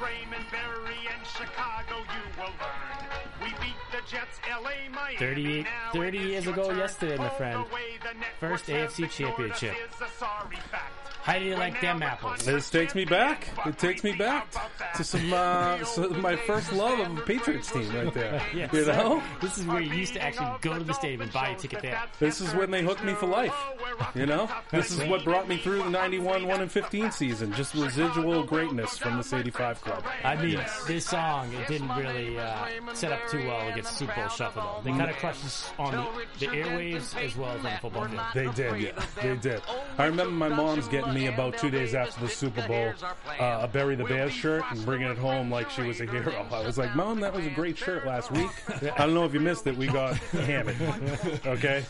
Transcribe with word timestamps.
Raymond 0.00 0.44
Berry, 0.50 1.08
and 1.12 1.26
Chicago 1.26 1.96
you 1.98 2.22
will 2.38 2.54
learn. 2.62 3.42
We 3.42 3.48
beat 3.60 3.78
the 3.90 3.98
Jets, 4.08 4.38
LA, 4.48 4.88
Miami. 4.94 5.18
30 5.18 5.66
30 5.92 6.18
years 6.18 6.46
ago 6.46 6.70
yesterday, 6.70 7.16
my 7.16 7.28
friend. 7.30 7.64
the 7.64 7.74
way 7.74 7.98
the 8.02 8.14
networks 8.14 8.62
First 8.62 8.66
AFC 8.66 9.10
championship. 9.10 9.74
Is 11.28 11.38
a 11.38 11.38
sorry 11.38 11.38
fact. 11.38 11.38
How 11.38 11.38
do 11.38 11.44
you 11.44 11.56
like 11.56 11.80
them 11.80 12.02
apples? 12.02 12.44
This 12.44 12.70
takes 12.70 12.94
me 12.94 13.04
back. 13.04 13.48
It 13.66 13.78
takes 13.78 14.04
me 14.04 14.12
back 14.12 14.54
to 14.96 15.04
some 15.04 15.32
uh, 15.32 15.84
so 15.84 16.08
my 16.10 16.36
first 16.36 16.72
love 16.72 16.98
of 17.00 17.18
a 17.18 17.20
Patriots 17.22 17.70
team 17.70 17.90
right 17.94 18.12
there. 18.14 18.42
Yes, 18.54 18.72
you 18.72 18.86
know, 18.86 19.22
This 19.40 19.58
is 19.58 19.66
where 19.66 19.80
you 19.80 19.92
used 19.94 20.14
to 20.14 20.22
actually 20.22 20.58
go 20.62 20.78
to 20.78 20.84
the 20.84 20.94
stadium 20.94 21.20
and 21.22 21.32
buy 21.32 21.48
a 21.50 21.56
ticket 21.56 21.82
there. 21.82 22.02
this 22.18 22.40
is 22.40 22.54
when 22.54 22.70
they 22.70 22.82
hooked 22.82 23.04
me 23.04 23.14
for 23.14 23.26
life. 23.26 23.54
You 24.14 24.26
know, 24.26 24.48
this 24.70 24.90
is 24.90 25.04
what 25.08 25.24
brought 25.24 25.48
me 25.48 25.58
through 25.58 25.82
the 25.82 25.90
'91 25.90 26.46
1 26.46 26.60
and 26.60 26.72
15 26.72 27.10
season. 27.12 27.52
Just 27.52 27.74
residual 27.74 28.42
greatness 28.44 28.98
from 28.98 29.16
this 29.18 29.32
'85 29.32 29.80
club. 29.80 30.04
I 30.24 30.36
mean, 30.36 30.60
this 30.86 31.06
song, 31.06 31.52
it 31.52 31.68
didn't 31.68 31.88
really 31.96 32.38
uh, 32.38 32.66
set 32.94 33.12
up 33.12 33.28
too 33.28 33.46
well 33.46 33.68
against 33.68 33.96
Super 33.96 34.14
Bowl 34.14 34.28
shuffle, 34.28 34.62
though. 34.62 34.90
They 34.90 34.96
kind 34.96 35.10
of 35.10 35.16
crushed 35.16 35.44
us 35.44 35.70
on 35.78 35.92
the, 35.92 36.46
the 36.46 36.52
airwaves 36.52 37.16
as 37.22 37.36
well 37.36 37.50
as 37.50 37.64
on 37.64 37.70
the 37.72 37.78
football 37.80 38.08
field. 38.08 38.22
They 38.34 38.62
did, 38.62 38.80
yeah, 38.80 39.04
they 39.22 39.36
did. 39.36 39.62
I 39.98 40.06
remember 40.06 40.32
my 40.32 40.48
mom's 40.48 40.88
getting 40.88 41.14
me 41.18 41.26
about 41.26 41.58
two 41.58 41.70
days 41.70 41.94
after 41.94 42.20
the 42.20 42.28
Super 42.28 42.66
Bowl 42.66 42.92
uh, 43.40 43.60
a 43.62 43.68
Bury 43.68 43.94
the 43.94 44.04
Bears 44.04 44.32
shirt 44.32 44.62
and 44.70 44.84
bringing 44.84 45.08
it 45.08 45.18
home 45.18 45.50
like 45.50 45.70
she 45.70 45.82
was 45.82 46.00
a 46.00 46.06
hero. 46.06 46.46
I 46.52 46.64
was 46.64 46.78
like, 46.78 46.94
Mom, 46.94 47.20
that 47.20 47.34
was 47.34 47.46
a 47.46 47.50
great 47.50 47.76
shirt 47.76 48.06
last 48.06 48.30
week. 48.30 48.50
I 48.96 49.04
don't 49.06 49.14
know 49.14 49.24
if 49.24 49.34
you 49.34 49.40
missed 49.40 49.66
it. 49.66 49.76
We 49.76 49.86
got 49.86 50.16
hammered. 50.16 50.76
Okay, 51.46 51.84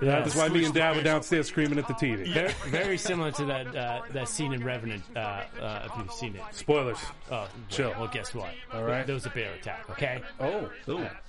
that's 0.00 0.34
why 0.34 0.48
me 0.48 0.64
and 0.64 0.74
Dad 0.74 0.96
were 0.96 1.02
downstairs 1.02 1.48
screaming 1.48 1.78
at 1.78 1.86
the 1.86 1.94
TV. 1.94 2.32
Very, 2.32 2.52
very 2.68 2.98
similar 2.98 3.30
to 3.32 3.44
that 3.46 3.74
uh, 3.76 4.02
that 4.12 4.28
scene 4.28 4.52
in 4.52 4.64
Revenant, 4.64 5.02
uh, 5.14 5.18
uh, 5.60 5.82
if 5.86 5.92
you've 5.98 6.12
seen 6.12 6.36
it. 6.36 6.42
Spoilers. 6.52 6.98
Oh, 7.30 7.48
Chill. 7.68 7.90
Well, 7.98 8.08
guess 8.08 8.34
what? 8.34 8.50
All 8.72 8.84
right. 8.84 9.06
There 9.06 9.14
was 9.14 9.26
a 9.26 9.30
bear 9.30 9.52
attack, 9.54 9.88
okay? 9.90 10.20
Oh, 10.38 10.70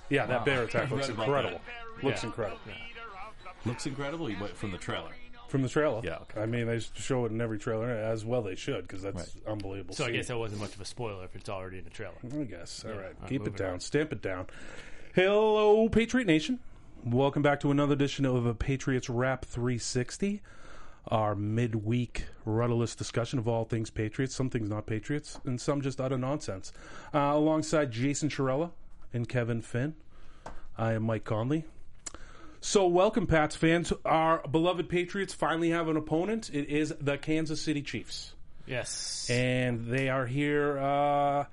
yeah, 0.08 0.26
that 0.26 0.44
bear 0.44 0.62
attack 0.64 0.90
looks 0.90 1.08
Read 1.08 1.16
about 1.16 1.26
incredible. 1.28 1.60
Looks 2.02 2.22
Yeah. 2.22 2.26
incredible. 2.28 2.60
Looks 3.64 3.86
incredible. 3.86 4.30
You 4.30 4.36
went 4.40 4.56
from 4.56 4.70
the 4.72 4.78
trailer. 4.78 5.10
From 5.52 5.60
the 5.60 5.68
trailer. 5.68 6.00
Yeah, 6.02 6.16
okay. 6.22 6.40
I 6.40 6.46
mean, 6.46 6.66
they 6.66 6.78
show 6.78 7.26
it 7.26 7.30
in 7.30 7.38
every 7.38 7.58
trailer, 7.58 7.90
as 7.90 8.24
well 8.24 8.40
they 8.40 8.54
should, 8.54 8.88
because 8.88 9.02
that's 9.02 9.36
unbelievable. 9.46 9.94
So 9.94 10.06
I 10.06 10.10
guess 10.10 10.28
that 10.28 10.38
wasn't 10.38 10.62
much 10.62 10.74
of 10.74 10.80
a 10.80 10.86
spoiler 10.86 11.24
if 11.26 11.36
it's 11.36 11.50
already 11.50 11.76
in 11.76 11.84
the 11.84 11.90
trailer. 11.90 12.14
I 12.24 12.44
guess. 12.44 12.86
All 12.86 12.92
right. 12.92 12.96
All 12.96 13.02
right, 13.04 13.28
Keep 13.28 13.42
it 13.42 13.44
moving 13.44 13.52
down. 13.58 13.72
on. 13.74 13.80
Stamp 13.80 14.12
it 14.14 14.22
down. 14.22 14.46
Hello, 15.14 15.90
Patriot 15.90 16.26
Nation. 16.26 16.58
Welcome 17.04 17.42
back 17.42 17.60
to 17.60 17.70
another 17.70 17.92
edition 17.92 18.24
of 18.24 18.46
a 18.46 18.54
Patriots 18.54 19.10
Wrap 19.10 19.44
360, 19.44 20.40
our 21.08 21.34
midweek 21.34 22.24
rudderless 22.46 22.94
discussion 22.94 23.38
of 23.38 23.46
all 23.46 23.66
things 23.66 23.90
Patriots, 23.90 24.34
some 24.34 24.48
things 24.48 24.70
not 24.70 24.86
Patriots, 24.86 25.38
and 25.44 25.60
some 25.60 25.82
just 25.82 26.00
utter 26.00 26.16
nonsense. 26.16 26.72
Uh, 27.12 27.18
alongside 27.18 27.90
Jason 27.90 28.30
Chirella 28.30 28.70
and 29.12 29.28
Kevin 29.28 29.60
Finn, 29.60 29.96
I 30.78 30.94
am 30.94 31.02
Mike 31.02 31.24
Conley. 31.24 31.66
So, 32.64 32.86
welcome, 32.86 33.26
Pats 33.26 33.56
fans. 33.56 33.92
Our 34.04 34.40
beloved 34.46 34.88
Patriots 34.88 35.34
finally 35.34 35.70
have 35.70 35.88
an 35.88 35.96
opponent. 35.96 36.48
It 36.52 36.68
is 36.68 36.94
the 37.00 37.18
Kansas 37.18 37.60
City 37.60 37.82
Chiefs 37.82 38.34
Yes. 38.66 39.28
and 39.28 39.86
they 39.88 40.08
are 40.08 40.26
here 40.26 40.78
uh, 40.78 41.44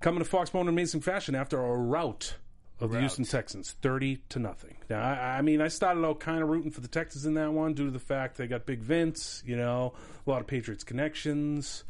coming 0.00 0.22
to 0.24 0.28
Foxborough 0.28 0.62
in 0.62 0.68
amazing 0.68 1.02
fashion 1.02 1.36
after 1.36 1.58
a 1.64 1.76
rout 1.76 2.34
of 2.80 2.90
the 2.90 2.98
Houston 2.98 3.24
Texans, 3.24 3.76
thirty 3.80 4.16
to 4.30 4.40
nothing. 4.40 4.76
Now, 4.90 5.00
I, 5.02 5.38
I 5.38 5.42
mean, 5.42 5.60
I 5.60 5.68
started 5.68 6.04
out 6.04 6.18
kind 6.18 6.42
of 6.42 6.48
rooting 6.48 6.72
for 6.72 6.80
the 6.80 6.88
Texans 6.88 7.24
in 7.26 7.34
that 7.34 7.52
one 7.52 7.72
due 7.74 7.84
to 7.84 7.92
the 7.92 8.00
fact 8.00 8.36
they 8.36 8.48
got 8.48 8.66
Big 8.66 8.80
Vince, 8.80 9.40
you 9.46 9.56
know, 9.56 9.94
a 10.26 10.30
lot 10.30 10.40
of 10.40 10.48
Patriots 10.48 10.82
connections, 10.82 11.84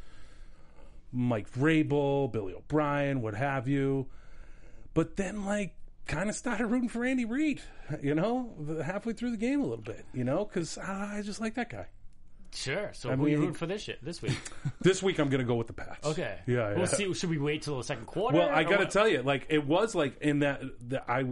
Mike 1.10 1.50
Vrabel, 1.50 2.30
Billy 2.30 2.52
O'Brien, 2.52 3.22
what 3.22 3.34
have 3.34 3.66
you. 3.68 4.06
But 4.92 5.16
then, 5.16 5.46
like, 5.46 5.74
kind 6.06 6.28
of 6.28 6.36
started 6.36 6.66
rooting 6.66 6.88
for 6.88 7.04
Andy 7.04 7.24
Reid, 7.24 7.60
you 8.02 8.14
know, 8.14 8.52
halfway 8.84 9.12
through 9.14 9.30
the 9.32 9.36
game 9.36 9.60
a 9.60 9.64
little 9.64 9.84
bit, 9.84 10.04
you 10.12 10.24
know, 10.24 10.44
because 10.44 10.76
I 10.78 11.22
just 11.24 11.40
like 11.40 11.54
that 11.54 11.70
guy. 11.70 11.86
sure. 12.52 12.90
So 12.94 13.10
I 13.10 13.16
who 13.16 13.24
are 13.26 13.28
you 13.28 13.38
rooting 13.38 13.54
for 13.54 13.66
this 13.66 13.82
shit 13.82 14.04
this 14.04 14.20
week? 14.22 14.36
This 14.80 15.02
week, 15.02 15.18
I'm 15.18 15.28
going 15.30 15.40
to 15.40 15.46
go 15.46 15.54
with 15.54 15.66
the 15.66 15.72
Pats. 15.72 16.06
Okay. 16.06 16.38
Yeah, 16.46 16.70
yeah. 16.70 16.76
We'll 16.76 16.86
see. 16.86 17.12
Should 17.14 17.30
we 17.30 17.38
wait 17.38 17.62
till 17.62 17.78
the 17.78 17.84
second 17.84 18.04
quarter? 18.06 18.36
Well, 18.36 18.50
I 18.50 18.64
got 18.64 18.78
to 18.78 18.86
tell 18.86 19.08
you, 19.08 19.22
like 19.22 19.46
it 19.48 19.66
was 19.66 19.94
like 19.94 20.20
in 20.20 20.40
that 20.40 20.60
that 20.88 21.04
I 21.08 21.24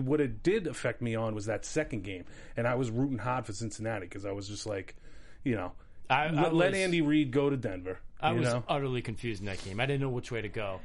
what 0.00 0.20
it 0.20 0.42
did 0.42 0.66
affect 0.66 1.00
me 1.00 1.14
on 1.14 1.34
was 1.34 1.46
that 1.46 1.64
second 1.64 2.04
game, 2.04 2.26
and 2.58 2.66
I 2.68 2.74
was 2.74 2.90
rooting 2.90 3.18
hard 3.18 3.46
for 3.46 3.52
Cincinnati 3.54 4.04
because 4.06 4.26
I 4.26 4.32
was 4.32 4.46
just 4.48 4.66
like, 4.66 4.96
you 5.44 5.56
know, 5.56 5.72
I- 6.10 6.26
I 6.26 6.30
let, 6.30 6.54
let 6.54 6.70
was- 6.72 6.78
Andy 6.80 7.00
Reid 7.00 7.30
go 7.30 7.48
to 7.48 7.56
Denver. 7.56 7.98
I 8.20 8.32
was 8.32 8.44
know? 8.52 8.62
utterly 8.68 9.00
confused 9.00 9.40
in 9.40 9.46
that 9.46 9.64
game. 9.64 9.80
I 9.80 9.86
didn't 9.86 10.02
know 10.02 10.10
which 10.10 10.30
way 10.30 10.42
to 10.42 10.48
go. 10.50 10.80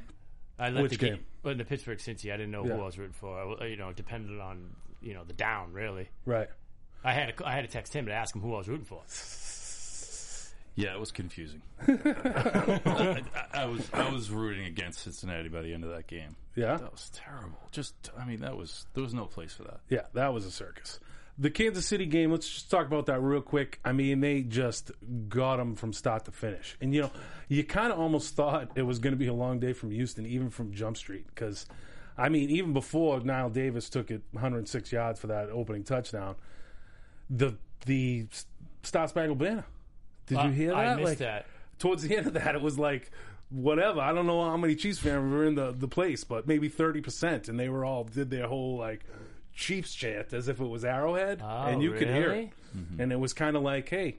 I 0.58 0.70
let 0.70 0.82
Which 0.84 0.92
the 0.92 0.98
game? 0.98 1.24
Well, 1.42 1.52
in 1.52 1.58
the 1.58 1.64
Pittsburgh 1.64 1.98
Cincy, 1.98 2.32
I 2.32 2.36
didn't 2.36 2.50
know 2.50 2.64
Yeah. 2.64 2.76
who 2.76 2.82
I 2.82 2.86
was 2.86 2.98
rooting 2.98 3.12
for. 3.14 3.58
I, 3.62 3.66
you 3.66 3.76
know, 3.76 3.92
depended 3.92 4.40
on 4.40 4.74
you 5.02 5.14
know 5.14 5.24
the 5.24 5.32
down. 5.34 5.72
Really, 5.72 6.08
right. 6.24 6.48
I 7.04 7.12
had 7.12 7.36
to, 7.36 7.46
I 7.46 7.52
had 7.52 7.62
to 7.62 7.68
text 7.70 7.92
him 7.94 8.06
to 8.06 8.12
ask 8.12 8.34
him 8.34 8.40
who 8.42 8.54
I 8.54 8.58
was 8.58 8.68
rooting 8.68 8.84
for. 8.86 9.02
Yeah, 10.78 10.92
it 10.94 11.00
was 11.00 11.10
confusing. 11.10 11.62
I, 11.88 13.22
I, 13.54 13.62
I 13.62 13.64
was 13.64 13.88
I 13.94 14.10
was 14.10 14.30
rooting 14.30 14.66
against 14.66 15.00
Cincinnati 15.00 15.48
by 15.48 15.62
the 15.62 15.72
end 15.72 15.84
of 15.84 15.90
that 15.90 16.06
game. 16.06 16.36
Yeah, 16.54 16.76
That 16.76 16.92
was 16.92 17.10
terrible. 17.14 17.58
Just 17.72 18.10
I 18.18 18.26
mean, 18.26 18.40
that 18.40 18.56
was 18.56 18.86
there 18.94 19.02
was 19.02 19.14
no 19.14 19.24
place 19.24 19.54
for 19.54 19.62
that. 19.64 19.80
yeah, 19.88 20.02
that 20.14 20.34
was 20.34 20.44
a 20.44 20.50
circus. 20.50 21.00
The 21.38 21.50
Kansas 21.50 21.86
City 21.86 22.06
game. 22.06 22.30
Let's 22.30 22.48
just 22.48 22.70
talk 22.70 22.86
about 22.86 23.06
that 23.06 23.20
real 23.20 23.42
quick. 23.42 23.78
I 23.84 23.92
mean, 23.92 24.20
they 24.20 24.42
just 24.42 24.90
got 25.28 25.56
them 25.56 25.74
from 25.74 25.92
start 25.92 26.24
to 26.24 26.32
finish, 26.32 26.76
and 26.80 26.94
you 26.94 27.02
know, 27.02 27.10
you 27.48 27.62
kind 27.64 27.92
of 27.92 27.98
almost 27.98 28.34
thought 28.34 28.70
it 28.74 28.82
was 28.82 28.98
going 28.98 29.12
to 29.12 29.18
be 29.18 29.26
a 29.26 29.34
long 29.34 29.60
day 29.60 29.72
from 29.72 29.90
Houston, 29.90 30.26
even 30.26 30.50
from 30.50 30.72
Jump 30.72 30.96
Street, 30.96 31.26
because. 31.34 31.66
I 32.18 32.30
mean, 32.30 32.48
even 32.48 32.72
before 32.72 33.20
Knile 33.20 33.52
Davis 33.52 33.90
took 33.90 34.10
it 34.10 34.22
106 34.32 34.90
yards 34.90 35.20
for 35.20 35.26
that 35.26 35.50
opening 35.50 35.84
touchdown, 35.84 36.36
the 37.28 37.58
the 37.84 38.26
Star 38.82 39.08
Spangled 39.08 39.38
Banner. 39.38 39.66
Did 40.26 40.42
you 40.42 40.50
hear 40.50 40.70
that? 40.70 40.76
I 40.76 40.94
missed 40.94 41.04
like, 41.04 41.18
that. 41.18 41.46
Towards 41.78 42.02
the 42.02 42.16
end 42.16 42.26
of 42.26 42.34
that, 42.34 42.54
it 42.54 42.62
was 42.62 42.78
like 42.78 43.10
whatever. 43.50 44.00
I 44.00 44.12
don't 44.12 44.26
know 44.26 44.44
how 44.44 44.56
many 44.56 44.74
Chiefs 44.74 44.98
fans 44.98 45.30
were 45.30 45.44
in 45.44 45.54
the, 45.54 45.72
the 45.72 45.88
place, 45.88 46.24
but 46.24 46.46
maybe 46.46 46.68
30 46.68 47.00
percent, 47.00 47.48
and 47.48 47.58
they 47.58 47.68
were 47.68 47.84
all 47.84 48.04
did 48.04 48.30
their 48.30 48.46
whole 48.46 48.76
like 48.76 49.04
Chiefs 49.56 49.94
chant 49.94 50.32
as 50.32 50.48
if 50.48 50.60
it 50.60 50.66
was 50.66 50.84
Arrowhead, 50.84 51.40
Oh, 51.42 51.64
and 51.64 51.82
you 51.82 51.92
could 51.92 52.08
hear 52.08 52.28
really? 52.30 52.52
it, 52.74 53.00
and 53.00 53.10
it 53.10 53.18
was 53.18 53.32
kind 53.32 53.56
of 53.56 53.62
like, 53.62 53.88
hey, 53.88 54.18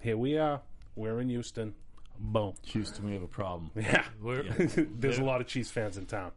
here 0.00 0.16
we 0.16 0.38
are, 0.38 0.60
we're 0.94 1.20
in 1.20 1.28
Houston, 1.28 1.74
boom, 2.18 2.54
Houston, 2.62 3.04
we 3.04 3.12
have 3.12 3.22
a 3.22 3.26
problem. 3.28 3.70
yeah. 3.76 4.04
We're, 4.22 4.42
There's 4.98 5.18
a 5.18 5.24
lot 5.24 5.40
of 5.40 5.48
Chiefs 5.48 5.70
fans 5.70 5.98
in 5.98 6.06
town 6.06 6.30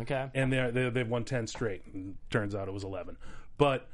okay. 0.00 0.28
and 0.34 0.52
they're, 0.52 0.70
they're 0.72 0.90
they've 0.90 1.08
won 1.08 1.24
ten 1.24 1.46
straight. 1.46 1.82
And 1.94 2.16
turns 2.30 2.54
out 2.54 2.66
it 2.68 2.74
was 2.74 2.84
eleven, 2.84 3.16
but 3.58 3.88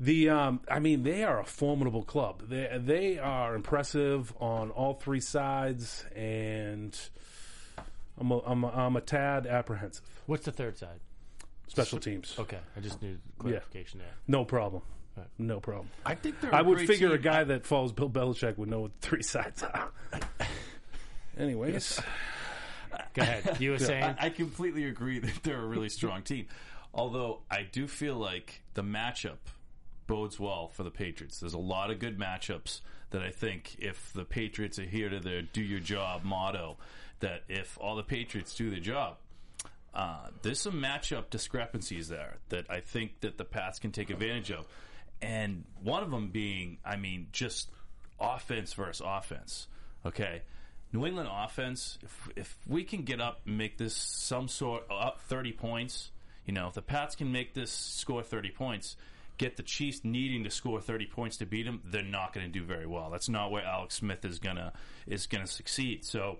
the 0.00 0.30
um, 0.30 0.60
I 0.68 0.80
mean 0.80 1.04
they 1.04 1.22
are 1.22 1.38
a 1.40 1.44
formidable 1.44 2.02
club. 2.02 2.48
They 2.48 2.76
they 2.80 3.18
are 3.18 3.54
impressive 3.54 4.34
on 4.40 4.70
all 4.72 4.94
three 4.94 5.20
sides, 5.20 6.04
and 6.14 6.98
I'm 8.18 8.30
a, 8.32 8.38
I'm 8.40 8.64
a, 8.64 8.68
I'm 8.68 8.96
a 8.96 9.00
tad 9.00 9.46
apprehensive. 9.46 10.04
What's 10.26 10.44
the 10.44 10.52
third 10.52 10.76
side? 10.76 10.98
Special 11.68 11.98
teams, 11.98 12.34
Okay, 12.38 12.58
I 12.76 12.80
just 12.80 13.00
need 13.02 13.18
clarification 13.38 13.98
there. 13.98 14.12
no 14.28 14.44
problem, 14.44 14.82
no 15.38 15.60
problem. 15.60 15.88
I 16.06 16.14
think 16.14 16.40
they're 16.40 16.54
I 16.54 16.60
a 16.60 16.64
would 16.64 16.76
great 16.78 16.88
figure 16.88 17.08
a 17.08 17.12
team. 17.12 17.22
guy 17.22 17.44
that 17.44 17.66
follows 17.66 17.92
Bill 17.92 18.10
Belichick 18.10 18.56
would 18.58 18.68
know 18.68 18.80
what 18.80 19.00
the 19.00 19.06
three 19.08 19.22
sides 19.22 19.62
are. 19.62 19.90
Anyways, 21.38 22.00
Go 23.14 23.22
ahead. 23.22 23.60
You 23.60 23.72
were 23.72 23.78
saying 23.90 24.04
I, 24.04 24.26
I 24.26 24.30
completely 24.30 24.84
agree 24.84 25.18
that 25.18 25.42
they're 25.42 25.60
a 25.60 25.66
really 25.66 25.88
strong 25.88 26.22
team. 26.22 26.46
Although 26.92 27.40
I 27.50 27.62
do 27.70 27.88
feel 27.88 28.14
like 28.16 28.62
the 28.74 28.82
matchup 28.84 29.38
bodes 30.06 30.38
well 30.38 30.68
for 30.68 30.84
the 30.84 30.90
Patriots. 30.92 31.40
There's 31.40 31.54
a 31.54 31.58
lot 31.58 31.90
of 31.90 31.98
good 31.98 32.18
matchups 32.18 32.80
that 33.10 33.20
I 33.22 33.30
think 33.30 33.76
if 33.80 34.12
the 34.12 34.24
Patriots 34.24 34.78
adhere 34.78 35.08
to 35.08 35.18
their 35.18 35.42
"do 35.42 35.60
your 35.62 35.80
job" 35.80 36.22
motto, 36.22 36.76
that 37.20 37.42
if 37.48 37.76
all 37.80 37.96
the 37.96 38.02
Patriots 38.04 38.54
do 38.54 38.70
their 38.70 38.78
job, 38.80 39.16
uh, 39.94 40.28
there's 40.42 40.60
some 40.60 40.74
matchup 40.74 41.30
discrepancies 41.30 42.08
there 42.08 42.38
that 42.48 42.66
I 42.68 42.80
think 42.80 43.20
that 43.20 43.38
the 43.38 43.44
Pats 43.44 43.78
can 43.78 43.92
take 43.92 44.10
advantage 44.10 44.50
of, 44.50 44.66
and 45.22 45.64
one 45.82 46.02
of 46.02 46.10
them 46.10 46.28
being, 46.28 46.78
I 46.84 46.96
mean, 46.96 47.28
just 47.32 47.70
offense 48.20 48.72
versus 48.72 49.00
offense. 49.04 49.68
Okay, 50.04 50.42
New 50.92 51.06
England 51.06 51.28
offense. 51.32 51.98
If 52.02 52.28
if 52.36 52.56
we 52.66 52.84
can 52.84 53.02
get 53.02 53.20
up 53.20 53.40
and 53.46 53.56
make 53.56 53.78
this 53.78 53.94
some 53.94 54.48
sort 54.48 54.84
up 54.90 55.20
thirty 55.22 55.52
points, 55.52 56.10
you 56.44 56.52
know, 56.52 56.66
if 56.68 56.74
the 56.74 56.82
Pats 56.82 57.14
can 57.14 57.30
make 57.32 57.54
this 57.54 57.70
score 57.70 58.22
thirty 58.22 58.50
points. 58.50 58.96
Get 59.36 59.56
the 59.56 59.64
Chiefs 59.64 60.04
needing 60.04 60.44
to 60.44 60.50
score 60.50 60.80
thirty 60.80 61.06
points 61.06 61.38
to 61.38 61.44
beat 61.44 61.64
them, 61.64 61.82
they're 61.84 62.04
not 62.04 62.32
going 62.32 62.46
to 62.46 62.52
do 62.52 62.64
very 62.64 62.86
well. 62.86 63.10
That's 63.10 63.28
not 63.28 63.50
where 63.50 63.64
Alex 63.64 63.96
Smith 63.96 64.24
is 64.24 64.38
gonna 64.38 64.72
is 65.08 65.26
gonna 65.26 65.48
succeed. 65.48 66.04
So, 66.04 66.38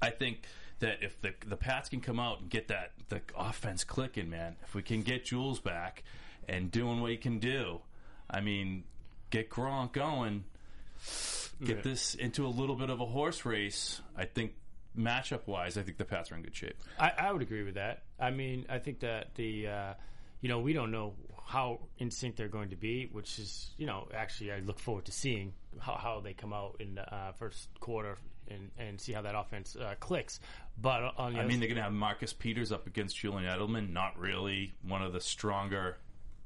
I 0.00 0.10
think 0.10 0.44
that 0.80 1.02
if 1.02 1.20
the 1.20 1.32
the 1.46 1.56
Pats 1.56 1.88
can 1.88 2.00
come 2.00 2.20
out 2.20 2.40
and 2.40 2.50
get 2.50 2.68
that 2.68 2.92
the 3.08 3.20
offense 3.36 3.84
clicking, 3.84 4.28
man, 4.30 4.56
if 4.64 4.74
we 4.74 4.82
can 4.82 5.02
get 5.02 5.24
Jules 5.24 5.60
back 5.60 6.02
and 6.48 6.70
doing 6.70 7.00
what 7.00 7.10
he 7.10 7.16
can 7.16 7.38
do, 7.38 7.80
I 8.30 8.40
mean, 8.40 8.84
get 9.30 9.50
Gronk 9.50 9.92
going, 9.92 10.44
get 11.64 11.76
Yeah. 11.76 11.82
this 11.82 12.14
into 12.14 12.46
a 12.46 12.48
little 12.48 12.76
bit 12.76 12.90
of 12.90 13.00
a 13.00 13.06
horse 13.06 13.44
race. 13.44 14.00
I 14.16 14.24
think 14.26 14.52
matchup 14.96 15.46
wise, 15.46 15.76
I 15.76 15.82
think 15.82 15.96
the 15.98 16.04
Pats 16.04 16.30
are 16.32 16.36
in 16.36 16.42
good 16.42 16.54
shape. 16.56 16.76
I, 16.98 17.12
I 17.18 17.32
would 17.32 17.42
agree 17.42 17.62
with 17.62 17.74
that. 17.74 18.02
I 18.18 18.30
mean, 18.30 18.66
I 18.68 18.78
think 18.78 19.00
that 19.00 19.34
the, 19.34 19.68
uh, 19.68 19.94
you 20.40 20.48
know, 20.48 20.60
we 20.60 20.72
don't 20.72 20.90
know 20.90 21.14
how 21.46 21.80
in 21.98 22.10
sync 22.10 22.36
they're 22.36 22.48
going 22.48 22.70
to 22.70 22.76
be, 22.76 23.08
which 23.12 23.38
is, 23.38 23.70
you 23.76 23.86
know, 23.86 24.08
actually 24.14 24.52
I 24.52 24.58
look 24.60 24.78
forward 24.78 25.04
to 25.06 25.12
seeing 25.12 25.52
how, 25.78 25.94
how 25.94 26.20
they 26.20 26.32
come 26.32 26.52
out 26.52 26.76
in 26.80 26.94
the 26.96 27.14
uh, 27.14 27.32
first 27.32 27.68
quarter 27.80 28.18
and, 28.50 28.70
and 28.78 29.00
see 29.00 29.12
how 29.12 29.22
that 29.22 29.34
offense 29.36 29.76
uh, 29.76 29.94
clicks. 30.00 30.40
But 30.80 31.14
on 31.16 31.32
the 31.32 31.38
I 31.38 31.40
other 31.42 31.48
mean, 31.48 31.60
they're 31.60 31.68
going 31.68 31.76
to 31.76 31.82
have 31.82 31.92
Marcus 31.92 32.32
Peters 32.32 32.70
up 32.72 32.86
against 32.86 33.16
Julian 33.16 33.44
Edelman, 33.44 33.92
not 33.92 34.18
really 34.18 34.74
one 34.86 35.02
of 35.02 35.12
the 35.12 35.20
stronger 35.20 35.96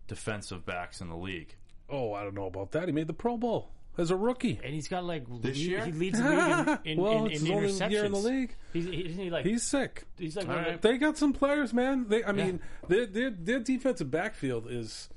defensive 0.09 0.65
backs 0.65 1.01
in 1.01 1.09
the 1.09 1.17
league. 1.17 1.55
Oh, 1.89 2.13
I 2.15 2.23
don't 2.23 2.35
know 2.35 2.47
about 2.47 2.73
that. 2.73 2.87
He 2.89 2.93
made 2.93 3.07
the 3.09 3.13
Pro 3.13 3.37
Bowl 3.37 3.71
as 3.99 4.11
a 4.11 4.17
rookie. 4.17 4.61
and 4.63 4.73
he's 4.73 4.87
got 4.89 5.05
like 5.05 5.25
This 5.43 5.57
he, 5.57 5.71
year? 5.71 5.85
he 5.85 5.93
leads 5.93 6.19
the 6.21 6.29
league 6.31 6.79
in, 6.85 6.93
in, 6.93 7.01
well, 7.01 7.25
in, 7.27 7.33
it's 7.33 7.43
in 7.43 7.49
interceptions. 7.49 7.83
only 7.83 7.95
year 7.95 8.05
in 8.05 8.13
the 8.13 8.19
league. 8.19 8.55
He's, 8.73 8.85
he, 8.85 9.01
isn't 9.07 9.25
he 9.25 9.31
like 9.31 9.45
He's 9.45 9.63
sick. 9.65 10.05
he's 10.17 10.37
like 10.37 10.49
All 10.49 10.55
one 10.55 10.65
of 10.65 10.71
right. 10.71 10.83
They 10.83 10.99
got 10.99 11.19
some 11.19 11.33
players, 11.33 11.75
man. 11.75 12.07
They, 12.09 12.23
I 12.25 12.33
mean, 12.33 12.61
their, 12.89 13.07
their 13.07 13.31
their 13.31 13.59
defensive 13.61 14.11
backfield 14.11 14.67
is 14.71 15.09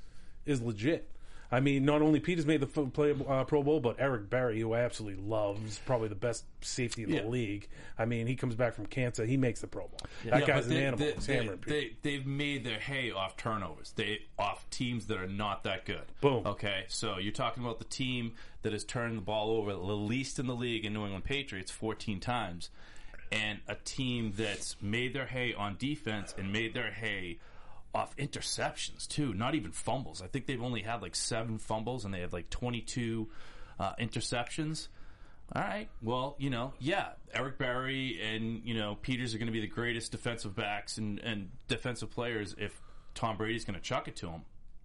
is 0.44 0.60
legit. 0.60 1.08
I 1.52 1.60
mean, 1.60 1.84
not 1.84 2.02
only 2.02 2.20
Peters 2.20 2.46
made 2.46 2.60
the 2.60 2.66
f- 2.82 2.92
play, 2.92 3.14
uh, 3.28 3.44
Pro 3.44 3.62
Bowl, 3.62 3.78
but 3.80 3.96
Eric 3.98 4.28
Berry, 4.30 4.58
who 4.60 4.72
I 4.72 4.80
absolutely 4.80 5.22
love, 5.22 5.64
is 5.66 5.78
probably 5.86 6.08
the 6.08 6.14
best 6.14 6.44
safety 6.62 7.04
in 7.04 7.10
the 7.10 7.16
Yeah. 7.16 7.24
league. 7.26 7.68
I 7.98 8.06
mean, 8.06 8.26
he 8.26 8.34
comes 8.34 8.54
back 8.54 8.74
from 8.74 8.86
cancer, 8.86 9.24
he 9.24 9.36
makes 9.36 9.60
the 9.60 9.66
Pro 9.66 9.82
Bowl. 9.88 10.00
That 10.24 10.40
Yeah, 10.40 10.46
guy's 10.46 10.66
an 10.66 10.74
they, 10.74 10.86
animal. 10.86 11.06
They, 11.18 11.58
they, 11.66 11.92
they've 12.02 12.26
made 12.26 12.64
their 12.64 12.78
hay 12.80 13.10
off 13.12 13.36
turnovers. 13.36 13.92
They 13.92 14.22
off 14.38 14.68
teams 14.70 15.06
that 15.06 15.18
are 15.18 15.26
not 15.28 15.62
that 15.64 15.84
good. 15.84 16.04
Boom. 16.20 16.46
Okay, 16.46 16.84
so 16.88 17.18
you're 17.18 17.32
talking 17.32 17.62
about 17.62 17.78
the 17.78 17.84
team 17.84 18.32
that 18.62 18.72
has 18.72 18.82
turned 18.84 19.16
the 19.18 19.22
ball 19.22 19.50
over 19.50 19.72
the 19.72 19.78
least 19.78 20.38
in 20.38 20.46
the 20.46 20.54
league 20.56 20.84
in 20.84 20.92
New 20.94 21.04
England 21.04 21.24
Patriots 21.24 21.70
14 21.70 22.18
times, 22.20 22.70
and 23.30 23.60
a 23.68 23.74
team 23.84 24.32
that's 24.36 24.76
made 24.80 25.12
their 25.12 25.26
hay 25.26 25.52
on 25.54 25.76
defense 25.78 26.34
and 26.38 26.52
made 26.52 26.72
their 26.74 26.90
hay 26.90 27.38
off 27.94 28.16
interceptions 28.16 29.06
too. 29.06 29.32
Not 29.34 29.54
even 29.54 29.72
fumbles. 29.72 30.20
I 30.22 30.26
think 30.26 30.46
they've 30.46 30.62
only 30.62 30.82
had 30.82 31.02
like 31.02 31.14
seven 31.14 31.58
fumbles, 31.58 32.04
and 32.04 32.12
they 32.12 32.20
have 32.20 32.32
like 32.32 32.50
22 32.50 33.28
uh, 33.78 33.92
interceptions. 34.00 34.88
All 35.54 35.62
right. 35.62 35.88
Well, 36.02 36.36
you 36.38 36.50
know, 36.50 36.72
yeah, 36.78 37.10
Eric 37.32 37.58
Berry 37.58 38.20
and 38.22 38.62
you 38.64 38.74
know 38.74 38.96
Peters 39.00 39.34
are 39.34 39.38
going 39.38 39.46
to 39.46 39.52
be 39.52 39.60
the 39.60 39.66
greatest 39.66 40.12
defensive 40.12 40.56
backs 40.56 40.98
and, 40.98 41.18
and 41.20 41.50
defensive 41.68 42.10
players 42.10 42.54
if 42.58 42.80
Tom 43.14 43.36
Brady's 43.36 43.64
going 43.64 43.78
to 43.78 43.82
chuck 43.82 44.08
it 44.08 44.16
to 44.16 44.26
them. 44.26 44.42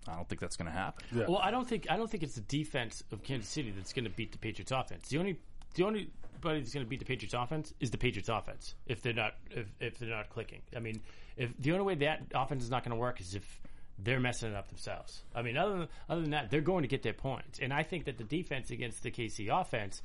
I 0.07 0.15
don't 0.15 0.27
think 0.27 0.41
that's 0.41 0.57
going 0.57 0.71
to 0.71 0.77
happen. 0.77 1.05
Yeah. 1.11 1.25
Well, 1.27 1.39
I 1.43 1.51
don't 1.51 1.67
think 1.67 1.87
I 1.89 1.97
don't 1.97 2.09
think 2.09 2.23
it's 2.23 2.35
the 2.35 2.41
defense 2.41 3.03
of 3.11 3.23
Kansas 3.23 3.49
City 3.49 3.71
that's 3.71 3.93
going 3.93 4.05
to 4.05 4.11
beat 4.11 4.31
the 4.31 4.37
Patriots 4.37 4.71
offense. 4.71 5.09
The 5.09 5.17
only 5.17 5.39
the 5.75 5.83
only 5.83 6.09
body 6.41 6.59
that's 6.59 6.73
going 6.73 6.85
to 6.85 6.89
beat 6.89 6.99
the 6.99 7.05
Patriots 7.05 7.33
offense 7.33 7.73
is 7.79 7.91
the 7.91 7.97
Patriots 7.97 8.29
offense 8.29 8.75
if 8.85 9.01
they're 9.01 9.13
not 9.13 9.35
if, 9.51 9.67
if 9.79 9.97
they're 9.99 10.09
not 10.09 10.29
clicking. 10.29 10.61
I 10.75 10.79
mean, 10.79 11.01
if 11.39 11.51
the 11.57 11.71
only 11.71 11.85
way 11.85 11.95
that 11.95 12.23
offense 12.35 12.63
is 12.63 12.69
not 12.69 12.83
going 12.83 12.91
to 12.91 12.99
work 13.01 13.19
is 13.19 13.33
if 13.33 13.61
they're 13.97 14.19
messing 14.19 14.51
it 14.51 14.55
up 14.55 14.67
themselves. 14.67 15.23
I 15.33 15.41
mean, 15.41 15.57
other 15.57 15.79
than, 15.79 15.87
other 16.07 16.21
than 16.21 16.31
that, 16.31 16.51
they're 16.51 16.61
going 16.61 16.83
to 16.83 16.87
get 16.87 17.01
their 17.01 17.13
points. 17.13 17.59
And 17.59 17.73
I 17.73 17.83
think 17.83 18.05
that 18.05 18.17
the 18.17 18.23
defense 18.23 18.69
against 18.71 19.03
the 19.03 19.11
KC 19.11 19.49
offense, 19.49 20.01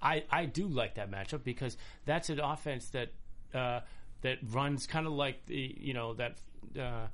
I, 0.00 0.24
I 0.30 0.46
do 0.46 0.68
like 0.68 0.94
that 0.94 1.10
matchup 1.10 1.42
because 1.42 1.76
that's 2.04 2.30
an 2.30 2.38
offense 2.38 2.90
that 2.90 3.08
uh, 3.54 3.80
that 4.22 4.38
runs 4.50 4.86
kind 4.86 5.06
of 5.06 5.12
like 5.12 5.46
the 5.46 5.74
you 5.78 5.94
know 5.94 6.14
that. 6.14 6.36
Uh, 6.78 7.06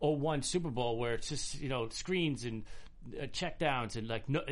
01 0.00 0.42
Super 0.42 0.70
Bowl 0.70 0.96
where 0.96 1.14
it's 1.14 1.28
just 1.28 1.60
you 1.60 1.68
know 1.68 1.88
screens 1.88 2.44
and 2.44 2.64
uh, 3.20 3.26
check 3.32 3.58
downs 3.58 3.96
and 3.96 4.08
like 4.08 4.28
no, 4.28 4.42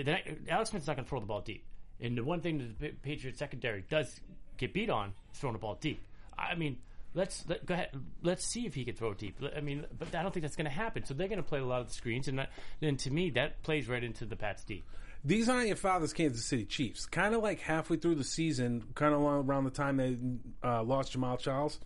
Alex 0.49 0.71
Smith's 0.71 0.87
not 0.87 0.97
going 0.97 1.05
to 1.05 1.09
throw 1.09 1.21
the 1.21 1.27
ball 1.27 1.41
deep. 1.41 1.65
And 2.01 2.17
the 2.17 2.25
one 2.25 2.41
thing 2.41 2.59
that 2.59 2.79
the 2.79 2.89
Pa- 2.89 2.97
Patriots 3.03 3.39
secondary 3.39 3.85
does 3.89 4.21
get 4.57 4.73
beat 4.73 4.91
on 4.91 5.13
is 5.33 5.39
throwing 5.39 5.55
the 5.55 5.59
ball 5.59 5.79
deep. 5.81 6.03
I 6.37 6.55
mean, 6.55 6.79
let's 7.17 7.45
let, 7.49 7.67
go 7.67 7.75
ahead. 7.75 7.91
Let's 8.23 8.47
see 8.47 8.67
if 8.67 8.75
he 8.75 8.85
can 8.85 8.95
throw 8.95 9.15
deep. 9.15 9.43
I 9.57 9.61
mean, 9.61 9.85
but 9.99 10.15
I 10.15 10.23
don't 10.23 10.33
think 10.33 10.43
that's 10.43 10.57
going 10.57 10.67
to 10.67 10.71
happen. 10.71 11.05
So 11.05 11.15
they're 11.15 11.29
going 11.29 11.43
to 11.43 11.49
play 11.49 11.59
a 11.59 11.65
lot 11.65 11.81
of 11.81 11.89
the 11.89 11.95
screens, 11.95 12.29
and 12.29 12.47
then 12.81 12.97
to 12.99 13.11
me 13.11 13.31
that 13.31 13.63
plays 13.65 13.89
right 13.89 14.05
into 14.05 14.25
the 14.25 14.37
Pats 14.37 14.63
deep. 14.63 14.85
These 15.25 15.49
aren't 15.49 15.67
your 15.67 15.77
father's 15.77 16.13
Kansas 16.13 16.45
City 16.45 16.65
Chiefs. 16.65 17.07
Kind 17.07 17.35
of 17.35 17.43
like 17.43 17.59
halfway 17.59 17.97
through 17.97 18.15
the 18.15 18.23
season, 18.23 18.85
kind 18.95 19.13
of 19.13 19.21
around 19.23 19.65
the 19.65 19.71
time 19.71 19.97
they 19.97 20.17
uh, 20.63 20.85
lost 20.85 21.19
Jamaal 21.19 21.39
Charles, 21.41 21.81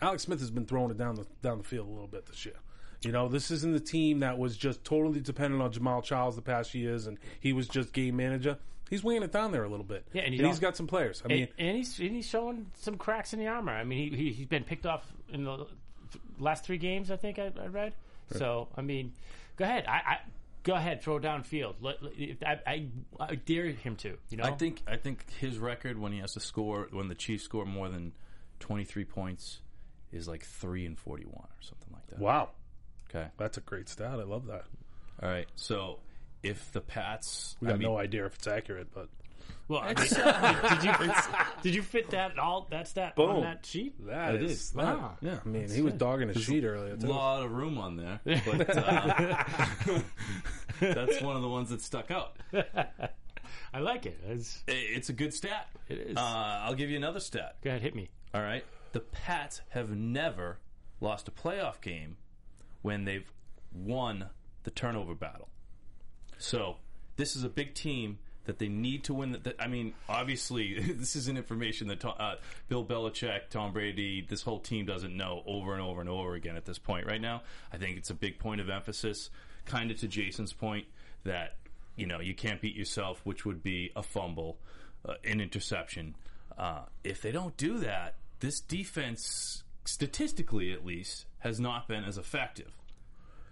Alex 0.00 0.24
Smith 0.24 0.40
has 0.40 0.50
been 0.50 0.66
throwing 0.66 0.90
it 0.90 0.98
down 0.98 1.16
the 1.16 1.26
down 1.42 1.58
the 1.58 1.64
field 1.64 1.88
a 1.88 1.90
little 1.90 2.08
bit 2.08 2.26
this 2.26 2.44
year. 2.44 2.54
You 3.02 3.12
know, 3.12 3.28
this 3.28 3.50
isn't 3.50 3.72
the 3.72 3.80
team 3.80 4.20
that 4.20 4.38
was 4.38 4.56
just 4.56 4.82
totally 4.84 5.20
dependent 5.20 5.62
on 5.62 5.72
Jamaal 5.72 6.02
Charles 6.02 6.34
the 6.34 6.42
past 6.42 6.74
years, 6.74 7.06
and 7.06 7.18
he 7.40 7.52
was 7.52 7.68
just 7.68 7.92
game 7.92 8.16
manager. 8.16 8.58
He's 8.90 9.04
weighing 9.04 9.22
it 9.22 9.32
down 9.32 9.52
there 9.52 9.64
a 9.64 9.68
little 9.68 9.84
bit. 9.84 10.06
Yeah, 10.12 10.22
and 10.22 10.34
and, 10.34 10.34
he's 10.34 10.46
he's 10.46 10.56
al- 10.56 10.60
got 10.70 10.76
some 10.76 10.86
players. 10.86 11.22
I 11.24 11.28
mean, 11.28 11.48
and, 11.58 11.68
and 11.68 11.76
he's 11.76 11.98
and 11.98 12.10
he's 12.10 12.26
showing 12.26 12.66
some 12.74 12.96
cracks 12.96 13.32
in 13.32 13.38
the 13.38 13.46
armor. 13.46 13.72
I 13.72 13.84
mean, 13.84 14.12
he, 14.12 14.16
he 14.16 14.32
he's 14.32 14.46
been 14.46 14.64
picked 14.64 14.86
off 14.86 15.04
in 15.32 15.44
the 15.44 15.66
last 16.38 16.64
three 16.64 16.78
games. 16.78 17.10
I 17.10 17.16
think 17.16 17.38
I, 17.38 17.52
I 17.62 17.66
read. 17.66 17.92
So 18.36 18.68
I 18.76 18.82
mean, 18.82 19.12
go 19.56 19.64
ahead. 19.64 19.84
I, 19.86 19.92
I 19.92 20.18
go 20.62 20.74
ahead. 20.74 21.02
Throw 21.02 21.18
downfield. 21.18 21.74
Let, 21.80 22.02
let- 22.02 22.12
I, 22.44 22.58
I 22.66 22.86
I 23.20 23.34
dare 23.34 23.66
him 23.66 23.96
to. 23.96 24.16
You 24.30 24.36
know. 24.38 24.44
I 24.44 24.52
think 24.52 24.82
I 24.86 24.96
think 24.96 25.30
his 25.38 25.58
record 25.58 25.98
when 25.98 26.12
he 26.12 26.18
has 26.20 26.32
to 26.34 26.40
score 26.40 26.88
when 26.90 27.08
the 27.08 27.14
Chiefs 27.14 27.44
score 27.44 27.64
more 27.64 27.88
than 27.88 28.12
23 28.60 29.04
points 29.04 29.58
is 30.12 30.26
like 30.26 30.44
3 30.44 30.86
and 30.86 30.98
41 30.98 31.34
or 31.34 31.48
something 31.60 31.88
like 31.92 32.06
that. 32.08 32.18
wow, 32.18 32.48
Okay. 33.10 33.28
that's 33.36 33.58
a 33.58 33.60
great 33.60 33.88
stat. 33.88 34.12
I 34.18 34.22
love 34.24 34.46
that. 34.46 34.64
All 35.22 35.28
right. 35.28 35.46
So 35.56 35.98
if 36.42 36.72
the 36.72 36.80
Pats 36.80 37.56
We 37.60 37.68
I 37.68 37.72
mean, 37.72 37.82
no 37.82 37.98
idea 37.98 38.24
if 38.26 38.34
it's 38.36 38.46
accurate, 38.46 38.88
but 38.94 39.08
Well, 39.68 39.80
I 39.80 39.88
mean, 39.88 39.96
did 40.80 40.84
you 40.84 41.12
did 41.62 41.74
you 41.74 41.82
fit 41.82 42.10
that 42.10 42.38
all 42.38 42.66
that 42.70 42.88
stat 42.88 43.14
on 43.16 43.34
Boom. 43.34 43.42
that 43.44 43.66
sheet? 43.66 43.94
that 44.06 44.34
It 44.36 44.42
is, 44.44 44.52
is. 44.52 44.70
that- 44.72 44.98
Wow. 44.98 45.16
yeah. 45.20 45.38
I 45.44 45.48
mean, 45.48 45.68
he 45.68 45.82
was 45.82 45.94
dogging 45.94 46.28
his 46.28 46.42
sheet 46.42 46.64
earlier. 46.64 46.94
a 46.94 47.06
lot 47.06 47.42
of 47.42 47.50
room 47.50 47.78
on 47.78 47.96
there, 47.96 48.20
but 48.24 48.76
uh, 48.76 49.44
that's 50.80 51.20
one 51.20 51.36
of 51.36 51.42
the 51.42 51.48
ones 51.48 51.70
that 51.70 51.80
stuck 51.80 52.10
out. 52.10 52.36
I 53.72 53.80
like 53.80 54.06
it. 54.06 54.18
It's, 54.26 54.62
It's 54.66 55.08
a 55.08 55.12
good 55.12 55.34
stat. 55.34 55.68
It 55.88 55.98
is. 55.98 56.16
Uh, 56.16 56.20
I'll 56.20 56.74
give 56.74 56.90
you 56.90 56.96
another 56.96 57.20
stat. 57.20 57.56
go 57.62 57.70
ahead, 57.70 57.82
hit 57.82 57.94
me. 57.94 58.08
All 58.34 58.42
right. 58.42 58.64
The 58.92 59.00
Pats 59.00 59.60
have 59.70 59.90
never 59.90 60.58
lost 61.00 61.28
a 61.28 61.30
playoff 61.30 61.80
game 61.80 62.16
when 62.82 63.04
they've 63.04 63.30
won 63.72 64.26
the 64.64 64.70
turnover 64.70 65.14
battle. 65.14 65.48
So 66.38 66.76
this 67.16 67.36
is 67.36 67.44
a 67.44 67.48
big 67.48 67.74
team 67.74 68.18
that 68.44 68.58
they 68.58 68.68
need 68.68 69.04
to 69.04 69.14
win. 69.14 69.32
That- 69.42 69.56
I 69.60 69.66
mean, 69.66 69.92
obviously, 70.08 70.78
this 70.94 71.14
isn't 71.16 71.36
information 71.36 71.88
that 71.88 72.04
uh, 72.04 72.36
Bill 72.68 72.84
Belichick, 72.84 73.50
Tom 73.50 73.72
Brady, 73.72 74.24
this 74.26 74.42
whole 74.42 74.60
team 74.60 74.86
doesn't 74.86 75.14
know 75.14 75.42
over 75.46 75.74
and 75.74 75.82
over 75.82 76.00
and 76.00 76.08
over 76.08 76.34
again 76.34 76.56
at 76.56 76.64
this 76.64 76.78
point 76.78 77.06
right 77.06 77.20
now. 77.20 77.42
I 77.72 77.76
think 77.76 77.98
it's 77.98 78.10
a 78.10 78.14
big 78.14 78.38
point 78.38 78.60
of 78.60 78.70
emphasis, 78.70 79.30
kind 79.66 79.90
of 79.90 79.98
to 79.98 80.08
Jason's 80.08 80.52
point 80.52 80.86
that 81.24 81.56
you 81.96 82.06
know 82.06 82.20
you 82.20 82.34
can't 82.34 82.60
beat 82.60 82.74
yourself, 82.74 83.20
which 83.24 83.44
would 83.44 83.62
be 83.62 83.90
a 83.94 84.02
fumble, 84.02 84.56
uh, 85.06 85.14
an 85.24 85.40
interception. 85.40 86.14
Uh, 86.56 86.82
if 87.04 87.20
they 87.20 87.30
don't 87.32 87.56
do 87.56 87.78
that, 87.80 88.14
this 88.40 88.60
defense, 88.60 89.62
statistically 89.84 90.72
at 90.72 90.86
least, 90.86 91.26
has 91.40 91.60
not 91.60 91.86
been 91.86 92.04
as 92.04 92.16
effective. 92.16 92.72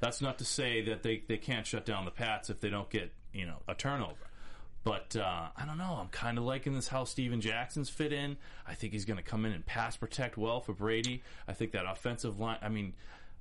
That's 0.00 0.20
not 0.20 0.38
to 0.38 0.44
say 0.44 0.82
that 0.82 1.02
they, 1.02 1.22
they 1.26 1.38
can't 1.38 1.66
shut 1.66 1.84
down 1.86 2.04
the 2.04 2.10
Pats 2.10 2.50
if 2.50 2.60
they 2.60 2.68
don't 2.70 2.90
get 2.90 3.12
you 3.32 3.46
know 3.46 3.58
a 3.68 3.74
turnover. 3.74 4.14
But 4.84 5.16
uh, 5.16 5.48
I 5.56 5.66
don't 5.66 5.78
know. 5.78 5.98
I'm 6.00 6.08
kind 6.08 6.38
of 6.38 6.44
liking 6.44 6.74
this 6.74 6.86
how 6.86 7.02
Steven 7.04 7.40
Jackson's 7.40 7.88
fit 7.90 8.12
in. 8.12 8.36
I 8.68 8.74
think 8.74 8.92
he's 8.92 9.04
going 9.04 9.16
to 9.16 9.22
come 9.22 9.44
in 9.44 9.50
and 9.52 9.66
pass 9.66 9.96
protect 9.96 10.36
well 10.36 10.60
for 10.60 10.72
Brady. 10.74 11.22
I 11.48 11.54
think 11.54 11.72
that 11.72 11.86
offensive 11.90 12.38
line. 12.38 12.58
I 12.62 12.68
mean, 12.68 12.92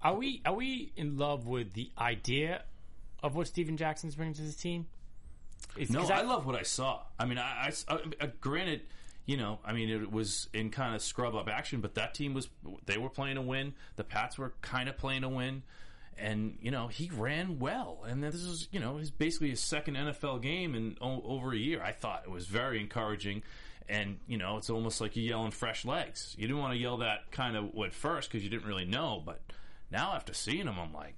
Are 0.02 0.16
we 0.16 0.42
are 0.46 0.54
we 0.54 0.92
in 0.96 1.18
love 1.18 1.46
with 1.46 1.74
the 1.74 1.92
idea 2.00 2.64
of 3.22 3.36
what 3.36 3.48
Steven 3.48 3.78
Jackson's 3.78 4.16
bringing 4.16 4.34
to 4.36 4.42
this 4.42 4.56
team? 4.56 4.88
It's- 5.76 5.90
no, 5.92 6.00
'cause 6.02 6.12
I, 6.12 6.22
love 6.22 6.46
what 6.46 6.56
I 6.56 6.64
saw. 6.64 7.02
I 7.20 7.26
mean, 7.26 7.38
I, 7.38 7.72
I- 7.90 7.94
I- 7.94 8.24
uh, 8.26 8.28
granted, 8.42 8.82
you 9.26 9.38
know, 9.38 9.60
I 9.66 9.74
mean, 9.74 9.90
it 9.90 10.12
was 10.12 10.48
in 10.54 10.70
kind 10.72 10.96
of 10.96 11.02
scrub 11.02 11.36
up 11.36 11.48
action, 11.48 11.80
but 11.82 11.96
that 11.96 12.14
team 12.14 12.34
was 12.34 12.48
they 12.88 12.98
were 12.98 13.10
playing 13.10 13.36
to 13.36 13.42
win. 13.42 13.74
The 13.98 14.04
Pats 14.04 14.38
were 14.38 14.54
kind 14.62 14.90
of 14.90 14.98
playing 14.98 15.22
to 15.22 15.30
win, 15.30 15.64
and 16.18 16.58
you 16.62 16.72
know 16.72 16.88
he 16.88 17.10
ran 17.14 17.60
well. 17.60 18.06
And 18.08 18.24
this 18.24 18.36
is 18.36 18.68
you 18.72 18.80
know 18.80 18.98
his 18.98 19.12
basically 19.12 19.50
his 19.50 19.60
second 19.60 19.96
NFL 19.96 20.42
game 20.42 20.76
in 20.76 20.98
o- 21.02 21.22
over 21.24 21.52
a 21.54 21.58
year. 21.58 21.82
I 21.84 21.92
thought 21.92 22.24
it 22.26 22.32
was 22.32 22.46
very 22.48 22.80
encouraging. 22.80 23.44
And 23.88 24.18
you 24.28 24.38
know, 24.40 24.58
it's 24.58 24.70
almost 24.72 25.00
like 25.00 25.16
you're 25.16 25.26
yelling 25.26 25.52
fresh 25.52 25.86
legs. 25.86 26.34
You 26.40 26.48
didn't 26.48 26.60
want 26.62 26.74
to 26.74 26.80
yell 26.80 26.98
that 26.98 27.30
kind 27.32 27.56
of 27.56 27.66
at 27.86 27.94
first 27.94 28.32
because 28.32 28.44
you 28.44 28.50
didn't 28.50 28.66
really 28.68 28.86
know, 28.86 29.22
but 29.24 29.40
now 29.92 30.14
after 30.16 30.34
seeing 30.34 30.66
him, 30.66 30.80
I'm 30.80 30.92
like, 30.92 31.14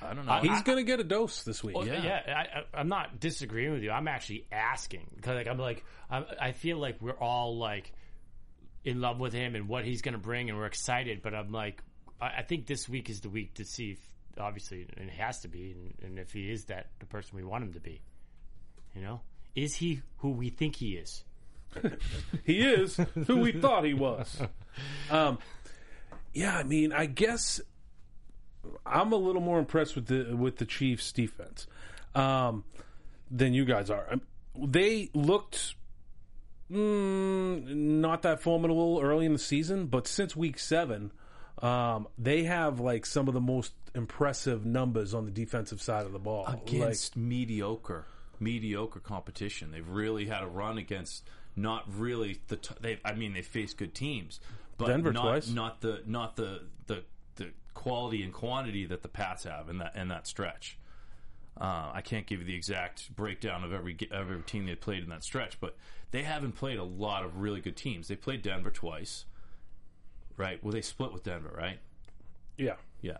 I 0.00 0.14
don't 0.14 0.24
know. 0.24 0.38
He's 0.40 0.62
going 0.62 0.78
to 0.78 0.84
get 0.84 1.00
a 1.00 1.04
dose 1.04 1.42
this 1.42 1.64
week. 1.64 1.76
Well, 1.76 1.84
Yeah. 1.86 2.02
yeah, 2.04 2.20
I, 2.28 2.58
I, 2.60 2.80
I'm 2.80 2.86
not 2.88 3.18
disagreeing 3.18 3.72
with 3.72 3.82
you. 3.82 3.90
I'm 3.90 4.06
actually 4.06 4.46
asking 4.52 5.10
because 5.16 5.34
like 5.34 5.48
I'm 5.48 5.58
like 5.58 5.84
I'm, 6.08 6.24
I 6.40 6.52
feel 6.52 6.78
like 6.78 7.00
we're 7.00 7.10
all 7.18 7.56
like 7.58 7.92
in 8.84 9.00
love 9.00 9.18
with 9.18 9.32
him 9.32 9.56
and 9.56 9.66
what 9.66 9.84
he's 9.84 10.00
going 10.02 10.12
to 10.12 10.18
bring, 10.18 10.50
and 10.50 10.56
we're 10.58 10.66
excited. 10.66 11.22
But 11.22 11.34
I'm 11.34 11.50
like, 11.50 11.82
I, 12.20 12.42
think 12.42 12.66
this 12.66 12.88
week 12.88 13.10
is 13.10 13.20
the 13.20 13.28
week 13.28 13.54
to 13.54 13.64
see, 13.64 13.92
if, 13.92 13.98
obviously, 14.38 14.86
and 14.96 15.08
it 15.08 15.14
has 15.14 15.40
to 15.40 15.48
be, 15.48 15.72
and, 15.72 15.94
and 16.02 16.18
if 16.18 16.32
he 16.32 16.50
is 16.50 16.66
that 16.66 16.86
the 16.98 17.06
person 17.06 17.36
we 17.36 17.44
want 17.44 17.64
him 17.64 17.72
to 17.74 17.80
be, 17.80 18.00
you 18.94 19.02
know, 19.02 19.20
is 19.54 19.74
he 19.76 20.02
who 20.18 20.30
we 20.30 20.50
think 20.50 20.76
he 20.76 20.96
is? 20.96 21.24
he 22.44 22.60
is 22.60 22.96
who 23.26 23.38
we 23.38 23.52
thought 23.52 23.84
he 23.84 23.94
was. 23.94 24.40
Um, 25.10 25.38
yeah, 26.32 26.56
I 26.56 26.62
mean, 26.62 26.92
I 26.92 27.06
guess 27.06 27.60
I'm 28.86 29.12
a 29.12 29.16
little 29.16 29.40
more 29.40 29.58
impressed 29.58 29.94
with 29.94 30.06
the 30.06 30.36
with 30.36 30.56
the 30.56 30.64
Chiefs' 30.64 31.12
defense 31.12 31.66
um, 32.14 32.64
than 33.30 33.54
you 33.54 33.64
guys 33.64 33.90
are. 33.90 34.06
Um, 34.10 34.22
They 34.56 35.10
looked 35.14 35.74
mm, 36.70 37.66
not 37.66 38.22
that 38.22 38.40
formidable 38.40 39.00
early 39.02 39.26
in 39.26 39.32
the 39.32 39.38
season, 39.38 39.86
but 39.86 40.06
since 40.06 40.36
week 40.36 40.58
seven, 40.58 41.12
um, 41.62 42.08
they 42.18 42.44
have 42.44 42.80
like 42.80 43.06
some 43.06 43.28
of 43.28 43.34
the 43.34 43.40
most 43.40 43.72
impressive 43.94 44.66
numbers 44.66 45.14
on 45.14 45.24
the 45.24 45.30
defensive 45.30 45.80
side 45.80 46.06
of 46.06 46.12
the 46.12 46.18
ball. 46.18 46.44
Like, 46.44 46.62
against 46.62 47.16
mediocre, 47.16 48.06
mediocre 48.40 49.00
competition. 49.00 49.70
They've 49.70 49.88
really 49.88 50.26
had 50.26 50.42
a 50.42 50.48
run 50.48 50.78
against 50.78 51.24
not 51.56 51.84
really 51.96 52.40
the. 52.48 52.56
T- 52.56 52.74
they, 52.80 52.98
I 53.04 53.14
mean, 53.14 53.32
they 53.32 53.42
faced 53.42 53.78
good 53.78 53.94
teams, 53.94 54.40
but 54.76 54.88
Denver 54.88 55.12
not, 55.12 55.22
twice. 55.22 55.48
Not 55.48 55.80
the 55.80 56.02
not 56.06 56.36
the 56.36 56.62
the 56.86 57.04
the 57.36 57.50
quality 57.74 58.22
and 58.22 58.32
quantity 58.32 58.86
that 58.86 59.02
the 59.02 59.08
Pats 59.08 59.44
have 59.44 59.68
in 59.68 59.78
that 59.78 59.96
in 59.96 60.08
that 60.08 60.26
stretch. 60.26 60.78
Uh, 61.60 61.92
I 61.94 62.00
can't 62.00 62.26
give 62.26 62.40
you 62.40 62.46
the 62.46 62.56
exact 62.56 63.14
breakdown 63.14 63.62
of 63.62 63.72
every 63.72 63.96
every 64.10 64.42
team 64.42 64.66
they 64.66 64.74
played 64.74 65.04
in 65.04 65.10
that 65.10 65.22
stretch, 65.22 65.60
but 65.60 65.76
they 66.10 66.22
haven't 66.22 66.52
played 66.52 66.78
a 66.78 66.84
lot 66.84 67.24
of 67.24 67.38
really 67.38 67.60
good 67.60 67.76
teams. 67.76 68.08
They 68.08 68.16
played 68.16 68.42
Denver 68.42 68.70
twice, 68.70 69.24
right? 70.36 70.62
Well, 70.62 70.72
they 70.72 70.80
split 70.82 71.12
with 71.12 71.24
Denver, 71.24 71.52
right? 71.56 71.78
yeah. 72.56 72.74
Yeah. 73.02 73.18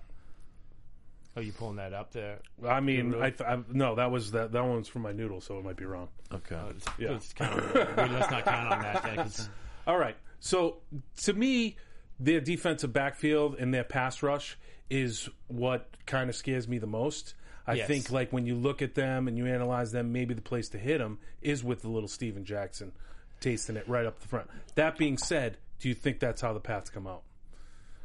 Are 1.36 1.42
you 1.42 1.52
pulling 1.52 1.76
that 1.76 1.92
up 1.92 2.12
there? 2.12 2.38
I 2.66 2.78
mean, 2.80 3.14
I, 3.20 3.30
th- 3.30 3.40
I 3.42 3.58
no, 3.72 3.96
that 3.96 4.10
was 4.12 4.30
that. 4.32 4.52
That 4.52 4.64
one's 4.64 4.86
from 4.86 5.02
my 5.02 5.10
noodle, 5.12 5.40
so 5.40 5.58
it 5.58 5.64
might 5.64 5.76
be 5.76 5.84
wrong. 5.84 6.08
Okay. 6.32 6.54
Oh, 6.54 6.66
let's, 6.68 6.84
Yeah. 6.96 7.10
let's, 7.10 7.32
count, 7.32 7.74
let's 7.74 8.30
not 8.30 8.44
count 8.44 8.72
on 8.72 8.82
that. 8.82 9.02
Then, 9.02 9.16
'cause- 9.16 9.48
All 9.86 9.98
right. 9.98 10.16
So 10.38 10.78
to 11.24 11.32
me, 11.32 11.76
their 12.20 12.40
defensive 12.40 12.92
backfield 12.92 13.56
and 13.58 13.74
their 13.74 13.82
pass 13.84 14.22
rush 14.22 14.56
is 14.88 15.28
what 15.48 15.90
kind 16.06 16.30
of 16.30 16.36
scares 16.36 16.68
me 16.68 16.78
the 16.78 16.86
most. 16.86 17.34
I 17.66 17.74
Yes. 17.74 17.88
think 17.88 18.10
like 18.12 18.32
when 18.32 18.46
you 18.46 18.54
look 18.54 18.80
at 18.80 18.94
them 18.94 19.26
and 19.26 19.36
you 19.36 19.46
analyze 19.46 19.90
them, 19.90 20.12
maybe 20.12 20.34
the 20.34 20.42
place 20.42 20.68
to 20.70 20.78
hit 20.78 20.98
them 20.98 21.18
is 21.42 21.64
with 21.64 21.82
the 21.82 21.88
little 21.88 22.08
Steven 22.08 22.44
Jackson 22.44 22.92
tasting 23.40 23.76
it 23.76 23.88
right 23.88 24.06
up 24.06 24.20
the 24.20 24.28
front. 24.28 24.48
That 24.76 24.96
being 24.98 25.18
said, 25.18 25.56
do 25.80 25.88
you 25.88 25.94
think 25.94 26.20
that's 26.20 26.40
how 26.40 26.52
the 26.52 26.60
Pats 26.60 26.90
come 26.90 27.06
out? 27.06 27.22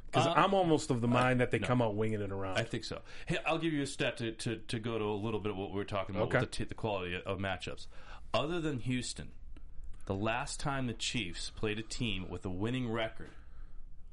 Because 0.08 0.26
uh, 0.28 0.34
I'm 0.36 0.54
almost 0.54 0.90
of 0.90 1.02
the 1.02 1.08
mind 1.08 1.40
that 1.40 1.52
they 1.52 1.60
come 1.60 1.82
out 1.82 1.96
winging 1.96 2.22
it 2.22 2.32
around. 2.32 2.58
I 2.58 2.64
think 2.64 2.84
so. 2.84 3.00
Hey, 3.28 3.38
I'll 3.46 3.60
give 3.60 3.74
you 3.74 3.84
a 3.84 3.88
stat 3.88 4.18
to, 4.18 4.32
to, 4.32 4.56
to 4.58 4.80
go 4.80 4.98
to 4.98 5.06
a 5.06 5.14
little 5.14 5.40
bit 5.40 5.52
of 5.52 5.58
what 5.58 5.70
we 5.70 5.76
were 5.76 5.84
talking 5.84 6.16
about 6.16 6.30
Okay. 6.30 6.40
with 6.40 6.52
the, 6.52 6.58
t- 6.58 6.64
the 6.64 6.74
quality 6.74 7.22
of 7.24 7.38
matchups. 7.38 7.86
Other 8.34 8.60
than 8.60 8.80
Houston, 8.80 9.30
the 10.08 10.16
last 10.16 10.60
time 10.60 10.88
the 10.88 10.94
Chiefs 10.94 11.52
played 11.52 11.78
a 11.78 11.84
team 11.84 12.28
with 12.28 12.44
a 12.44 12.50
winning 12.50 12.92
record 12.92 13.30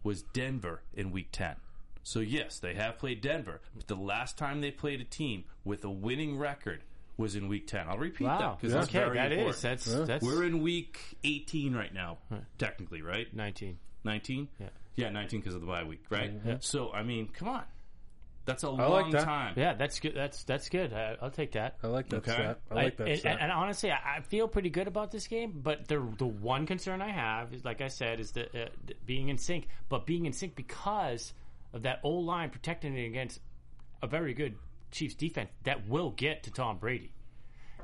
was 0.03 0.21
Denver 0.23 0.83
in 0.93 1.11
Week 1.11 1.29
10. 1.33 1.57
So, 2.03 2.21
yes, 2.21 2.59
they 2.59 2.75
have 2.75 2.99
played 2.99 3.21
Denver, 3.23 3.61
but 3.75 3.89
the 3.89 3.97
last 3.97 4.37
time 4.39 4.61
they 4.61 4.71
played 4.71 5.01
a 5.01 5.05
team 5.05 5.45
with 5.65 5.83
a 5.83 5.91
winning 5.91 6.39
record 6.39 6.85
was 7.17 7.37
in 7.37 7.49
Week 7.49 7.67
10. 7.67 7.89
I'll 7.89 7.99
repeat 7.99 8.25
that 8.25 8.41
wow, 8.41 8.59
because 8.61 8.73
that's 8.75 8.89
okay, 8.89 8.99
very 8.99 9.17
that 9.17 9.33
important. 9.33 9.57
is 9.57 9.63
that's 9.63 10.07
that's 10.07 10.25
We're 10.25 10.45
in 10.45 10.63
Week 10.63 10.99
18 11.25 11.75
right 11.75 11.93
now, 11.93 12.19
technically, 12.59 13.03
right? 13.03 13.27
19. 13.35 13.79
19? 14.05 14.49
Yeah. 14.61 14.67
Yeah, 14.97 15.11
19 15.11 15.41
because 15.41 15.55
of 15.55 15.61
the 15.61 15.67
bye 15.67 15.85
week, 15.85 16.05
right? 16.11 16.33
So, 16.61 16.93
I 16.93 17.03
mean, 17.03 17.29
come 17.29 17.49
on. 17.49 17.65
That's 18.47 18.63
a 18.63 18.71
like 18.71 18.89
long 18.89 19.11
that. 19.11 19.25
time. 19.25 19.55
Yeah, 19.57 19.75
that's 19.75 19.99
good. 19.99 20.15
That's 20.15 20.45
that's 20.45 20.69
good. 20.69 20.93
I, 20.93 21.17
I'll 21.21 21.33
take 21.33 21.53
that. 21.53 21.79
I 21.83 21.89
like 21.89 22.09
that 22.11 22.19
Okay. 22.19 22.31
stat. 22.33 22.61
I 22.71 22.75
like 22.75 22.97
that 22.99 23.09
and, 23.09 23.19
stat. 23.19 23.33
and, 23.33 23.43
and 23.43 23.53
honestly, 23.53 23.91
I, 23.91 24.19
I 24.19 24.21
feel 24.21 24.47
pretty 24.47 24.71
good 24.71 24.87
about 24.87 25.11
this 25.11 25.27
game. 25.27 25.61
But 25.65 25.89
the 25.89 25.97
the 26.17 26.27
one 26.29 26.65
concern 26.65 27.03
I 27.03 27.11
have 27.11 27.53
is, 27.53 27.65
like 27.65 27.81
I 27.81 27.89
said, 27.89 28.21
is 28.21 28.31
the, 28.31 28.45
uh, 28.45 28.69
the 28.87 28.95
being 29.05 29.31
in 29.31 29.39
sync. 29.39 29.67
But 29.89 30.07
being 30.07 30.27
in 30.27 30.33
sync 30.33 30.55
because 30.55 31.33
of 31.73 31.83
that 31.83 31.99
old 32.05 32.25
line 32.25 32.51
protecting 32.51 32.97
it 32.97 33.07
against 33.07 33.41
a 34.01 34.07
very 34.07 34.33
good 34.33 34.55
Chiefs 34.91 35.15
defense 35.15 35.51
that 35.65 35.89
will 35.89 36.11
get 36.11 36.43
to 36.45 36.51
Tom 36.51 36.79
Brady. 36.79 37.13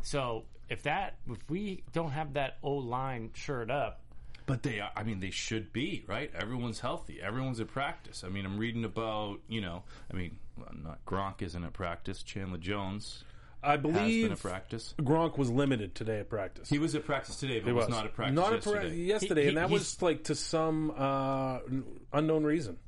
So 0.03 0.45
if 0.69 0.83
that 0.85 1.17
if 1.29 1.39
we 1.49 1.85
don't 1.93 2.11
have 2.13 2.35
that 2.35 2.59
O 2.63 2.73
line 2.73 3.31
shirt 3.35 3.71
up, 3.71 4.01
But 4.47 4.63
they 4.63 4.81
are, 4.81 4.91
I 4.97 5.03
mean, 5.05 5.21
they 5.21 5.31
should 5.31 5.73
be, 5.73 6.05
right? 6.09 6.31
Everyone's 6.35 6.81
healthy. 6.81 7.21
Everyone's 7.23 7.61
at 7.61 7.69
practice. 7.69 8.25
I 8.25 8.29
mean, 8.29 8.45
I'm 8.45 8.59
reading 8.59 8.85
about, 8.85 9.39
you 9.49 9.61
know, 9.61 9.85
I 10.13 10.17
mean, 10.17 10.39
not 10.83 11.05
Gronk 11.07 11.43
isn't 11.43 11.63
at 11.65 11.73
practice. 11.73 12.23
Chandler 12.23 12.59
Jones 12.59 13.23
I 13.63 13.73
has 13.73 13.81
been 13.81 13.93
believe 13.93 14.33
at 14.33 14.41
practice. 14.41 14.95
Gronk 15.01 15.39
was 15.39 15.49
limited 15.51 15.95
today 15.95 16.19
at 16.21 16.29
practice. 16.29 16.69
He 16.69 16.79
was 16.81 16.95
at 16.97 17.05
practice 17.05 17.37
today, 17.37 17.61
but 17.61 17.67
He 17.69 17.73
was. 17.73 17.89
not 17.89 18.05
at 18.07 18.15
practice 18.15 18.35
Not 18.35 18.53
at 18.53 18.65
yesterday. 18.65 18.89
pra- 18.89 18.97
yesterday, 18.97 19.43
He- 19.43 19.49
and 19.49 19.57
that 19.59 19.71
was 19.71 20.03
like 20.03 20.25
to 20.25 20.35
some 20.35 20.93
uh, 20.97 21.61
unknown 22.13 22.43
reason. 22.45 22.79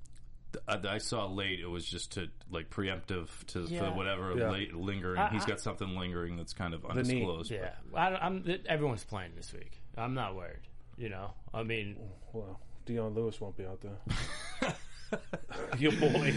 I, 0.69 0.79
I 0.89 0.99
saw 0.99 1.27
late. 1.27 1.61
It 1.61 1.67
was 1.71 1.85
just 1.87 2.13
to 2.13 2.29
like 2.51 2.71
preemptive 2.71 3.29
to 3.49 3.61
Yeah. 3.63 3.81
for 3.91 3.97
whatever 3.97 4.35
Yeah. 4.37 4.51
late 4.51 4.75
lingering. 4.75 5.19
I- 5.21 5.31
He's 5.31 5.45
I- 5.45 5.49
got 5.49 5.61
something 5.61 5.97
lingering 5.97 6.37
that's 6.37 6.53
kind 6.53 6.75
of 6.75 6.85
undisclosed. 6.85 7.51
but- 7.51 7.57
yeah, 7.59 7.99
I, 7.99 8.15
I'm, 8.17 8.45
everyone's 8.67 9.05
playing 9.05 9.33
this 9.37 9.53
week. 9.53 9.81
I'm 9.97 10.15
not 10.15 10.35
worried. 10.37 10.61
You 10.97 11.09
know, 11.09 11.33
I 11.53 11.63
mean, 11.65 11.97
Well, 12.33 12.61
Dion 12.87 13.15
Lewis 13.15 13.41
won't 13.41 13.57
be 13.57 13.65
out 13.67 13.81
there. 13.81 14.75
your 15.79 15.93
boy, 15.93 16.35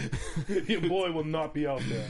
your 0.66 0.80
boy 0.82 1.12
will 1.12 1.24
not 1.24 1.54
be 1.54 1.66
out 1.66 1.82
there. 1.88 2.06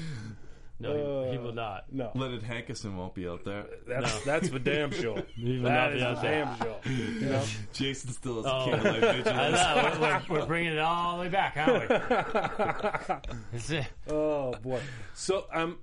No, 0.81 1.25
he, 1.25 1.33
he 1.33 1.39
Uh, 1.39 1.43
will 1.43 1.53
not. 1.55 1.93
No, 1.93 2.11
Leonard 2.15 2.43
Hankerson 2.43 2.95
won't 2.97 3.15
be 3.15 3.27
out 3.29 3.45
there. 3.45 3.65
that's 3.87 4.25
that's 4.25 4.49
for 4.49 4.59
damn 4.59 4.91
sure. 4.93 5.15
will 5.43 5.63
That 5.63 5.93
not 5.93 5.93
be 5.93 5.97
is 5.99 6.03
out 6.03 6.17
for 6.17 6.23
there. 6.23 6.45
damn 6.45 6.59
sure. 6.59 6.79
You 6.93 7.21
know? 7.31 7.45
Jason 7.73 8.11
still 8.13 8.37
has 8.43 8.47
Oh. 8.47 8.71
a 8.73 8.79
candlelight 8.81 9.05
I 9.05 9.17
vigilance. 9.17 9.57
know, 9.57 9.99
we're, 10.01 10.01
we're, 10.37 10.41
we're 10.41 10.47
bringing 10.47 10.73
it 10.75 10.79
all 10.79 11.17
the 11.17 11.23
way 11.23 11.29
back, 11.29 11.57
aren't 11.57 11.89
we? 11.89 13.39
That's 13.53 13.71
it. 13.71 13.87
Oh 14.09 14.53
boy. 14.63 14.81
So 15.15 15.47
um, 15.53 15.79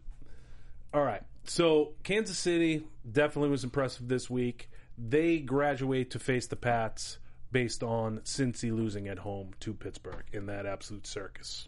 all 0.93 1.03
right. 1.03 1.21
So 1.43 1.93
Kansas 2.03 2.37
City 2.37 2.83
definitely 3.09 3.49
was 3.49 3.63
impressive 3.63 4.07
this 4.07 4.29
week. 4.29 4.69
They 4.97 5.39
graduate 5.39 6.11
to 6.11 6.19
face 6.19 6.47
the 6.47 6.55
Pats 6.55 7.19
based 7.51 7.83
on 7.83 8.19
Cincy 8.19 8.75
losing 8.75 9.07
at 9.07 9.19
home 9.19 9.51
to 9.59 9.73
Pittsburgh 9.73 10.23
in 10.33 10.45
that 10.47 10.65
absolute 10.65 11.05
circus 11.05 11.67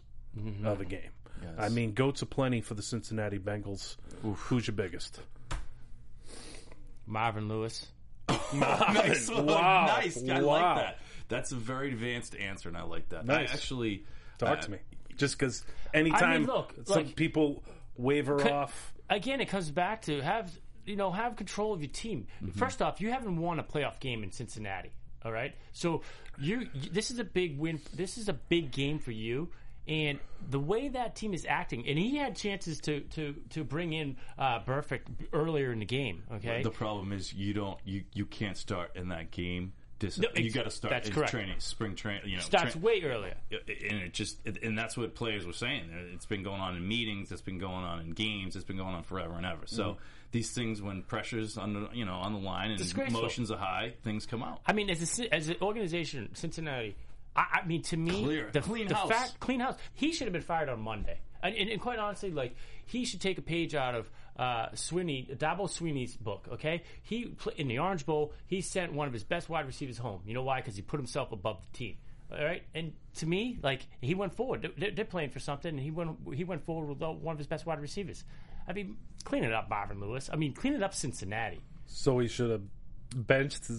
of 0.64 0.80
a 0.80 0.84
game. 0.84 1.10
I 1.58 1.68
mean, 1.68 1.92
goats 1.92 2.22
aplenty 2.22 2.60
for 2.60 2.74
the 2.74 2.82
Cincinnati 2.82 3.38
Bengals. 3.38 3.96
Who's 4.22 4.66
your 4.66 4.74
biggest? 4.76 5.20
Marvin 7.06 7.48
Lewis. 7.48 7.86
nice. 8.54 9.30
Wow. 9.30 9.86
nice. 9.86 10.22
I 10.28 10.40
Wow. 10.40 10.46
like 10.46 10.76
that. 10.84 10.98
That's 11.28 11.52
a 11.52 11.56
very 11.56 11.88
advanced 11.88 12.36
answer, 12.36 12.68
and 12.68 12.76
I 12.76 12.82
like 12.82 13.08
that. 13.10 13.26
Nice. 13.26 13.50
I 13.50 13.52
actually 13.52 14.04
Talk 14.38 14.58
uh, 14.58 14.60
to 14.62 14.70
me. 14.72 14.78
Just 15.16 15.38
because 15.38 15.64
anytime 15.92 16.44
look, 16.46 16.74
some 16.84 17.04
like- 17.06 17.16
people 17.16 17.62
waver 17.96 18.38
Could- 18.38 18.52
off. 18.52 18.94
Again, 19.10 19.40
it 19.40 19.46
comes 19.48 19.70
back 19.70 20.02
to 20.02 20.20
have 20.20 20.50
you 20.84 20.96
know 20.96 21.10
have 21.10 21.36
control 21.36 21.72
of 21.72 21.80
your 21.80 21.90
team. 21.90 22.26
Mm-hmm. 22.42 22.58
First 22.58 22.82
off, 22.82 23.00
you 23.00 23.10
haven't 23.10 23.36
won 23.38 23.58
a 23.58 23.64
playoff 23.64 24.00
game 24.00 24.22
in 24.22 24.30
Cincinnati. 24.32 24.90
All 25.24 25.32
right, 25.32 25.54
so 25.72 26.02
you 26.38 26.68
you- 26.74 26.90
this 26.90 27.10
is 27.10 27.18
a 27.18 27.24
big 27.24 27.58
win. 27.58 27.80
This 27.94 28.18
is 28.18 28.28
a 28.28 28.34
big 28.34 28.70
game 28.70 28.98
for 28.98 29.10
you. 29.12 29.48
And 29.88 30.18
the 30.50 30.60
way 30.60 30.88
that 30.88 31.16
team 31.16 31.32
is 31.32 31.46
acting, 31.48 31.86
and 31.88 31.98
he 31.98 32.16
had 32.16 32.36
chances 32.36 32.80
to 32.82 33.00
to 33.00 33.34
to 33.50 33.64
bring 33.64 33.92
in 33.94 34.16
uh, 34.38 34.60
Burfict 34.60 35.02
earlier 35.32 35.72
in 35.72 35.78
the 35.78 35.86
game. 35.86 36.24
Okay, 36.34 36.62
The 36.62 36.70
problem 36.70 37.12
is 37.12 37.32
you 37.32 37.54
don't 37.54 37.78
you 37.84 38.04
you 38.12 38.26
can't 38.26 38.56
start 38.56 38.96
in 38.96 39.08
that 39.08 39.30
game 39.30 39.72
discipline. 39.98 40.32
No, 40.36 40.42
you 40.42 40.50
got 40.50 40.64
to 40.64 40.70
start 40.70 40.90
that's 40.92 41.10
correct. 41.10 41.30
training, 41.30 41.58
spring 41.58 41.94
training. 41.94 42.28
You 42.28 42.36
know, 42.36 42.42
Starts 42.42 42.72
tra- 42.72 42.80
way 42.80 43.02
earlier. 43.02 43.34
and 43.50 44.00
it 44.02 44.12
just 44.12 44.38
and 44.62 44.76
that's 44.78 44.96
what 44.96 45.14
players 45.14 45.46
were 45.46 45.52
saying. 45.52 45.90
It's 46.14 46.26
been 46.26 46.42
going 46.42 46.60
on 46.60 46.76
in 46.76 46.86
meetings. 46.86 47.32
It's 47.32 47.42
been 47.42 47.58
going 47.58 47.84
on 47.84 48.00
in 48.00 48.10
games. 48.12 48.56
It's 48.56 48.64
been 48.64 48.76
going 48.76 48.94
on 48.94 49.02
forever 49.02 49.34
and 49.34 49.46
ever. 49.46 49.66
So 49.66 49.96
these 50.30 50.50
things, 50.50 50.82
when 50.82 51.02
pressure's 51.02 51.56
on 51.56 51.72
the 51.72 51.88
you 51.92 52.04
know 52.04 52.14
on 52.14 52.32
the 52.32 52.40
line 52.40 52.70
and 52.70 52.98
emotions 53.08 53.50
are 53.50 53.58
high, 53.58 53.94
things 54.02 54.26
come 54.26 54.42
out. 54.42 54.60
I 54.66 54.72
mean, 54.72 54.90
as 54.90 55.18
a, 55.18 55.34
as 55.34 55.48
an 55.48 55.56
organization, 55.62 56.30
Cincinnati. 56.34 56.96
I, 57.38 57.60
I 57.62 57.66
mean, 57.66 57.82
to 57.82 57.96
me, 57.96 58.24
Clear. 58.24 58.50
the 58.52 58.60
Clean 58.60 58.88
the 58.88 58.94
house. 58.96 59.08
fact, 59.08 59.38
clean 59.40 59.60
house. 59.60 59.76
He 59.94 60.12
should 60.12 60.26
have 60.26 60.32
been 60.32 60.42
fired 60.42 60.68
on 60.68 60.80
Monday. 60.80 61.20
And, 61.42 61.54
and, 61.54 61.70
and 61.70 61.80
quite 61.80 62.00
honestly, 62.00 62.32
like 62.32 62.56
he 62.86 63.04
should 63.04 63.20
take 63.20 63.38
a 63.38 63.42
page 63.42 63.74
out 63.76 63.94
of 63.94 64.10
uh, 64.36 64.70
Swinney, 64.70 65.36
Dabo 65.36 65.68
Swinney's 65.68 66.16
book. 66.16 66.48
Okay, 66.54 66.82
he 67.02 67.34
in 67.56 67.68
the 67.68 67.78
Orange 67.78 68.04
Bowl, 68.04 68.32
he 68.46 68.60
sent 68.60 68.92
one 68.92 69.06
of 69.06 69.12
his 69.12 69.22
best 69.22 69.48
wide 69.48 69.66
receivers 69.66 69.98
home. 69.98 70.20
You 70.26 70.34
know 70.34 70.42
why? 70.42 70.60
Because 70.60 70.74
he 70.74 70.82
put 70.82 70.98
himself 70.98 71.30
above 71.30 71.60
the 71.62 71.76
team. 71.78 71.96
All 72.32 72.44
right, 72.44 72.62
and 72.74 72.92
to 73.16 73.26
me, 73.26 73.58
like 73.62 73.86
he 74.00 74.14
went 74.14 74.34
forward. 74.34 74.68
They're, 74.76 74.90
they're 74.90 75.04
playing 75.04 75.30
for 75.30 75.38
something, 75.38 75.70
and 75.70 75.80
he 75.80 75.90
went 75.92 76.16
he 76.34 76.42
went 76.44 76.64
forward 76.64 76.88
with 76.88 76.98
one 77.00 77.32
of 77.32 77.38
his 77.38 77.46
best 77.46 77.66
wide 77.66 77.80
receivers. 77.80 78.24
I 78.66 78.72
mean, 78.72 78.96
clean 79.24 79.44
it 79.44 79.52
up, 79.52 79.70
Marvin 79.70 80.00
Lewis. 80.00 80.28
I 80.32 80.36
mean, 80.36 80.52
clean 80.54 80.74
it 80.74 80.82
up, 80.82 80.92
Cincinnati. 80.92 81.60
So 81.86 82.18
he 82.18 82.26
should 82.28 82.50
have 82.50 82.62
benched 83.14 83.70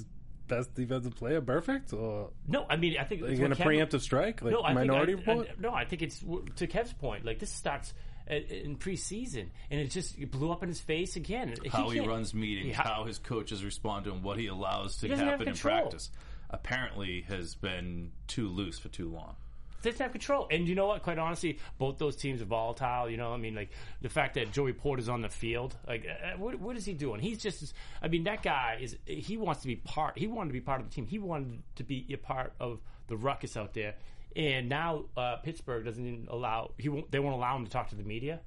his 0.50 0.66
best 0.68 0.76
defensive 0.76 1.16
player, 1.16 1.42
Burfict? 1.42 1.94
Or 1.94 2.32
No, 2.48 2.66
I 2.70 2.76
mean, 2.76 2.98
I 3.00 3.04
think 3.04 3.22
are 3.22 3.26
it's 3.26 3.34
you 3.34 3.38
going 3.40 3.52
to 3.52 3.56
Kevin- 3.56 3.80
preemptive 3.80 4.02
strike? 4.02 4.42
Like 4.42 4.54
No, 4.54 4.62
I 4.64 4.74
minority 4.74 5.16
think, 5.16 5.28
I- 5.28 5.32
report? 5.32 5.48
I- 5.58 5.62
no, 5.62 5.74
I 5.74 5.86
think 5.86 6.02
it's 6.02 6.20
to 6.56 6.68
Kev's 6.68 6.94
point. 6.94 7.26
Like 7.26 7.40
this 7.40 7.52
starts 7.52 7.94
uh, 8.30 8.34
in 8.36 8.78
preseason, 8.78 9.48
and 9.72 9.80
it 9.80 9.90
just 9.90 10.18
it 10.20 10.30
blew 10.32 10.52
up 10.52 10.62
in 10.64 10.70
his 10.70 10.80
face 10.80 11.16
again. 11.16 11.56
how 11.72 11.90
he, 11.90 11.98
can't- 11.98 12.08
runs 12.10 12.34
meetings, 12.34 12.70
Yeah. 12.70 12.84
how 12.84 13.06
his 13.06 13.18
coaches 13.20 13.64
respond 13.64 14.06
to 14.06 14.12
him, 14.12 14.22
what 14.24 14.38
he 14.38 14.48
allows 14.48 14.98
to 14.98 15.08
doesn't 15.08 15.26
happen 15.28 15.48
in 15.48 15.56
practice. 15.56 16.12
Apparently, 16.52 17.22
has 17.28 17.56
been 17.56 18.12
too 18.28 18.48
loose 18.48 18.80
for 18.80 18.90
too 18.90 19.10
long. 19.10 19.36
Doesn't 19.82 20.02
have 20.02 20.12
control. 20.12 20.48
And 20.52 20.68
you 20.68 20.76
know 20.76 20.88
what? 20.88 21.04
Quite 21.04 21.18
honestly, 21.18 21.60
both 21.78 21.98
those 21.98 22.16
teams 22.16 22.42
are 22.42 22.46
volatile. 22.46 23.10
You 23.10 23.18
know, 23.18 23.34
I 23.34 23.38
mean, 23.38 23.56
like 23.56 23.70
the 24.02 24.10
fact 24.10 24.36
that 24.36 24.52
Joey 24.52 24.74
Porter's 24.74 25.10
on 25.10 25.22
the 25.22 25.30
field, 25.30 25.76
like, 25.88 26.06
uh, 26.06 26.38
what, 26.38 26.60
what 26.60 26.76
is 26.76 26.86
he 26.86 26.94
doing? 26.94 27.20
He's 27.20 27.38
just, 27.38 27.74
I 28.02 28.08
mean, 28.08 28.24
that 28.26 28.44
guy 28.44 28.80
is. 28.82 28.98
He 29.06 29.38
wants 29.38 29.62
to 29.62 29.68
be 29.68 29.76
part. 29.76 30.18
He 30.18 30.28
wanted 30.28 30.50
to 30.50 30.54
be 30.54 30.62
part 30.62 30.82
of 30.82 30.90
the 30.90 30.94
team. 30.94 31.08
He 31.08 31.20
wanted 31.20 31.62
to 31.76 31.84
be 31.84 32.06
a 32.12 32.18
part 32.18 32.54
of 32.60 32.80
the 33.08 33.18
ruckus 33.18 33.58
out 33.58 33.74
there. 33.74 33.96
And 34.36 34.70
now 34.70 35.06
uh, 35.18 35.38
Pittsburgh 35.38 35.86
doesn't 35.86 36.06
even 36.06 36.28
allow. 36.30 36.72
He 36.78 36.90
won't. 36.90 37.12
They 37.12 37.20
won't 37.20 37.36
allow 37.36 37.56
him 37.56 37.66
to 37.66 37.72
talk 37.72 37.90
to 37.90 37.96
the 37.96 38.04
media. 38.04 38.42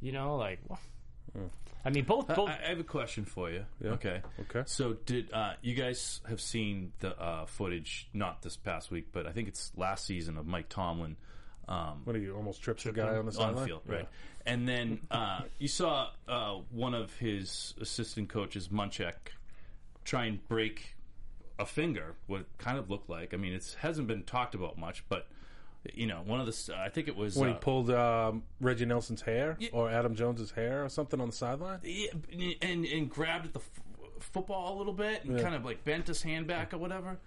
You 0.00 0.12
know, 0.12 0.36
like. 0.36 0.58
Well, 0.68 0.80
I 1.84 1.90
mean, 1.90 2.04
both. 2.04 2.30
I, 2.30 2.34
both 2.34 2.48
I 2.48 2.68
have 2.68 2.80
a 2.80 2.84
question 2.84 3.24
for 3.24 3.50
you. 3.50 3.64
Okay. 3.84 4.22
Okay. 4.40 4.62
So, 4.66 4.94
did 5.04 5.32
uh, 5.32 5.54
you 5.60 5.74
guys 5.74 6.20
have 6.28 6.40
seen 6.40 6.92
the 7.00 7.18
uh, 7.20 7.46
footage? 7.46 8.08
Not 8.12 8.42
this 8.42 8.56
past 8.56 8.90
week, 8.90 9.08
but 9.12 9.26
I 9.26 9.32
think 9.32 9.48
it's 9.48 9.72
last 9.76 10.06
season 10.06 10.38
of 10.38 10.46
Mike 10.46 10.68
Tomlin 10.68 11.16
um, 11.68 12.02
What 12.04 12.16
are 12.16 12.18
you 12.18 12.34
almost 12.36 12.62
trips 12.62 12.84
the 12.84 12.92
guy 12.92 13.02
on 13.02 13.12
the 13.12 13.18
on 13.18 13.26
the 13.26 13.32
sideline? 13.32 13.66
field, 13.66 13.82
right? 13.86 14.08
And 14.46 14.68
then 14.68 15.00
uh, 15.10 15.42
you 15.58 15.68
saw 15.68 16.10
uh, 16.28 16.58
one 16.70 16.94
of 16.94 17.16
his 17.16 17.74
assistant 17.80 18.28
coaches, 18.28 18.68
Munchak, 18.68 19.32
try 20.04 20.26
and 20.26 20.46
break 20.48 20.94
a 21.58 21.64
finger. 21.64 22.14
What 22.26 22.40
it 22.40 22.46
kind 22.58 22.78
of 22.78 22.90
looked 22.90 23.08
like. 23.08 23.32
I 23.32 23.38
mean, 23.38 23.54
it 23.54 23.76
hasn't 23.80 24.06
been 24.06 24.24
talked 24.24 24.54
about 24.54 24.76
much, 24.76 25.04
but 25.08 25.26
you 25.92 26.06
know, 26.06 26.22
one 26.24 26.40
of 26.40 26.46
the. 26.46 26.74
I 26.76 26.88
think 26.88 27.08
it 27.08 27.16
was 27.16 27.36
When 27.36 27.50
uh, 27.50 27.52
he 27.52 27.58
pulled 27.58 27.90
um, 27.90 28.44
Reggie 28.60 28.86
Nelson's 28.86 29.20
hair 29.22 29.58
or 29.72 29.90
Adam 29.90 30.14
Jones's 30.14 30.50
hair 30.50 30.84
or 30.84 30.88
something 30.88 31.20
on 31.20 31.28
the 31.28 31.34
sideline? 31.36 31.80
Yeah, 31.82 32.08
and 32.62 32.84
and 32.86 33.10
grabbed 33.10 33.46
at 33.46 33.52
the 33.52 33.60
f- 33.60 33.80
football 34.20 34.74
a 34.74 34.78
little 34.78 34.92
bit 34.94 35.24
and 35.24 35.36
Yeah. 35.36 35.42
kind 35.42 35.54
of 35.54 35.64
like 35.64 35.84
bent 35.84 36.06
his 36.06 36.22
hand 36.22 36.46
back 36.46 36.72
or 36.72 36.78
whatever. 36.78 37.18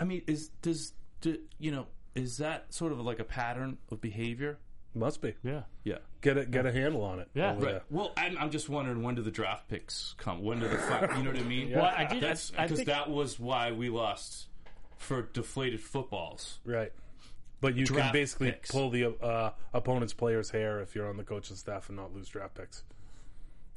I 0.00 0.04
mean, 0.04 0.22
is 0.26 0.48
does 0.62 0.94
do, 1.20 1.38
you 1.58 1.70
know 1.70 1.86
is 2.14 2.38
that 2.38 2.72
sort 2.72 2.92
of 2.92 3.00
like 3.00 3.18
a 3.18 3.24
pattern 3.24 3.78
of 3.90 4.00
behavior? 4.00 4.58
Must 4.94 5.22
be. 5.22 5.34
yeah. 5.42 5.62
Yeah. 5.84 5.98
Get 6.20 6.36
it. 6.36 6.50
Get 6.50 6.66
a 6.66 6.72
handle 6.72 7.02
on 7.02 7.18
it. 7.18 7.28
Yeah. 7.32 7.52
Right. 7.54 7.60
there. 7.60 7.82
Well, 7.90 8.12
I'm, 8.16 8.36
I'm 8.36 8.50
just 8.50 8.68
wondering 8.68 9.02
when 9.02 9.14
do 9.14 9.22
the 9.22 9.30
draft 9.30 9.66
picks 9.68 10.14
come? 10.18 10.42
When 10.42 10.60
do 10.60 10.68
the 10.68 10.76
fi- 10.76 11.16
you 11.16 11.22
know 11.24 11.30
what 11.30 11.40
I 11.40 11.44
mean? 11.44 11.70
Well, 11.74 11.84
I 11.96 12.04
did- 12.04 12.22
That's 12.22 12.50
because 12.50 12.84
that 12.84 13.08
was 13.08 13.40
why 13.40 13.72
we 13.72 13.88
lost 13.88 14.48
for 14.98 15.22
deflated 15.22 15.80
footballs. 15.80 16.58
Right. 16.66 16.92
But 17.62 17.76
you 17.76 17.86
can 17.86 18.12
basically 18.12 18.50
picks. 18.50 18.70
pull 18.70 18.90
the 18.90 19.14
uh, 19.22 19.52
opponent's 19.72 20.12
player's 20.12 20.50
hair 20.50 20.80
if 20.80 20.94
you're 20.94 21.08
on 21.08 21.16
the 21.16 21.24
coaching 21.24 21.56
staff 21.56 21.88
and 21.88 21.96
not 21.96 22.12
lose 22.12 22.28
draft 22.28 22.56
picks. 22.56 22.82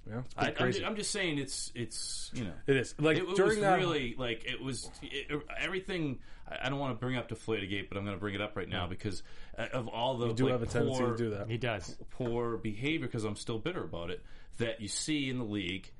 Yeah, 0.10 0.19
it's 0.19 0.36
I, 0.36 0.41
pretty 0.41 0.50
I'm, 0.50 0.56
crazy. 0.58 0.80
just, 0.80 0.89
I'm 0.89 0.95
just 0.98 1.12
saying 1.12 1.38
it's 1.38 1.71
it's 1.74 2.32
you 2.34 2.43
know 2.43 2.54
it 2.67 2.76
is 2.76 2.95
like 3.00 3.17
it, 3.17 3.24
it 3.24 3.36
during 3.36 3.52
was 3.52 3.60
that. 3.60 3.78
really 3.78 4.15
like 4.17 4.43
it 4.45 4.62
was 4.62 4.89
it, 5.02 5.32
everything. 5.58 6.19
I 6.50 6.65
I 6.65 6.69
don't 6.69 6.80
want 6.80 6.95
to 6.95 7.00
bring 7.00 7.15
up 7.15 7.30
Deflategate, 7.30 7.89
but 7.89 7.98
I'm 7.98 8.04
going 8.06 8.17
to 8.17 8.19
bring 8.19 8.36
it 8.36 8.41
up 8.41 8.56
right 8.56 8.69
now 8.69 8.88
because 8.88 9.24
uh, 9.58 9.67
of 9.71 9.88
all 9.88 10.17
the 10.17 10.28
you 10.28 10.34
do 10.34 10.43
like, 10.45 10.52
have 10.54 10.62
a 10.63 10.65
tendency 10.65 11.00
poor, 11.00 11.12
to 11.12 11.17
do 11.17 11.30
that. 11.32 11.50
He 11.50 11.58
does. 11.58 11.95
poor 12.12 12.58
behavior 12.58 13.08
because 13.08 13.24
I'm 13.24 13.36
still 13.36 13.60
bitter 13.60 13.84
about 13.84 14.10
it 14.10 14.24
that 14.58 14.82
you 14.82 14.88
see 14.88 15.30
in 15.30 15.38
the 15.38 15.45
league 15.45 15.91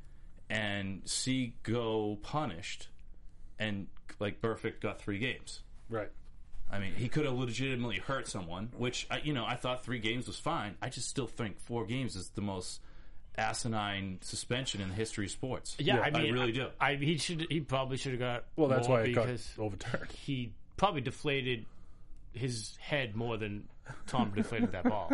and 0.50 1.02
see 1.06 1.56
go 1.64 2.18
punished 2.22 2.90
and 3.60 3.88
like 4.20 4.42
Burfict 4.42 4.82
got 4.82 5.00
three 5.00 5.20
games. 5.20 5.62
Right. 5.90 6.10
I 6.76 6.80
mean, 6.80 6.94
he 6.96 7.08
could 7.08 7.26
have 7.26 7.34
legitimately 7.34 7.98
hurt 7.98 8.28
someone, 8.28 8.70
which 8.78 9.08
I, 9.10 9.20
you 9.24 9.34
know 9.34 9.46
I 9.46 9.56
thought 9.56 9.84
three 9.84 10.00
games 10.00 10.28
was 10.28 10.38
fine. 10.38 10.76
I 10.82 10.90
just 10.90 11.08
still 11.08 11.28
think 11.28 11.60
four 11.60 11.86
games 11.86 12.16
is 12.16 12.30
the 12.30 12.42
most 12.42 12.82
asinine 13.38 14.20
suspension 14.22 14.82
in 14.82 14.90
the 14.90 14.96
history 14.96 15.26
of 15.26 15.32
sports. 15.32 15.76
Yeah, 15.80 15.96
Yeah, 15.96 16.02
I 16.02 16.10
mean, 16.12 16.34
I 16.34 16.34
really 16.34 16.52
do. 16.52 16.68
I, 16.80 16.96
he 16.96 17.18
should. 17.18 17.48
He 17.50 17.62
probably 17.62 17.98
should 17.98 18.12
have 18.12 18.20
got. 18.20 18.44
Well, 18.56 18.68
that's 18.68 18.88
more 18.88 18.98
why 18.98 19.04
it 19.06 19.14
got 19.14 19.30
overturned. 19.58 20.12
he 20.26 20.52
probably 20.78 21.02
deflated 21.02 21.66
his 22.34 22.78
head 22.80 23.16
more 23.16 23.38
than 23.38 23.64
Tom 24.08 24.32
deflated 24.36 24.72
that 24.74 24.84
ball. 24.84 25.14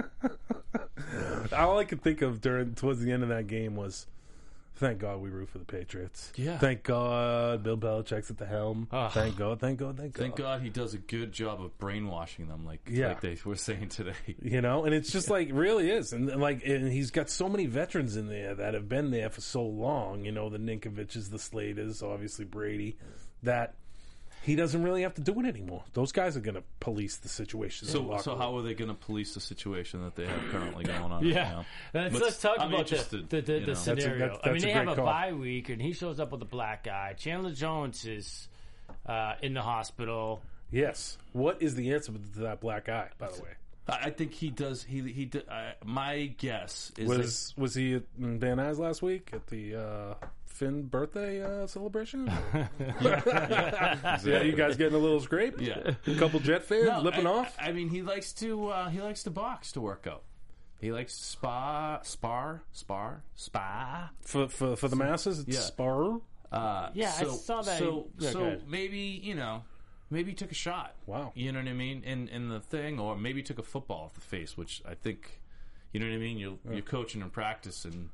All 1.56 1.78
I 1.78 1.84
could 1.84 2.02
think 2.02 2.22
of 2.22 2.42
during 2.42 2.74
towards 2.74 3.02
the 3.02 3.12
end 3.12 3.24
of 3.24 3.30
that 3.30 3.48
game 3.48 3.76
was, 3.76 4.08
thank 4.76 5.00
God 5.00 5.22
we 5.22 5.30
root 5.30 5.50
for 5.50 5.58
the 5.60 5.66
Patriots. 5.66 6.32
Yeah. 6.36 6.58
Thank 6.58 6.84
God 6.84 7.64
Bill 7.64 7.78
Belichick's 7.78 8.32
at 8.32 8.38
the 8.38 8.46
helm. 8.46 8.88
Ugh. 8.92 9.12
Thank 9.12 9.38
God. 9.38 9.60
Thank 9.60 9.80
God. 9.80 9.98
Thank 9.98 10.14
God. 10.14 10.22
Thank 10.22 10.36
God 10.36 10.62
he 10.62 10.70
does 10.70 10.94
a 10.94 10.98
good 10.98 11.32
job 11.32 11.62
of 11.62 11.78
brainwashing 11.78 12.48
them, 12.48 12.66
like 12.66 12.82
Yeah. 12.90 13.10
like 13.10 13.22
they 13.22 13.38
were 13.46 13.56
saying 13.56 13.90
today. 13.90 14.14
You 14.42 14.62
know, 14.62 14.86
and 14.86 14.94
it's 14.94 15.12
just 15.12 15.30
like 15.30 15.50
really 15.52 15.90
is, 15.92 16.14
and 16.14 16.28
like, 16.40 16.66
and 16.66 16.92
he's 16.92 17.12
got 17.12 17.30
so 17.30 17.48
many 17.48 17.66
veterans 17.68 18.16
in 18.18 18.28
there 18.28 18.56
that 18.56 18.74
have 18.74 18.90
been 18.90 19.12
there 19.12 19.30
for 19.30 19.42
so 19.42 19.64
long. 19.64 20.26
You 20.26 20.32
know, 20.32 20.50
the 20.50 20.58
Ninkoviches, 20.58 21.30
the 21.30 21.38
Slaters, 21.38 22.02
obviously 22.02 22.46
Brady, 22.46 22.98
that 23.44 23.76
he 24.44 24.56
doesn't 24.56 24.82
really 24.84 25.04
have 25.04 25.14
to 25.16 25.22
do 25.22 25.40
it 25.40 25.46
anymore. 25.46 25.84
Those 25.94 26.12
guys 26.12 26.36
are 26.36 26.40
going 26.42 26.56
to 26.56 26.64
police 26.80 27.18
the 27.18 27.30
situation. 27.30 27.88
in 27.88 27.94
the 27.94 28.00
So, 28.18 28.18
so 28.24 28.32
room. 28.32 28.42
how 28.42 28.58
are 28.58 28.62
they 28.64 28.74
going 28.74 28.90
to 28.90 28.96
police 28.96 29.34
the 29.36 29.40
situation 29.40 30.04
that 30.04 30.16
they 30.16 30.26
have 30.26 30.42
currently 30.52 30.84
going 30.84 31.12
on? 31.12 31.26
Yeah, 31.26 31.38
right 31.44 31.50
now? 31.52 31.66
let's, 31.94 32.14
Let's- 32.14 32.26
let's 32.26 32.42
talk 32.42 32.56
I'm 32.60 32.74
about 32.74 32.88
the 32.88 32.96
the, 32.96 33.22
the, 33.22 33.36
you 33.38 33.42
the 33.44 33.60
know. 33.60 33.66
That's 33.68 33.80
a- 33.80 33.84
scenario. 33.84 34.20
that's- 34.20 34.40
I 34.44 34.48
mean, 34.48 34.54
that's 34.54 34.64
a 34.64 34.68
they 34.68 34.74
have 34.74 34.88
a 34.88 34.96
call. 34.96 35.06
bye 35.06 35.34
week, 35.34 35.70
and 35.70 35.82
he 35.82 35.94
shows 35.94 36.20
up 36.20 36.32
with 36.32 36.42
a 36.42 36.46
black 36.46 36.84
guy. 36.86 37.14
Chandler 37.14 37.52
Jones 37.52 38.06
is 38.06 38.48
uh, 39.06 39.34
in 39.42 39.54
the 39.54 39.62
hospital. 39.62 40.42
Yes. 40.72 41.18
What 41.34 41.62
is 41.62 41.76
the 41.76 41.94
answer 41.94 42.12
to 42.14 42.40
that 42.42 42.62
black 42.62 42.86
guy? 42.86 43.10
By 43.18 43.28
the 43.32 43.42
way, 43.44 43.50
I 43.90 44.06
I 44.06 44.10
think 44.10 44.34
he 44.34 44.50
does. 44.50 44.84
He 44.84 45.02
he. 45.12 45.30
Uh, 45.50 45.72
my 45.86 46.28
guess 46.38 46.92
is 46.98 47.08
was 47.08 47.54
was 47.58 47.76
he 47.76 47.96
at 47.96 48.04
Van 48.18 48.58
Nuys 48.58 48.78
last 48.80 49.02
week 49.02 49.30
at 49.34 49.46
the 49.48 49.76
uh, 49.76 50.14
Finn 50.52 50.84
birthday 50.84 51.42
uh, 51.44 51.66
celebration? 51.68 52.26
that, 53.06 54.22
yeah, 54.26 54.42
you 54.44 54.54
guys 54.54 54.76
getting 54.78 54.96
a 54.96 55.00
little 55.00 55.20
scrape? 55.20 55.60
yeah. 55.60 55.94
a 56.08 56.16
couple 56.16 56.40
Jet 56.40 56.64
fans 56.64 56.86
No, 56.88 57.02
lipping 57.02 57.28
I, 57.28 57.32
off. 57.32 57.56
I, 57.60 57.70
I 57.70 57.72
mean, 57.72 57.90
he 57.90 58.02
likes 58.02 58.34
to 58.34 58.68
uh, 58.70 58.90
he 58.90 59.02
likes 59.02 59.24
to 59.24 59.30
box 59.32 59.72
to 59.74 59.82
work 59.82 60.06
out. 60.08 60.24
He 60.80 60.92
likes 60.92 61.14
spa, 61.14 62.00
spar, 62.04 62.64
spar, 62.72 63.24
spa. 63.36 64.10
for 64.22 64.48
for 64.48 64.76
for 64.76 64.88
the 64.88 64.96
masses, 64.96 65.40
it's 65.40 65.50
Yeah. 65.56 65.60
spar. 65.62 66.20
Uh, 66.52 66.90
Yeah, 66.94 67.14
I 67.18 67.24
so, 67.24 67.32
saw 67.32 67.62
that. 67.62 67.80
So, 67.80 68.08
Yeah, 68.18 68.32
so 68.32 68.58
maybe 68.68 69.00
you 69.24 69.36
know, 69.36 69.64
maybe 70.10 70.32
he 70.32 70.36
took 70.36 70.52
a 70.52 70.56
shot. 70.56 70.96
Wow. 71.06 71.32
You 71.36 71.52
know 71.52 71.60
what 71.60 71.68
I 71.68 71.74
mean? 71.74 72.04
In 72.04 72.28
in 72.30 72.50
the 72.50 72.60
thing, 72.60 73.00
or 73.00 73.16
maybe 73.16 73.40
he 73.40 73.44
took 73.44 73.60
a 73.60 73.64
football 73.64 74.06
off 74.06 74.14
the 74.16 74.22
face, 74.22 74.58
which 74.58 74.82
I 74.88 74.96
think, 74.96 75.40
you 75.94 76.00
know 76.00 76.08
what 76.08 76.16
I 76.16 76.18
mean. 76.18 76.38
You're 76.38 76.58
you're 76.72 76.82
coaching 76.82 77.22
and 77.22 77.32
practice, 77.32 77.86
and 77.86 78.10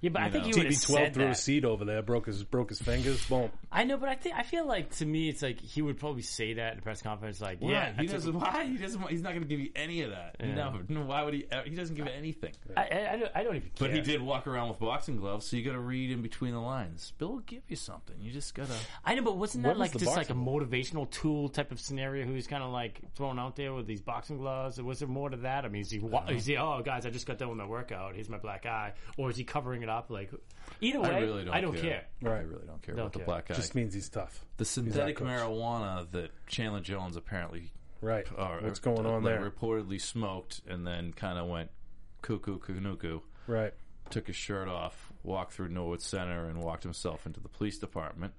Yeah, 0.00 0.10
but 0.10 0.22
I 0.22 0.30
think 0.30 0.44
know. 0.44 0.50
he 0.52 0.58
would 0.58 0.66
have 0.66 0.74
TB 0.74 0.86
twelve 0.86 1.04
said 1.06 1.14
threw 1.14 1.24
a 1.24 1.28
that. 1.28 1.36
seat 1.38 1.64
over 1.64 1.84
there, 1.84 2.02
broke 2.02 2.26
his 2.26 2.44
broke 2.44 2.68
his 2.70 2.80
fingers. 2.80 3.24
Boom. 3.26 3.50
I 3.72 3.84
know, 3.84 3.96
but 3.96 4.08
I 4.08 4.14
think 4.14 4.34
I 4.36 4.42
feel 4.42 4.66
like 4.66 4.90
to 4.96 5.06
me, 5.06 5.28
it's 5.28 5.42
like 5.42 5.60
he 5.60 5.82
would 5.82 5.98
probably 5.98 6.22
say 6.22 6.54
that 6.54 6.74
in 6.74 6.78
a 6.78 6.82
press 6.82 7.02
conference, 7.02 7.40
like, 7.40 7.58
yeah, 7.60 7.68
"Yeah, 7.68 7.92
I 7.96 8.00
he 8.02 8.06
took 8.06 8.16
doesn't. 8.16 8.34
Why 8.40 8.64
he 8.64 8.76
doesn't? 8.76 9.00
want- 9.00 9.12
He's 9.12 9.22
not 9.22 9.30
going 9.30 9.42
to 9.42 9.48
give 9.48 9.60
you 9.60 9.70
any 9.74 10.02
of 10.02 10.10
that. 10.10 10.36
No, 10.44 10.78
no. 10.88 11.02
Why 11.04 11.22
would 11.22 11.34
he? 11.34 11.46
He 11.64 11.74
doesn't 11.74 11.96
give 11.96 12.06
anything. 12.08 12.52
I, 12.76 12.80
I, 12.82 13.12
I, 13.12 13.16
don't, 13.16 13.30
I 13.36 13.42
don't 13.42 13.56
even 13.56 13.70
care. 13.70 13.88
But 13.88 13.94
he 13.94 14.00
did 14.00 14.20
walk 14.20 14.46
around 14.46 14.68
with 14.68 14.78
boxing 14.78 15.16
gloves, 15.16 15.46
so 15.46 15.56
you 15.56 15.64
got 15.64 15.72
to 15.72 15.80
read 15.80 16.10
in 16.10 16.22
between 16.22 16.52
the 16.52 16.60
lines. 16.60 17.12
Bill 17.18 17.32
will 17.32 17.38
give 17.40 17.62
you 17.68 17.76
something. 17.76 18.16
You 18.20 18.30
just 18.32 18.54
got 18.54 18.66
to. 18.66 18.74
I 19.04 19.14
know, 19.14 19.22
but 19.22 19.36
wasn't 19.38 19.64
What 19.64 19.70
that 19.74 19.78
was 19.78 19.88
like 19.88 19.92
the 19.92 19.98
just 20.00 20.16
like 20.16 20.30
a 20.30 20.34
boxing 20.34 20.68
motivational 20.70 21.10
tool 21.10 21.48
type 21.48 21.72
of 21.72 21.80
scenario? 21.80 22.26
Who's 22.26 22.46
kind 22.46 22.62
of 22.62 22.70
like 22.70 23.00
thrown 23.14 23.38
out 23.38 23.56
there 23.56 23.72
with 23.72 23.86
these 23.86 24.02
boxing 24.02 24.38
gloves? 24.38 24.78
Or 24.78 24.84
was 24.84 24.98
there 24.98 25.08
more 25.08 25.30
to 25.30 25.36
that? 25.38 25.64
I 25.64 25.68
mean, 25.68 25.82
is 25.82 25.90
he, 25.90 25.98
wa- 25.98 26.24
is 26.28 26.46
he? 26.46 26.56
Oh, 26.56 26.82
guys, 26.84 27.06
I 27.06 27.10
just 27.10 27.26
got 27.26 27.38
done 27.38 27.48
with 27.48 27.58
my 27.58 27.66
workout. 27.66 28.14
Here's 28.14 28.28
my 28.28 28.38
black 28.38 28.66
eye, 28.66 28.92
or 29.16 29.30
is 29.30 29.36
he 29.36 29.44
covering 29.44 29.85
it 29.86 29.90
up. 29.90 30.10
Like 30.10 30.30
either 30.80 31.00
way, 31.00 31.10
I 31.10 31.18
really 31.20 31.44
don't. 31.44 31.54
I 31.54 31.60
don't 31.60 31.72
care. 31.74 31.82
care. 31.82 32.04
Right. 32.22 32.38
I 32.40 32.42
really 32.42 32.66
don't 32.66 32.82
care 32.82 32.94
Don't 32.94 33.04
about 33.04 33.12
the 33.12 33.18
care. 33.20 33.26
black 33.26 33.48
guy. 33.48 33.54
Just 33.54 33.74
means 33.74 33.94
he's 33.94 34.08
tough. 34.08 34.44
the 34.56 34.64
synthetic 34.64 35.16
coach. 35.16 35.28
marijuana 35.28 36.10
that 36.12 36.30
Chandler 36.46 36.80
Jones 36.80 37.16
apparently 37.16 37.72
Right. 38.00 38.26
or, 38.36 38.60
What's 38.62 38.78
going 38.80 39.06
uh, 39.06 39.10
on 39.10 39.22
like, 39.24 39.38
there? 39.40 39.50
reportedly 39.50 40.00
smoked 40.00 40.60
and 40.68 40.86
then 40.86 41.12
kind 41.12 41.38
of 41.38 41.46
went 41.48 41.70
cuckoo 42.22 42.58
kanuku. 42.58 43.22
Right. 43.46 43.72
Took 44.10 44.26
his 44.26 44.36
shirt 44.36 44.68
off, 44.68 45.12
walked 45.24 45.52
through 45.54 45.68
Norwood 45.68 46.02
Center, 46.02 46.46
and 46.48 46.62
walked 46.62 46.82
himself 46.82 47.26
into 47.26 47.40
the 47.40 47.48
police 47.48 47.78
department. 47.78 48.34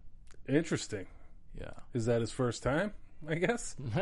Interesting. 0.48 1.08
Yeah. 1.60 1.72
Is 1.94 2.06
that 2.06 2.22
his 2.22 2.32
first 2.32 2.62
time? 2.64 2.94
I 3.28 3.36
guess. 3.36 3.76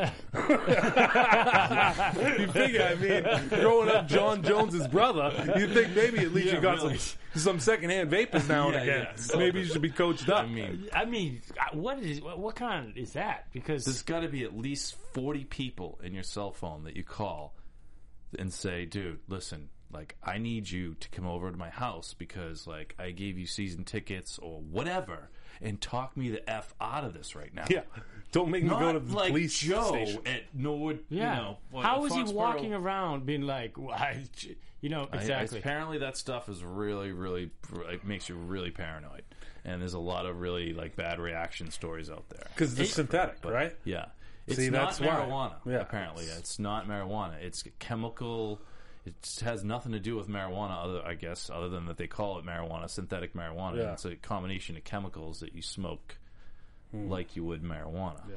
you 2.38 2.48
figure, 2.48 2.84
I 2.84 2.96
mean, 3.00 3.24
growing 3.62 3.90
up 3.90 4.08
Jon 4.08 4.44
Jones's 4.44 4.88
brother, 4.88 5.32
you 5.58 5.68
think 5.74 5.96
maybe 5.96 6.20
at 6.20 6.34
least 6.34 6.48
Yeah, 6.48 6.56
you 6.56 6.62
got 6.62 6.78
really. 6.78 6.98
some 6.98 7.20
some 7.36 7.60
secondhand 7.60 8.10
vapors 8.10 8.48
now 8.48 8.66
and 8.72 8.76
Yeah, 8.76 8.82
again. 8.82 9.08
yeah. 9.12 9.16
So- 9.16 9.38
maybe 9.38 9.60
you 9.60 9.66
should 9.66 9.82
be 9.82 9.90
coached 9.90 10.30
up. 10.30 10.44
I 10.44 10.48
mean, 10.48 10.88
I 10.94 11.06
mean, 11.06 11.42
what 11.74 12.00
is 12.00 12.22
what, 12.22 12.40
what 12.40 12.56
kind 12.56 12.94
is 12.98 13.14
that? 13.14 13.48
Because 13.54 13.86
there's 13.86 14.02
got 14.04 14.22
to 14.22 14.28
be 14.30 14.44
at 14.44 14.58
least 14.58 14.96
40 15.14 15.46
people 15.46 16.00
in 16.04 16.14
your 16.14 16.24
cell 16.24 16.52
phone 16.52 16.84
that 16.84 16.96
you 16.96 17.04
call 17.04 17.54
and 18.38 18.52
say, 18.54 18.86
dude, 18.86 19.20
listen, 19.28 19.70
like, 19.94 20.16
I 20.24 20.38
need 20.40 20.70
you 20.70 20.96
to 20.96 21.10
come 21.10 21.26
over 21.28 21.50
to 21.50 21.58
my 21.58 21.70
house 21.70 22.14
because, 22.18 22.68
like, 22.68 22.96
I 23.00 23.12
gave 23.12 23.38
you 23.38 23.46
season 23.46 23.86
tickets 23.86 24.38
or 24.40 24.60
whatever 24.60 25.30
and 25.62 25.80
talk 25.80 26.18
me 26.18 26.30
the 26.30 26.50
F 26.50 26.74
out 26.82 27.06
of 27.06 27.14
this 27.14 27.34
right 27.36 27.54
now. 27.54 27.64
yeah, 27.70 27.82
don't 28.32 28.50
make 28.50 28.64
me 28.64 28.70
Not 28.70 28.80
go 28.80 28.94
to 28.94 29.00
the 29.00 29.16
like 29.16 29.30
police 29.30 29.58
Joe 29.58 29.88
station. 29.90 30.22
at 30.26 30.42
Norwood, 30.54 31.00
yeah, 31.10 31.36
you 31.36 31.42
know. 31.42 31.58
what, 31.72 31.86
how 31.86 32.06
is 32.06 32.14
he 32.14 32.22
Foxborough- 32.24 32.34
walking 32.34 32.74
around 32.74 33.26
being 33.26 33.44
like, 33.44 33.78
why, 33.78 34.24
you 34.82 34.90
know, 34.90 35.08
I- 35.12 35.18
exactly? 35.18 35.60
apparently, 35.60 36.00
that 36.00 36.18
stuff 36.18 36.50
is 36.50 36.64
really, 36.64 37.12
really 37.12 37.50
it 37.90 38.04
makes 38.06 38.28
you 38.30 38.36
really 38.36 38.72
paranoid, 38.72 39.24
and 39.64 39.82
there's 39.82 39.94
a 39.94 40.00
lot 40.00 40.26
of 40.26 40.40
really 40.42 40.74
like 40.74 40.96
bad 40.96 41.20
reaction 41.20 41.72
stories 41.72 42.10
out 42.10 42.28
there. 42.30 42.48
Because 42.54 42.78
it's 42.80 42.92
synthetic, 42.94 43.42
But, 43.42 43.54
right? 43.54 43.76
Yeah, 43.86 44.06
it's 44.48 44.58
See, 44.58 44.70
not 44.70 44.88
that's 44.98 45.00
why. 45.00 45.08
marijuana. 45.08 45.54
Yeah. 45.66 45.80
apparently, 45.80 46.26
it's 46.26 46.60
not 46.60 46.88
marijuana. 46.88 47.42
It's 47.42 47.64
chemical. 47.80 48.60
It 49.06 49.42
has 49.44 49.64
nothing 49.64 49.92
to 49.92 50.00
do 50.00 50.16
with 50.16 50.28
marijuana, 50.28 50.84
other 50.84 51.02
I 51.06 51.14
guess, 51.14 51.52
other 51.54 51.70
than 51.70 51.86
that 51.86 51.98
they 51.98 52.08
call 52.08 52.40
it 52.40 52.46
marijuana, 52.46 52.90
synthetic 52.90 53.34
marijuana. 53.36 53.78
Yeah. 53.78 53.94
It's 53.94 54.04
a 54.06 54.16
combination 54.16 54.76
of 54.78 54.84
chemicals 54.84 55.40
that 55.42 55.54
you 55.54 55.62
smoke 55.62 56.18
Hmm. 56.92 57.10
like 57.10 57.36
you 57.36 57.44
would 57.46 57.64
marijuana. 57.64 58.22
Yeah. 58.30 58.36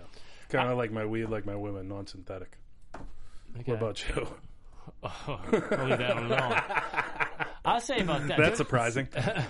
Kind 0.48 0.70
of 0.70 0.78
like 0.78 0.90
my 0.90 1.04
weed, 1.04 1.26
like 1.26 1.44
my 1.46 1.54
women, 1.56 1.88
non-synthetic. 1.88 2.56
Okay. 3.60 3.72
What 3.72 3.76
about 3.76 4.04
you? 4.08 4.26
I'll 5.02 5.40
leave 5.88 5.98
that 5.98 6.16
alone. 6.16 6.62
I'll 7.64 7.80
say 7.80 8.00
about 8.00 8.26
that. 8.28 8.38
That's 8.38 8.56
surprising. 8.56 9.08
I- 9.16 9.44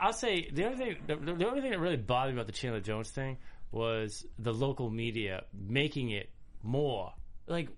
I'll 0.00 0.12
say 0.12 0.48
the 0.52 0.64
only 0.66 0.76
thing, 0.78 0.96
the, 1.06 1.16
the 1.16 1.46
only 1.48 1.60
thing 1.60 1.70
that 1.72 1.80
really 1.80 1.96
bothered 1.96 2.34
me 2.34 2.40
about 2.40 2.46
the 2.46 2.52
Chandler 2.52 2.80
Jones 2.80 3.10
thing 3.10 3.38
was 3.72 4.24
the 4.38 4.52
local 4.52 4.88
media 4.90 5.44
making 5.52 6.10
it 6.10 6.30
more 6.62 7.12
like. 7.46 7.68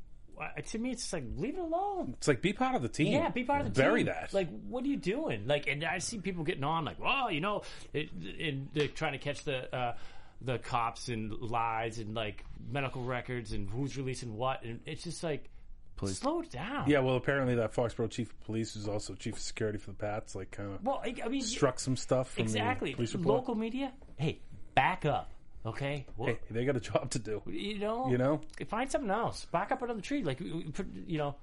To 0.66 0.78
me, 0.78 0.90
it's 0.90 1.00
just 1.00 1.14
like 1.14 1.24
leave 1.36 1.54
it 1.56 1.60
alone. 1.62 2.12
It's 2.18 2.28
like 2.28 2.42
be 2.42 2.52
part 2.52 2.74
of 2.74 2.82
the 2.82 2.90
team. 2.90 3.14
Yeah, 3.14 3.30
be 3.30 3.42
part 3.42 3.62
of 3.62 3.72
the 3.72 3.80
Bury 3.80 4.00
team. 4.00 4.06
Bury 4.12 4.20
that. 4.20 4.34
Like, 4.34 4.50
what 4.68 4.84
are 4.84 4.86
you 4.86 4.98
doing? 4.98 5.46
Like, 5.46 5.66
and 5.66 5.82
I 5.82 5.96
see 5.96 6.18
people 6.18 6.44
getting 6.44 6.62
on 6.62 6.84
like, 6.84 7.00
well, 7.00 7.30
you 7.30 7.40
know, 7.40 7.62
it, 7.94 8.10
and 8.12 8.68
they're 8.74 8.88
trying 8.88 9.12
to 9.12 9.18
catch 9.18 9.44
the 9.44 9.74
uh, 9.74 9.94
the 10.40 10.58
cops 10.58 11.08
and 11.08 11.32
lies 11.32 11.98
and 11.98 12.14
like 12.14 12.44
medical 12.70 13.02
records 13.02 13.52
and 13.52 13.68
who's 13.70 13.96
releasing 13.96 14.36
what, 14.36 14.62
and 14.64 14.80
it's 14.86 15.02
just 15.04 15.22
like, 15.22 15.48
slow 16.04 16.42
down. 16.42 16.88
yeah, 16.90 16.98
well, 17.00 17.16
apparently 17.16 17.54
that 17.54 17.72
Foxborough 17.74 18.10
chief 18.10 18.30
of 18.30 18.40
police 18.44 18.76
is 18.76 18.86
also 18.86 19.14
chief 19.14 19.34
of 19.34 19.40
security 19.40 19.78
for 19.78 19.90
the 19.92 19.96
Pats. 19.96 20.34
Like, 20.34 20.50
kind 20.50 20.72
of 20.74 20.84
Well, 20.84 21.00
I, 21.04 21.14
I 21.24 21.28
mean, 21.28 21.42
struck 21.42 21.80
some 21.80 21.96
stuff 21.96 22.32
from 22.32 22.42
exactly. 22.42 22.90
the 22.90 22.96
police 22.96 23.14
report. 23.14 23.36
Local 23.36 23.54
media, 23.54 23.92
hey, 24.18 24.40
back 24.74 25.06
up, 25.06 25.32
okay? 25.64 26.04
Well, 26.18 26.28
Hey, 26.28 26.38
they 26.50 26.64
got 26.66 26.76
a 26.76 26.80
job 26.80 27.10
to 27.12 27.18
do. 27.18 27.42
you 27.46 27.78
know, 27.78 28.08
You 28.10 28.18
know? 28.18 28.42
find 28.68 28.90
something 28.90 29.10
else. 29.10 29.46
Back 29.46 29.72
up 29.72 29.80
another 29.82 30.02
tree, 30.02 30.22
like 30.22 30.40
you 30.40 31.16
know, 31.18 31.34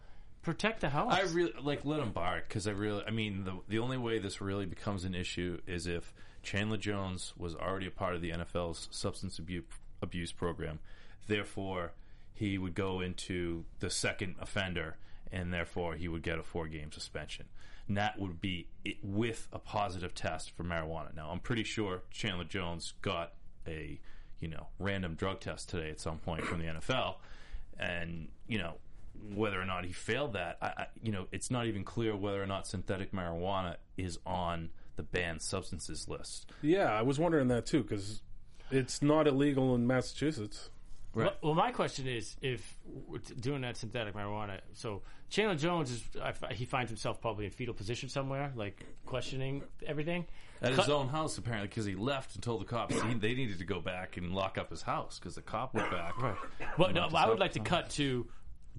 protect 0.43 0.81
the 0.81 0.89
house. 0.89 1.11
I 1.13 1.21
really 1.33 1.53
like 1.61 1.83
let 1.83 1.99
them 1.99 2.11
bark 2.11 2.47
because 2.47 2.67
I 2.67 2.71
really, 2.71 3.03
I 3.07 3.11
mean, 3.11 3.45
the 3.45 3.59
the 3.67 3.79
only 3.79 3.97
way 3.97 4.19
this 4.19 4.39
really 4.39 4.65
becomes 4.67 5.03
an 5.03 5.15
issue 5.15 5.59
is 5.65 5.87
if 5.87 6.13
Chandler 6.43 6.77
Jones 6.77 7.33
was 7.37 7.55
already 7.55 7.87
a 7.87 7.91
part 7.91 8.15
of 8.15 8.21
the 8.21 8.31
NFL's 8.31 8.87
substance 8.91 9.39
abuse 9.39 9.63
abuse 10.01 10.31
program, 10.31 10.79
therefore 11.27 11.93
he 12.33 12.57
would 12.57 12.75
go 12.75 12.99
into 12.99 13.63
the 13.79 13.89
second 13.89 14.35
offender, 14.39 14.97
and 15.31 15.53
therefore 15.53 15.95
he 15.95 16.07
would 16.07 16.21
get 16.21 16.37
a 16.37 16.43
four 16.43 16.67
game 16.67 16.91
suspension. 16.91 17.45
And 17.87 17.97
that 17.97 18.19
would 18.19 18.41
be 18.41 18.67
it 18.83 18.97
with 19.01 19.47
a 19.51 19.59
positive 19.59 20.13
test 20.13 20.51
for 20.51 20.63
marijuana. 20.63 21.15
Now 21.15 21.29
I'm 21.31 21.39
pretty 21.39 21.63
sure 21.63 22.03
Chandler 22.11 22.43
Jones 22.45 22.93
got 23.01 23.33
a 23.67 23.99
you 24.39 24.49
know 24.49 24.67
random 24.77 25.15
drug 25.15 25.39
test 25.39 25.69
today 25.69 25.89
at 25.89 25.99
some 25.99 26.17
point 26.17 26.43
from 26.43 26.59
the 26.59 26.65
NFL, 26.65 27.15
and 27.79 28.27
you 28.47 28.57
know 28.57 28.75
whether 29.33 29.61
or 29.61 29.65
not 29.65 29.85
he 29.85 29.93
failed 29.93 30.33
that, 30.33 30.57
I, 30.61 30.65
I, 30.65 30.87
you 31.01 31.11
know, 31.11 31.27
it's 31.31 31.49
not 31.49 31.65
even 31.67 31.83
clear 31.83 32.15
whether 32.15 32.41
or 32.41 32.45
not 32.45 32.67
synthetic 32.67 33.11
marijuana 33.11 33.77
is 33.97 34.19
on 34.25 34.69
the 34.95 35.03
banned 35.03 35.41
substances 35.41 36.07
list. 36.07 36.51
Yeah, 36.61 36.91
I 36.91 37.01
was 37.01 37.19
wondering 37.19 37.47
that 37.49 37.65
too 37.65 37.83
because 37.83 38.21
it's 38.71 39.01
not 39.01 39.27
illegal 39.27 39.75
in 39.75 39.87
Massachusetts. 39.87 40.69
Right. 41.15 41.25
Well, 41.25 41.35
well, 41.43 41.53
my 41.53 41.71
question 41.71 42.07
is, 42.07 42.35
if 42.41 42.75
we're 43.07 43.19
doing 43.39 43.61
that 43.61 43.77
synthetic 43.77 44.15
marijuana, 44.15 44.61
so 44.73 45.03
Chandler 45.29 45.55
Jones 45.55 45.91
is 45.91 46.03
he 46.51 46.65
finds 46.65 46.89
himself 46.89 47.21
probably 47.21 47.45
in 47.45 47.51
fetal 47.51 47.75
position 47.75 48.09
somewhere, 48.09 48.51
like 48.55 48.83
questioning 49.05 49.63
everything. 49.85 50.25
At 50.61 50.69
his 50.69 50.79
Cut- 50.79 50.89
own 50.89 51.09
house, 51.09 51.37
apparently, 51.37 51.67
because 51.67 51.85
he 51.85 51.93
left 51.93 52.33
and 52.35 52.43
told 52.43 52.61
the 52.61 52.65
cops 52.65 52.99
he, 52.99 53.13
they 53.15 53.35
needed 53.35 53.59
to 53.59 53.65
go 53.65 53.79
back 53.79 54.17
and 54.17 54.33
lock 54.33 54.57
up 54.57 54.69
his 54.69 54.81
house 54.81 55.19
because 55.19 55.35
the 55.35 55.41
cop 55.41 55.73
went 55.73 55.91
back. 55.91 56.19
Right. 56.21 56.35
But 56.77 56.93
no, 56.93 57.09
I 57.13 57.27
would 57.27 57.39
like 57.39 57.53
to 57.53 57.59
cut 57.59 57.89
to 57.91 58.25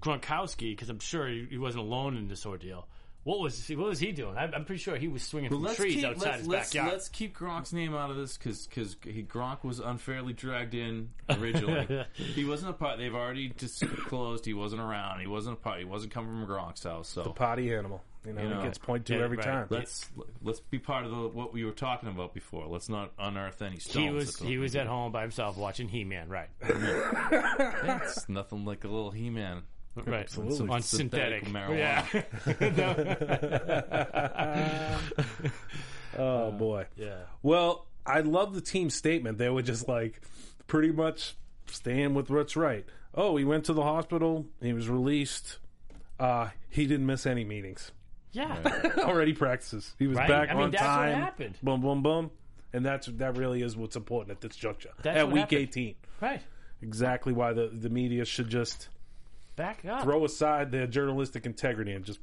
Gronkowski 0.01 0.71
because 0.71 0.89
I'm 0.89 0.99
sure 0.99 1.27
he, 1.27 1.45
he 1.49 1.57
wasn't 1.57 1.85
alone 1.85 2.17
in 2.17 2.27
this 2.27 2.45
ordeal. 2.45 2.87
What 3.25 3.39
was 3.39 3.65
he, 3.65 3.75
what 3.75 3.89
was 3.89 3.97
he 3.97 4.11
doing? 4.11 4.37
I'm, 4.37 4.53
I'm 4.53 4.65
pretty 4.65 4.83
sure 4.83 4.97
he 4.97 5.07
was 5.07 5.23
swinging 5.23 5.49
But 5.49 5.55
from 5.55 5.63
let's 5.63 5.77
trees 5.77 5.95
keep, 5.95 6.05
outside 6.05 6.25
let's, 6.27 6.37
his 6.37 6.47
let's, 6.47 6.69
backyard. 6.69 6.91
let's 6.93 7.09
keep 7.09 7.35
Gronk's 7.35 7.73
name 7.73 7.95
out 7.95 8.11
of 8.11 8.17
this 8.17 8.37
because 8.37 8.67
he 9.03 9.23
Gronk 9.23 9.63
was 9.63 9.79
unfairly 9.79 10.33
dragged 10.33 10.75
in 10.75 11.09
originally. 11.31 12.05
he 12.13 12.45
wasn't 12.45 12.69
a 12.69 12.73
part. 12.73 12.99
They've 12.99 13.15
already 13.15 13.49
disclosed 13.49 14.45
he 14.45 14.53
wasn't 14.53 14.81
around. 14.81 15.21
He 15.21 15.27
wasn't 15.27 15.57
a 15.57 15.59
part. 15.59 15.79
He 15.79 15.85
wasn't 15.85 16.13
coming 16.13 16.45
from 16.45 16.55
Gronk's 16.55 16.83
house. 16.83 17.09
So 17.09 17.23
the 17.23 17.31
Potty 17.31 17.73
animal. 17.73 18.03
You 18.27 18.33
know, 18.33 18.41
You 18.43 18.49
know, 18.49 18.59
it 18.61 18.63
gets 18.63 18.77
two 18.77 19.15
yeah, 19.15 19.23
every 19.23 19.37
right. 19.37 19.45
time. 19.45 19.67
let's 19.69 20.09
let's 20.43 20.59
be 20.59 20.77
part 20.79 21.05
of 21.05 21.11
the, 21.11 21.27
what 21.27 21.51
we 21.51 21.63
were 21.63 21.71
talking 21.71 22.09
about 22.09 22.33
before. 22.33 22.67
Let's 22.67 22.89
not 22.89 23.11
unearth 23.19 23.61
any 23.61 23.77
stones. 23.79 23.95
he 24.05 24.09
was 24.11 24.35
he 24.37 24.57
was 24.59 24.75
at 24.75 24.85
home 24.87 25.11
by 25.11 25.21
himself 25.21 25.57
watching 25.57 25.87
He 25.87 26.03
Man, 26.03 26.29
right? 26.29 26.49
It's 26.61 28.29
nothing 28.29 28.65
like 28.65 28.83
a 28.83 28.87
little 28.87 29.11
He-Man. 29.11 29.63
Right. 29.95 30.21
Absolutely. 30.21 30.69
On 30.69 30.81
Synthetic 30.81 31.45
synthetic, 31.45 31.53
marijuana. 31.53 32.25
Yeah. 34.57 34.99
oh 36.17 36.51
boy. 36.51 36.85
yeah. 36.95 37.15
Well, 37.41 37.85
I 38.05 38.19
love 38.21 38.53
the 38.53 38.61
team 38.61 38.89
statement. 38.89 39.37
They 39.37 39.49
were 39.49 39.61
just 39.61 39.87
like 39.87 40.21
pretty 40.67 40.91
much 40.91 41.35
staying 41.67 42.13
with 42.13 42.29
what's 42.29 42.55
right. 42.55 42.85
Oh, 43.13 43.37
he 43.37 43.45
went 43.45 43.65
to 43.65 43.73
the 43.73 43.83
hospital. 43.83 44.45
He 44.61 44.73
was 44.73 44.89
released. 44.89 45.59
Uh, 46.19 46.49
he 46.69 46.85
didn't 46.85 47.05
miss 47.05 47.25
any 47.25 47.43
meetings. 47.45 47.91
Yeah. 48.31 48.57
Already 48.97 49.33
practices. 49.33 49.93
He 49.97 50.07
was 50.07 50.17
Right. 50.17 50.27
back 50.27 50.49
I 50.49 50.53
mean, 50.53 50.63
on 50.63 50.71
that's 50.71 50.81
what 50.83 50.87
time. 50.89 51.15
happened. 51.17 51.57
Boom, 51.63 51.81
boom, 51.81 52.03
boom. 52.03 52.31
And 52.73 52.85
that's 52.85 53.07
that 53.07 53.37
really 53.37 53.61
is 53.61 53.77
what's 53.77 53.95
important 53.95 54.31
at 54.31 54.41
this 54.41 54.55
juncture. 54.57 54.89
That's 55.01 55.17
at 55.17 55.25
what 55.27 55.33
week 55.33 55.41
happened. 55.43 55.59
18. 55.61 55.95
Right. 56.21 56.41
Exactly 56.81 57.31
why 57.31 57.53
the, 57.53 57.67
the 57.67 57.89
media 57.89 58.25
should 58.25 58.49
just 58.49 58.89
Back 59.55 59.85
up. 59.85 60.03
throw 60.03 60.25
aside 60.25 60.71
their 60.71 60.87
journalistic 60.87 61.45
integrity 61.45 61.93
and 61.93 62.03
just 62.05 62.19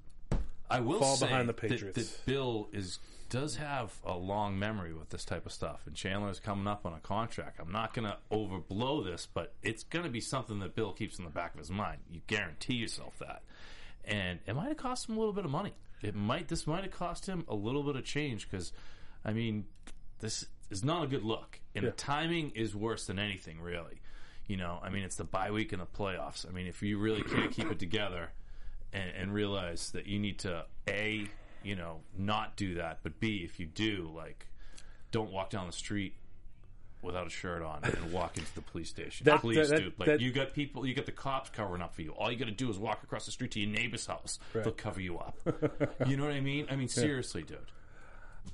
I 0.71 0.81
will 0.81 0.99
fall 1.01 1.17
say 1.17 1.27
behind 1.27 1.49
the 1.49 1.53
that- 1.53 1.61
Patriots. 1.69 1.97
That, 2.13 2.27
Bill 2.27 2.69
is 2.73 2.99
does 3.29 3.57
have 3.57 3.95
a 4.05 4.15
long 4.15 4.59
memory 4.59 4.93
with 4.93 5.09
this 5.09 5.25
type 5.25 5.47
of 5.47 5.53
stuff, 5.53 5.87
and 5.87 5.97
Chandler 5.97 6.29
is 6.29 6.39
coming 6.39 6.67
up 6.67 6.85
on 6.85 6.93
a 6.93 7.01
contract. 7.01 7.59
I'm 7.61 7.73
not 7.73 7.95
going 7.95 8.07
to 8.07 8.19
overblow 8.31 9.03
this, 9.03 9.27
but 9.33 9.55
it's 9.63 9.85
going 9.85 10.05
to 10.05 10.11
be 10.11 10.21
something 10.21 10.59
that 10.59 10.75
Bill 10.75 10.93
keeps 10.93 11.19
in 11.19 11.25
the 11.25 11.31
back 11.31 11.55
of 11.55 11.59
his 11.59 11.71
mind. 11.71 12.01
You 12.11 12.21
guarantee 12.27 12.75
yourself 12.75 13.19
that, 13.21 13.41
and 14.05 14.39
it 14.47 14.55
might 14.55 14.69
have 14.69 14.77
cost 14.77 15.09
him 15.09 15.17
a 15.17 15.19
little 15.19 15.33
bit 15.33 15.47
of 15.47 15.51
money. 15.51 15.73
It 16.03 16.15
might 16.15 16.49
this 16.49 16.67
might 16.67 16.83
have 16.83 16.93
cost 16.93 17.25
him 17.27 17.45
a 17.49 17.55
little 17.55 17.83
bit 17.83 17.97
of 17.97 18.05
change 18.05 18.51
because, 18.51 18.73
I 19.25 19.33
mean, 19.33 19.65
this 20.19 20.45
is 20.69 20.85
not 20.85 21.05
a 21.05 21.07
good 21.07 21.23
look, 21.23 21.59
and 21.75 21.85
Yeah. 21.85 21.91
the 21.91 21.97
timing 21.97 22.51
is 22.51 22.75
worse 22.77 23.07
than 23.07 23.19
anything 23.19 23.63
really. 23.63 24.02
You 24.47 24.57
know, 24.57 24.79
I 24.83 24.91
mean, 24.91 25.03
it's 25.05 25.17
the 25.17 25.25
bye 25.25 25.51
week 25.51 25.73
and 25.73 25.81
the 25.81 25.87
playoffs. 25.87 26.47
I 26.49 26.53
mean, 26.53 26.67
if 26.67 26.83
you 26.83 26.99
really 26.99 27.23
can't 27.23 27.53
keep 27.53 27.71
it 27.71 27.79
together 27.79 28.31
and, 28.93 29.11
and 29.17 29.33
realize 29.35 29.91
that 29.93 30.07
you 30.07 30.19
need 30.19 30.39
to 30.41 30.65
a 30.89 31.27
you 31.63 31.77
know 31.77 32.01
not 32.19 32.57
do 32.57 32.75
that, 32.75 32.99
but 33.03 33.21
b 33.21 33.43
if 33.45 33.61
you 33.61 33.67
do 33.67 34.11
like 34.15 34.49
don't 35.13 35.31
walk 35.31 35.51
down 35.51 35.67
the 35.67 35.73
street 35.73 36.15
without 37.03 37.27
a 37.27 37.31
shirt 37.31 37.63
on 37.63 37.81
and 37.85 38.13
walk 38.13 38.39
into 38.39 38.53
the 38.55 38.61
police 38.63 38.89
station. 38.89 39.25
That- 39.25 39.41
Please, 39.41 39.69
that- 39.71 39.79
dude. 39.79 39.95
Like 39.99 40.07
that- 40.07 40.21
you 40.21 40.31
got 40.33 40.55
people, 40.55 40.87
you 40.87 40.95
got 40.95 41.07
the 41.07 41.13
cops 41.13 41.51
covering 41.51 41.83
up 41.83 41.95
for 41.95 42.03
you. 42.03 42.11
All 42.13 42.31
you 42.31 42.39
got 42.39 42.45
to 42.47 42.51
do 42.53 42.71
is 42.71 42.79
walk 42.79 43.03
across 43.03 43.27
the 43.27 43.33
street 43.33 43.51
to 43.53 43.61
your 43.61 43.71
neighbor's 43.71 44.07
house. 44.07 44.39
They'll 44.63 44.73
cover 44.73 45.01
you 45.01 45.19
up. 45.19 45.37
you 46.07 46.17
know 46.17 46.25
what 46.25 46.33
I 46.33 46.41
mean? 46.41 46.67
I 46.71 46.77
mean, 46.77 46.89
seriously, 46.89 47.43
dude. 47.43 47.59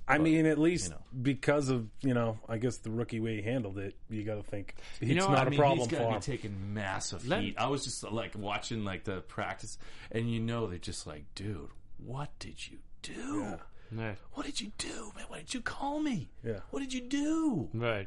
I 0.06 0.18
mean, 0.18 0.46
at 0.46 0.58
least 0.58 0.84
you 0.86 0.90
know. 0.90 1.00
because 1.22 1.68
of 1.68 1.86
you 2.00 2.14
know, 2.14 2.38
I 2.48 2.56
guess 2.58 2.78
the 2.78 2.90
rookie 2.90 3.20
way 3.20 3.36
he 3.36 3.42
handled 3.42 3.78
it, 3.78 3.94
you 4.08 4.24
got 4.24 4.36
to 4.36 4.42
think 4.42 4.74
it's 5.00 5.12
know, 5.14 5.28
not 5.28 5.38
I 5.44 5.46
a 5.46 5.50
mean, 5.50 5.58
problem 5.58 5.78
he's 5.80 5.88
for 5.98 6.04
gotta 6.04 6.14
be 6.14 6.20
taking 6.32 6.72
massive 6.74 7.26
Let- 7.28 7.42
heat. 7.42 7.54
I 7.58 7.66
was 7.68 7.84
just 7.84 8.02
like 8.10 8.34
watching 8.36 8.84
like 8.84 9.04
the 9.04 9.20
practice, 9.20 9.76
and 10.10 10.30
you 10.32 10.40
know 10.40 10.66
they're 10.66 10.78
just 10.78 11.06
like, 11.06 11.24
dude, 11.34 11.68
what 12.04 12.30
did 12.38 12.68
you 12.68 12.78
do? 13.02 13.56
Right. 13.92 14.16
What 14.34 14.44
did 14.46 14.60
you 14.60 14.72
do, 14.78 15.12
man? 15.16 15.24
Why 15.28 15.38
did 15.38 15.54
you 15.54 15.60
call 15.62 16.00
me? 16.00 16.28
Yeah. 16.44 16.60
What 16.70 16.80
did 16.80 16.92
you 16.92 17.00
do? 17.02 17.68
Right. 17.72 18.06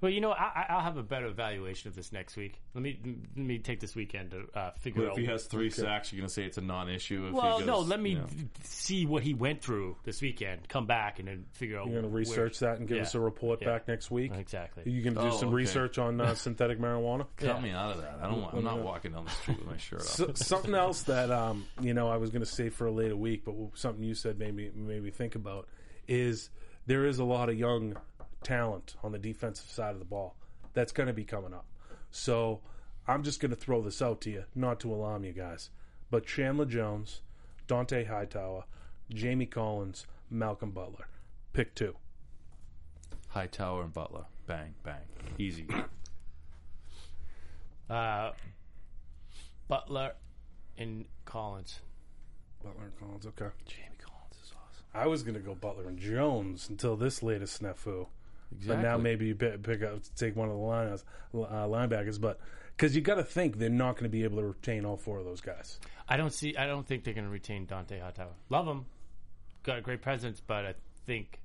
Well, 0.00 0.12
you 0.12 0.20
know, 0.20 0.30
I, 0.32 0.44
I- 0.54 0.66
I'll 0.74 0.82
have 0.82 0.98
a 0.98 1.02
better 1.02 1.26
evaluation 1.26 1.88
of 1.88 1.94
this 1.96 2.12
next 2.12 2.36
week. 2.36 2.60
Let 2.74 2.82
me 2.82 2.98
let 3.34 3.46
me 3.46 3.58
take 3.58 3.80
this 3.80 3.94
weekend 3.94 4.32
to 4.32 4.44
uh, 4.54 4.70
figure 4.78 5.02
But 5.02 5.12
out. 5.12 5.18
if 5.18 5.24
he 5.24 5.30
has 5.30 5.44
three 5.46 5.70
sacks, 5.70 6.12
you're 6.12 6.20
gonna 6.20 6.28
say 6.28 6.44
it's 6.44 6.58
a 6.58 6.60
non-issue. 6.60 7.28
If 7.28 7.32
well, 7.32 7.58
he 7.60 7.64
goes, 7.64 7.66
no, 7.66 7.78
let 7.80 7.98
me 8.00 8.10
you 8.10 8.16
know. 8.18 8.26
see 8.62 9.06
what 9.06 9.22
he 9.22 9.32
went 9.32 9.62
through 9.62 9.96
this 10.04 10.20
weekend. 10.20 10.68
Come 10.68 10.84
back 10.86 11.18
and 11.18 11.28
then 11.28 11.46
figure 11.52 11.78
out. 11.78 11.86
You're 11.86 12.02
going 12.02 12.04
to 12.04 12.08
where- 12.10 12.18
research 12.18 12.58
that 12.58 12.78
and 12.78 12.86
give 12.86 12.98
yeah, 12.98 13.04
us 13.04 13.14
a 13.14 13.20
report 13.20 13.60
yeah. 13.62 13.68
back 13.68 13.88
next 13.88 14.10
week. 14.10 14.32
Exactly. 14.34 14.82
Are 14.84 14.88
You 14.88 15.02
going 15.02 15.14
to 15.14 15.20
do 15.22 15.26
Oh, 15.28 15.30
some 15.38 15.48
okay. 15.48 15.54
research 15.56 15.96
on 15.98 16.20
uh, 16.20 16.34
synthetic 16.34 16.78
marijuana. 16.78 17.26
Cut 17.38 17.62
me 17.62 17.70
out 17.70 17.92
of 17.96 18.02
that. 18.02 18.18
I 18.22 18.26
don't. 18.28 18.42
Want, 18.42 18.54
I'm 18.54 18.64
not 18.64 18.80
walking 18.82 19.12
down 19.12 19.24
the 19.24 19.30
street 19.30 19.58
with 19.60 19.66
my 19.66 19.78
shirt 19.78 20.00
off. 20.00 20.06
So, 20.06 20.30
something 20.34 20.74
else 20.74 21.02
that 21.04 21.30
um, 21.30 21.64
you 21.80 21.94
know 21.94 22.08
I 22.08 22.18
was 22.18 22.28
going 22.30 22.42
to 22.44 22.50
say 22.50 22.68
for 22.68 22.86
a 22.86 22.92
later 22.92 23.16
week, 23.16 23.44
but 23.46 23.54
something 23.74 24.04
you 24.04 24.14
said 24.14 24.38
made 24.38 24.54
me 24.54 24.70
made 24.74 25.02
me 25.02 25.10
think 25.10 25.36
about 25.36 25.68
is 26.06 26.50
there 26.86 27.06
is 27.06 27.18
a 27.18 27.24
lot 27.24 27.48
of 27.48 27.58
young 27.58 27.96
talent 28.46 28.94
on 29.02 29.10
the 29.10 29.18
defensive 29.18 29.68
side 29.68 29.92
of 29.92 29.98
the 29.98 30.04
ball 30.04 30.36
that's 30.72 30.92
going 30.92 31.08
to 31.08 31.12
be 31.12 31.24
coming 31.24 31.52
up. 31.52 31.66
So 32.12 32.60
I'm 33.08 33.24
just 33.24 33.40
going 33.40 33.50
to 33.50 33.56
throw 33.56 33.82
this 33.82 34.00
out 34.00 34.20
to 34.20 34.30
you, 34.30 34.44
not 34.54 34.78
to 34.80 34.94
alarm 34.94 35.24
you 35.24 35.32
guys, 35.32 35.70
but 36.12 36.24
Chandler 36.24 36.64
Jones, 36.64 37.22
Dont'a 37.66 38.06
Hightower, 38.06 38.64
Jamie 39.10 39.46
Collins, 39.46 40.06
Malcolm 40.30 40.70
Butler, 40.70 41.08
pick 41.52 41.74
two. 41.74 41.96
Hightower 43.28 43.82
and 43.82 43.92
Butler. 43.92 44.26
Bang, 44.46 44.74
bang. 44.84 45.02
Easy. 45.38 45.66
Uh, 47.90 48.30
Butler 49.66 50.12
and 50.78 51.06
Collins. 51.24 51.80
Butler 52.62 52.84
and 52.84 52.98
Collins, 52.98 53.26
okay. 53.26 53.52
Jamie 53.66 53.98
Collins 53.98 54.36
is 54.44 54.52
awesome. 54.52 54.84
I 54.94 55.08
was 55.08 55.24
going 55.24 55.34
to 55.34 55.40
go 55.40 55.56
Butler 55.56 55.88
and 55.88 55.98
Jones 55.98 56.68
until 56.68 56.96
this 56.96 57.24
latest 57.24 57.60
snafu. 57.60 58.06
But 58.66 58.80
now 58.80 58.96
maybe 58.96 59.26
you 59.26 59.34
pick, 59.34 59.62
pick 59.62 59.82
up 59.82 60.00
take 60.16 60.36
one 60.36 60.48
of 60.48 60.54
the 60.54 60.60
lineouts, 60.60 61.02
uh, 61.34 61.66
linebackers, 61.66 62.20
but 62.20 62.40
because 62.76 62.94
you 62.94 63.02
got 63.02 63.16
to 63.16 63.24
think 63.24 63.58
they're 63.58 63.68
not 63.70 63.92
going 63.94 64.04
to 64.04 64.08
be 64.10 64.24
able 64.24 64.38
to 64.38 64.46
retain 64.46 64.84
all 64.84 64.96
four 64.96 65.18
of 65.18 65.24
those 65.24 65.40
guys. 65.40 65.78
I 66.08 66.16
don't 66.16 66.32
see. 66.32 66.56
I 66.56 66.66
don't 66.66 66.86
think 66.86 67.04
they're 67.04 67.14
going 67.14 67.24
to 67.26 67.30
retain 67.30 67.66
Dont'a 67.66 68.00
Hightower. 68.00 68.32
Love 68.48 68.66
him, 68.66 68.86
got 69.62 69.78
a 69.78 69.80
great 69.80 70.02
presence, 70.02 70.40
but 70.46 70.64
I 70.64 70.74
think 71.06 71.40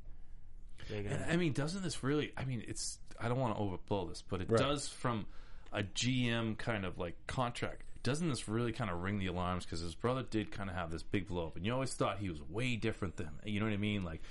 they're 0.90 1.00
And. 1.00 1.26
I 1.30 1.38
mean, 1.38 1.54
doesn't 1.54 1.84
this 1.84 2.04
really? 2.04 2.32
I 2.38 2.46
mean, 2.46 2.64
it's. 2.68 3.00
I 3.20 3.28
don't 3.28 3.40
want 3.40 3.56
to 3.56 3.62
overblow 3.62 4.10
this, 4.10 4.24
but 4.28 4.42
it 4.42 4.50
Right. 4.50 4.60
does 4.60 4.88
from 4.88 5.26
a 5.72 5.84
GM 5.84 6.58
kind 6.58 6.86
of 6.86 6.98
like 6.98 7.16
contract. 7.28 7.84
Doesn't 8.04 8.30
this 8.30 8.48
really 8.48 8.72
kind 8.72 8.90
of 8.90 9.04
ring 9.04 9.20
the 9.20 9.28
alarms? 9.28 9.64
Because 9.64 9.80
his 9.82 9.94
brother 9.94 10.24
did 10.28 10.52
kind 10.52 10.70
of 10.72 10.76
have 10.76 10.90
this 10.90 11.04
big 11.04 11.28
blow 11.28 11.48
up, 11.48 11.56
and 11.56 11.66
you 11.66 11.74
always 11.74 11.94
thought 11.94 12.18
he 12.18 12.30
was 12.30 12.42
way 12.50 12.76
different 12.76 13.16
than 13.18 13.30
you 13.46 13.60
know 13.60 13.68
what 13.68 13.74
I 13.74 13.78
mean. 13.78 14.04
Like, 14.04 14.22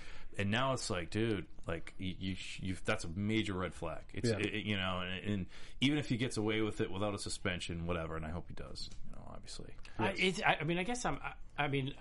and 0.40 0.50
now 0.50 0.72
it's 0.72 0.90
like, 0.90 1.10
dude, 1.10 1.46
like 1.66 1.94
you, 1.98 2.14
you, 2.18 2.36
you 2.60 2.76
that's 2.84 3.04
a 3.04 3.08
major 3.14 3.52
red 3.54 3.74
flag. 3.74 4.00
It's 4.12 4.28
Yeah. 4.30 4.38
it- 4.38 4.64
you 4.64 4.76
know, 4.76 5.02
and, 5.04 5.32
and 5.32 5.46
even 5.80 5.98
if 5.98 6.08
he 6.08 6.16
gets 6.16 6.36
away 6.36 6.60
with 6.62 6.80
it 6.80 6.90
without 6.90 7.14
a 7.14 7.18
suspension, 7.18 7.86
whatever, 7.86 8.16
and 8.16 8.24
I 8.24 8.30
hope 8.30 8.46
he 8.48 8.54
does. 8.54 8.90
You 9.08 9.16
know, 9.16 9.30
obviously. 9.32 9.70
I, 9.98 10.14
it's, 10.16 10.40
I, 10.44 10.58
I 10.60 10.64
mean, 10.64 10.78
I 10.78 10.82
guess 10.82 11.04
I'm. 11.04 11.18
I, 11.22 11.64
I 11.64 11.68
mean, 11.68 11.92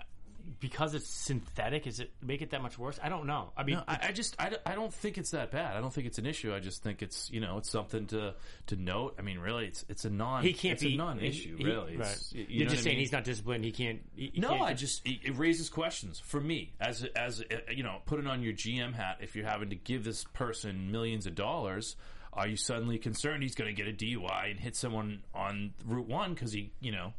because 0.59 0.93
it's 0.95 1.07
synthetic, 1.07 1.85
is 1.87 1.99
it 1.99 2.11
make 2.21 2.41
it 2.41 2.51
that 2.51 2.61
much 2.61 2.77
worse? 2.79 2.99
I 3.03 3.09
don't 3.09 3.25
know. 3.27 3.51
I 3.55 3.63
mean, 3.63 3.75
No, 3.75 3.83
I, 3.87 3.99
I 4.07 4.11
just 4.11 4.35
I, 4.39 4.49
don't- 4.49 4.61
I 4.65 4.75
don't 4.75 4.93
think 4.93 5.17
it's 5.17 5.31
that 5.31 5.51
bad. 5.51 5.75
I 5.75 5.81
don't 5.81 5.93
think 5.93 6.07
it's 6.07 6.17
an 6.17 6.25
issue. 6.25 6.53
I 6.53 6.59
just 6.59 6.81
think 6.83 7.01
it's 7.01 7.29
you 7.31 7.39
know 7.39 7.57
it's 7.57 7.69
something 7.69 8.07
to 8.07 8.33
to 8.67 8.75
note. 8.75 9.15
I 9.19 9.21
mean, 9.21 9.39
really, 9.39 9.67
it's 9.67 9.85
it's 9.89 10.05
a 10.05 10.09
non 10.09 10.43
he 10.43 10.53
can't 10.53 10.73
it's 10.73 10.83
be 10.83 10.95
a 10.95 10.97
non-issue. 10.97 11.57
he- 11.57 11.63
really, 11.63 11.97
Right. 11.97 12.17
You 12.31 12.45
You're 12.47 12.63
just 12.69 12.77
what 12.77 12.79
I 12.79 12.83
saying 12.83 12.95
mean? 12.95 12.99
he's 12.99 13.11
not 13.11 13.23
disciplined. 13.23 13.63
He 13.65 13.71
can't. 13.71 13.99
He, 14.15 14.31
he 14.33 14.41
No, 14.41 14.49
can't 14.49 14.61
I 14.63 14.73
just 14.73 15.05
it, 15.05 15.19
it 15.25 15.37
raises 15.37 15.69
questions 15.69 16.19
for 16.19 16.39
me 16.41 16.73
as 16.79 17.03
as 17.15 17.41
uh, 17.41 17.55
you 17.71 17.83
know, 17.83 17.97
putting 18.05 18.27
on 18.27 18.41
your 18.41 18.53
GM 18.53 18.93
hat. 18.93 19.17
If 19.21 19.35
you're 19.35 19.47
having 19.47 19.69
to 19.69 19.75
give 19.75 20.03
this 20.03 20.23
person 20.23 20.91
millions 20.91 21.25
of 21.27 21.35
dollars, 21.35 21.95
are 22.33 22.47
you 22.47 22.55
suddenly 22.57 22.97
concerned 22.97 23.43
he's 23.43 23.55
going 23.55 23.73
to 23.75 23.83
get 23.83 23.87
a 23.87 23.95
DUI 23.95 24.51
and 24.51 24.59
hit 24.59 24.75
someone 24.75 25.21
on 25.33 25.73
Route 25.85 26.07
One 26.07 26.33
because 26.33 26.51
he 26.53 26.71
you 26.79 26.91
know 26.91 27.13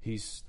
he's 0.00 0.42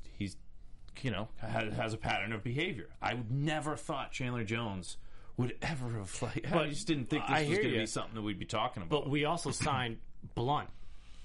you 1.03 1.11
know 1.11 1.27
has, 1.37 1.73
has 1.73 1.93
a 1.93 1.97
pattern 1.97 2.33
of 2.33 2.43
behavior? 2.43 2.89
I 3.01 3.13
would 3.13 3.31
never 3.31 3.75
thought 3.75 4.11
Chandler 4.11 4.43
Jones. 4.43 4.97
Would 5.37 5.57
ever 5.61 5.89
have 5.97 6.21
like 6.21 6.49
I 6.51 6.69
just 6.69 6.87
didn't 6.87 7.09
think 7.09 7.23
I 7.27 7.41
this 7.41 7.49
was 7.49 7.57
going 7.59 7.73
to 7.73 7.79
be 7.79 7.85
something 7.85 8.15
that 8.15 8.21
we'd 8.21 8.39
be 8.39 8.45
talking 8.45 8.83
about. 8.83 9.03
But 9.03 9.09
we 9.09 9.25
also 9.25 9.51
signed 9.51 9.97
Blount, 10.33 10.69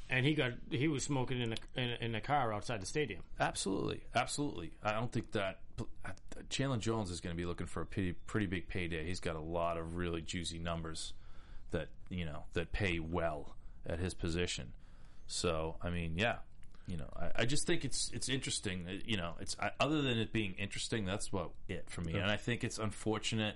and 0.09 0.27
he 0.27 0.35
got 0.35 0.53
he 0.71 0.89
was 0.89 1.05
smoking 1.05 1.41
in 1.41 1.53
a 1.53 1.81
in 1.81 2.15
in 2.15 2.21
car 2.21 2.53
outside 2.53 2.83
the 2.83 2.87
stadium. 2.87 3.23
Absolutely, 3.39 4.03
absolutely. 4.15 4.73
I 4.83 4.93
don't 4.93 5.13
think 5.13 5.31
that 5.33 5.61
uh, 6.05 6.11
Chandler 6.49 6.79
Jones 6.79 7.11
is 7.11 7.21
going 7.21 7.35
to 7.35 7.37
be 7.37 7.47
looking 7.47 7.67
for 7.67 7.83
a 7.83 7.87
pretty 7.87 8.13
pretty 8.13 8.47
big 8.47 8.69
payday. 8.69 9.07
He's 9.07 9.21
got 9.21 9.37
a 9.37 9.41
lot 9.41 9.77
of 9.77 9.97
really 9.97 10.23
juicy 10.23 10.59
numbers 10.59 11.13
that 11.71 11.89
you 12.09 12.25
know 12.25 12.45
that 12.55 12.73
pay 12.73 12.99
well 12.99 13.55
at 13.87 13.99
his 14.01 14.15
position. 14.15 14.73
So 15.27 15.77
I 15.83 15.91
mean, 15.91 16.15
yeah, 16.17 16.39
you 16.91 16.97
know, 16.97 17.09
I, 17.17 17.43
I 17.43 17.45
just 17.45 17.67
think 17.67 17.85
it's 17.85 18.11
it's 18.13 18.29
interesting. 18.29 18.87
You 19.07 19.17
know, 19.17 19.35
it's 19.41 19.57
I, 19.61 19.71
other 19.79 20.03
than 20.03 20.19
it 20.19 20.33
being 20.33 20.55
interesting, 20.59 21.05
that's 21.05 21.33
what 21.33 21.51
it 21.69 21.89
for 21.89 22.01
me. 22.01 22.15
And 22.15 22.31
I 22.31 22.37
think 22.37 22.65
it's 22.65 22.79
unfortunate 22.79 23.55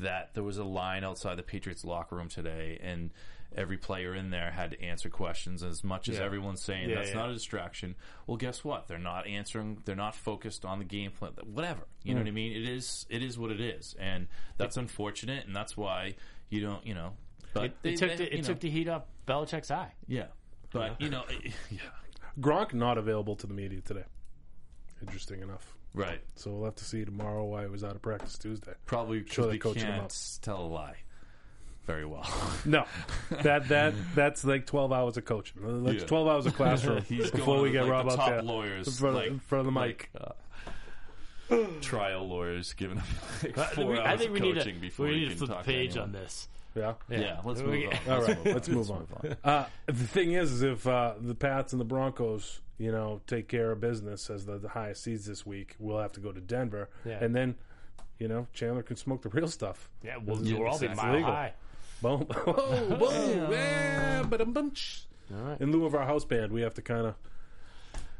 that 0.00 0.34
there 0.34 0.42
was 0.42 0.58
a 0.58 0.64
line 0.64 1.02
outside 1.02 1.36
the 1.36 1.42
Patriots 1.42 1.84
locker 1.84 2.16
room 2.16 2.28
today, 2.28 2.78
and 2.82 3.10
every 3.56 3.78
player 3.78 4.14
in 4.14 4.30
there 4.30 4.50
had 4.50 4.72
to 4.72 4.82
answer 4.82 5.08
questions. 5.08 5.62
As 5.62 5.82
much 5.82 6.08
as 6.08 6.18
Yeah. 6.18 6.24
everyone's 6.24 6.60
saying 6.60 6.90
Yeah, 6.90 6.96
that's 6.96 7.10
yeah. 7.10 7.16
not 7.16 7.30
a 7.30 7.32
distraction, 7.32 7.94
well, 8.26 8.36
guess 8.36 8.64
what? 8.64 8.86
They're 8.88 8.98
not 8.98 9.26
answering. 9.26 9.80
They're 9.84 9.96
not 9.96 10.14
focused 10.14 10.64
on 10.64 10.78
the 10.78 10.84
game 10.84 11.12
plan. 11.12 11.32
Whatever. 11.44 11.86
You 12.02 12.14
know 12.14 12.20
mm. 12.20 12.24
what 12.24 12.28
I 12.28 12.32
mean? 12.32 12.52
It 12.52 12.68
is. 12.68 13.06
It 13.08 13.22
is 13.22 13.38
what 13.38 13.50
it 13.50 13.60
is, 13.60 13.96
and 13.98 14.28
that's 14.58 14.76
unfortunate, 14.76 15.46
and 15.46 15.56
that's 15.56 15.76
why 15.76 16.16
you 16.50 16.60
don't. 16.60 16.84
You 16.86 16.94
know. 16.94 17.12
But 17.54 17.64
It, 17.64 17.82
they- 17.82 17.94
took 17.94 18.10
they- 18.10 18.16
the, 18.16 18.34
it 18.34 18.36
know, 18.42 18.48
took 18.48 18.60
the 18.60 18.68
heat 18.68 18.88
up 18.88 19.08
Belichick's 19.26 19.70
eye. 19.70 19.94
yeah. 20.06 20.26
But 20.72 21.00
you 21.00 21.08
know, 21.08 21.22
yeah. 21.70 21.78
Gronk 22.40 22.74
not 22.74 22.98
available 22.98 23.36
to 23.36 23.46
the 23.46 23.54
media 23.54 23.80
today. 23.80 24.04
Interesting 25.00 25.42
enough. 25.42 25.74
Right. 25.94 26.20
So 26.34 26.50
we'll 26.50 26.64
have 26.64 26.74
to 26.76 26.84
see 26.84 27.04
tomorrow 27.04 27.44
why 27.44 27.62
he 27.62 27.68
was 27.68 27.84
out 27.84 27.94
of 27.94 28.02
practice 28.02 28.36
Tuesday. 28.38 28.72
Probably 28.86 29.20
because 29.20 29.46
they 29.46 29.52
we 29.52 29.58
coached 29.58 29.80
him 29.80 29.92
can't 29.92 30.02
up. 30.04 30.12
tell 30.42 30.60
a 30.62 30.66
lie 30.66 30.96
very 31.86 32.04
well. 32.06 32.26
No, 32.64 32.86
that 33.42 33.68
that 33.68 33.94
that's 34.14 34.42
like 34.44 34.66
twelve 34.66 34.90
hours 34.92 35.16
of 35.18 35.24
coaching. 35.26 35.84
That's 35.84 36.00
Yeah. 36.00 36.06
twelve 36.06 36.26
hours 36.28 36.46
of 36.46 36.54
classroom 36.56 37.02
He's 37.08 37.30
before 37.30 37.56
going 37.56 37.62
we 37.64 37.70
get 37.72 37.82
like, 37.82 37.90
Rob 37.92 38.06
the 38.06 38.12
out 38.12 38.16
top 38.16 38.28
there 38.30 38.42
lawyers 38.42 38.86
in 38.88 38.92
front, 38.94 39.16
of, 39.16 39.22
like, 39.22 39.30
in 39.30 39.38
front 39.38 39.68
of 39.68 39.74
the 39.74 39.80
mic. 39.80 40.10
like, 40.14 40.22
uh, 41.50 41.66
trial 41.82 42.26
lawyers 42.26 42.72
giving 42.72 42.96
him 42.96 43.06
like 43.42 43.58
I 43.58 43.64
four 43.66 43.74
think 43.74 43.88
we- 43.90 43.98
hours 43.98 44.06
I 44.08 44.16
think 44.16 44.28
of 44.28 44.32
we 44.34 44.40
need 44.40 44.54
coaching 44.56 44.74
to 44.76 44.80
before 44.80 45.06
we 45.06 45.12
he 45.14 45.20
need 45.20 45.28
to 45.30 45.36
flip 45.36 45.48
the 45.50 45.54
talk 45.54 45.64
to 45.64 45.70
page 45.70 45.90
anyone. 45.90 46.08
on 46.08 46.12
this. 46.12 46.48
Yeah. 46.74 46.94
Yeah, 47.08 47.40
let's 47.44 47.60
move 47.62 47.84
on. 48.08 48.12
All 48.12 48.36
Let's 48.44 48.68
move 48.68 48.90
on. 48.90 49.36
Uh, 49.44 49.66
the 49.86 49.92
thing 49.94 50.32
is, 50.32 50.52
is 50.52 50.62
if 50.62 50.86
uh, 50.86 51.14
the 51.20 51.34
Pats 51.34 51.72
and 51.72 51.80
the 51.80 51.84
Broncos, 51.84 52.60
you 52.78 52.90
know, 52.92 53.20
take 53.26 53.48
care 53.48 53.70
of 53.72 53.80
business 53.80 54.28
as 54.30 54.46
the, 54.46 54.58
the 54.58 54.68
highest 54.68 55.02
seeds 55.04 55.26
this 55.26 55.44
week, 55.46 55.76
we'll 55.78 55.98
have 55.98 56.12
to 56.12 56.20
go 56.20 56.32
to 56.32 56.40
Denver, 56.40 56.88
Yeah. 57.04 57.22
and 57.22 57.34
then, 57.34 57.54
you 58.18 58.28
know, 58.28 58.46
Chandler 58.52 58.82
can 58.82 58.96
smoke 58.96 59.22
the 59.22 59.28
real 59.28 59.48
stuff. 59.48 59.88
Yeah, 60.02 60.16
we'll, 60.24 60.44
Yeah, 60.44 60.58
we'll 60.58 60.68
all 60.68 60.78
be 60.78 60.86
exactly. 60.86 61.04
mile 61.06 61.14
Legal. 61.16 61.30
high. 61.32 61.52
Boom, 62.02 62.26
boom, 62.44 62.98
boom, 62.98 63.52
yeah, 63.52 64.22
ba-dum-bum-ch. 64.28 65.06
All 65.34 65.40
right. 65.42 65.60
In 65.60 65.72
lieu 65.72 65.86
of 65.86 65.94
our 65.94 66.04
house 66.04 66.24
band, 66.24 66.52
we 66.52 66.60
have 66.62 66.74
to 66.74 66.82
kind 66.82 67.06
of 67.06 67.14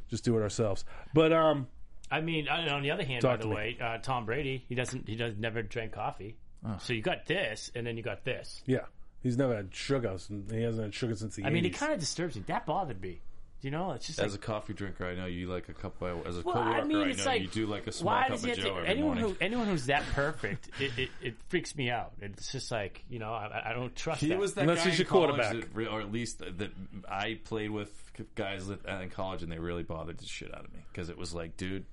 just 0.08 0.24
do 0.24 0.38
it 0.38 0.42
ourselves. 0.42 0.84
But 1.12 1.32
um, 1.32 1.66
I 2.10 2.20
mean, 2.20 2.48
and 2.48 2.70
on 2.70 2.82
the 2.82 2.90
other 2.92 3.04
hand, 3.04 3.20
Talk 3.22 3.32
by 3.32 3.36
to 3.38 3.42
the 3.42 3.48
me. 3.48 3.54
way, 3.54 3.78
uh, 3.80 3.98
Tom 3.98 4.24
Brady 4.24 4.64
he 4.68 4.74
doesn't 4.74 5.06
he 5.08 5.16
does 5.16 5.34
never 5.36 5.62
drank 5.62 5.92
coffee. 5.92 6.36
So 6.78 6.92
you 6.92 7.02
got 7.02 7.26
this, 7.26 7.70
and 7.74 7.86
then 7.86 7.96
you 7.96 8.02
got 8.02 8.24
this. 8.24 8.62
yeah, 8.66 8.80
he's 9.22 9.36
never 9.36 9.54
had 9.54 9.74
sugar, 9.74 10.16
and 10.28 10.50
he 10.50 10.62
hasn't 10.62 10.82
had 10.84 10.94
sugar 10.94 11.14
since 11.14 11.36
the 11.36 11.44
I 11.44 11.50
mean, 11.50 11.64
it 11.64 11.74
kind 11.74 11.92
of 11.92 12.00
disturbs 12.00 12.36
me. 12.36 12.42
That 12.46 12.66
bothered 12.66 13.00
me. 13.00 13.20
You 13.60 13.70
know, 13.70 13.92
it's 13.92 14.06
just 14.08 14.18
As 14.20 14.32
like, 14.32 14.42
a 14.42 14.46
coffee 14.46 14.74
drinker, 14.74 15.06
I 15.06 15.14
know 15.14 15.24
you 15.24 15.48
like 15.48 15.70
a 15.70 15.72
cup. 15.72 16.02
Of, 16.02 16.26
as 16.26 16.36
a 16.38 16.42
well, 16.42 16.54
coworker, 16.54 16.80
I 16.80 16.84
mean, 16.84 16.98
I 16.98 17.08
it's 17.08 17.24
know 17.24 17.30
like 17.30 17.40
you 17.42 17.48
do 17.48 17.66
like 17.66 17.86
a 17.86 17.92
small 17.92 18.12
why 18.12 18.22
cup 18.24 18.32
does 18.32 18.44
of 18.44 18.44
he 18.44 18.50
have 18.50 18.58
Joe 18.58 18.74
to, 18.74 18.76
every 18.76 18.88
anyone 18.90 19.16
morning. 19.16 19.24
who 19.24 19.36
anyone 19.40 19.66
who's 19.68 19.86
that 19.86 20.02
perfect, 20.12 20.68
it, 20.78 20.98
it, 20.98 21.08
it 21.22 21.34
freaks 21.48 21.74
me 21.74 21.88
out. 21.88 22.12
It's 22.20 22.52
just 22.52 22.70
like 22.70 23.02
you 23.08 23.18
know, 23.18 23.32
I, 23.32 23.70
I 23.70 23.72
don't 23.72 23.96
trust. 23.96 24.20
He 24.20 24.28
that. 24.28 24.38
was 24.38 24.52
that 24.54 24.62
Unless 24.62 24.84
guy 24.84 24.90
he's 24.90 25.00
in 25.00 25.04
your 25.04 25.10
college 25.10 25.30
quarterback. 25.36 25.70
that 25.70 25.74
re- 25.74 25.86
or 25.86 26.00
at 26.02 26.12
least 26.12 26.40
that 26.40 26.72
I 27.08 27.38
played 27.44 27.70
with 27.70 27.90
guys 28.34 28.66
that, 28.66 28.86
uh, 28.86 29.00
in 29.00 29.08
college, 29.08 29.42
and 29.42 29.50
they 29.50 29.58
really 29.58 29.82
bothered 29.82 30.18
the 30.18 30.26
shit 30.26 30.54
out 30.54 30.66
of 30.66 30.72
me 30.74 30.80
because 30.92 31.08
it 31.08 31.16
was 31.16 31.32
like, 31.32 31.56
dude, 31.56 31.86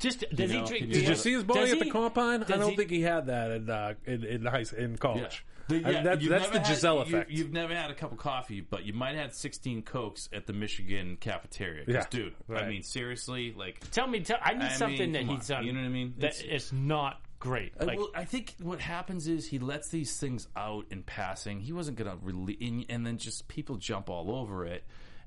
just 0.00 0.24
does 0.34 0.50
he 0.50 0.60
drink? 0.62 0.90
Did 0.92 1.06
you 1.08 1.14
see 1.14 1.32
his 1.34 1.44
body 1.44 1.60
does 1.60 1.72
at 1.72 1.78
the 1.78 1.84
he- 1.84 1.90
combine? 1.90 2.42
I 2.42 2.46
does 2.46 2.58
don't 2.60 2.70
he- 2.70 2.76
think 2.76 2.90
he 2.90 3.02
had 3.02 3.26
that 3.26 3.50
in 3.52 3.70
uh, 3.70 3.94
in, 4.06 4.24
in 4.24 4.44
high 4.46 4.64
in 4.76 4.96
college. 4.96 5.44
The- 5.68 5.84
I- 5.84 5.90
yeah, 5.90 6.02
that's 6.02 6.20
you've 6.22 6.30
that's 6.30 6.48
the 6.50 6.58
had- 6.58 6.66
Gisele 6.68 6.94
you- 6.96 7.00
effect. 7.02 7.30
You've 7.30 7.52
never 7.52 7.74
had 7.74 7.90
a 7.90 7.94
cup 7.94 8.10
of 8.10 8.18
coffee, 8.18 8.60
but 8.60 8.84
you 8.84 8.92
might 8.92 9.10
have 9.14 9.26
had 9.26 9.34
16 9.34 9.82
Cokes 9.82 10.28
at 10.32 10.46
the 10.46 10.52
Michigan 10.52 11.16
cafeteria. 11.20 11.84
'Cause, 11.84 11.94
Yeah. 11.94 12.06
dude, 12.10 12.34
I 12.48 12.52
Right. 12.52 12.68
mean, 12.68 12.82
seriously, 12.82 13.52
like, 13.56 13.88
Tell 13.92 14.08
me, 14.08 14.18
tell, 14.20 14.38
I 14.42 14.54
need 14.54 14.62
I 14.64 14.68
something 14.72 14.98
mean, 14.98 15.12
that 15.12 15.26
come 15.26 15.36
he's 15.36 15.50
on, 15.50 15.58
done. 15.58 15.66
you 15.66 15.72
know 15.74 15.80
what 15.80 15.86
I 15.86 15.90
mean? 15.90 16.14
That 16.18 16.40
It's- 16.42 16.72
not 16.72 17.20
great. 17.38 17.78
Like, 17.80 17.98
well, 17.98 18.10
I 18.14 18.24
think 18.24 18.54
what 18.60 18.80
happens 18.80 19.28
is 19.28 19.46
he 19.46 19.58
lets 19.60 19.88
these 19.90 20.18
things 20.18 20.48
out 20.56 20.86
in 20.90 21.02
passing. 21.04 21.60
He 21.60 21.72
wasn't 21.72 21.96
going 21.98 22.10
to 22.10 22.18
release, 22.24 22.58
and, 22.60 22.84
and 22.88 23.06
then 23.06 23.16
just 23.18 23.46
people 23.48 23.76
jump 23.76 24.10
all 24.10 24.30
over 24.34 24.66
it. 24.66 24.82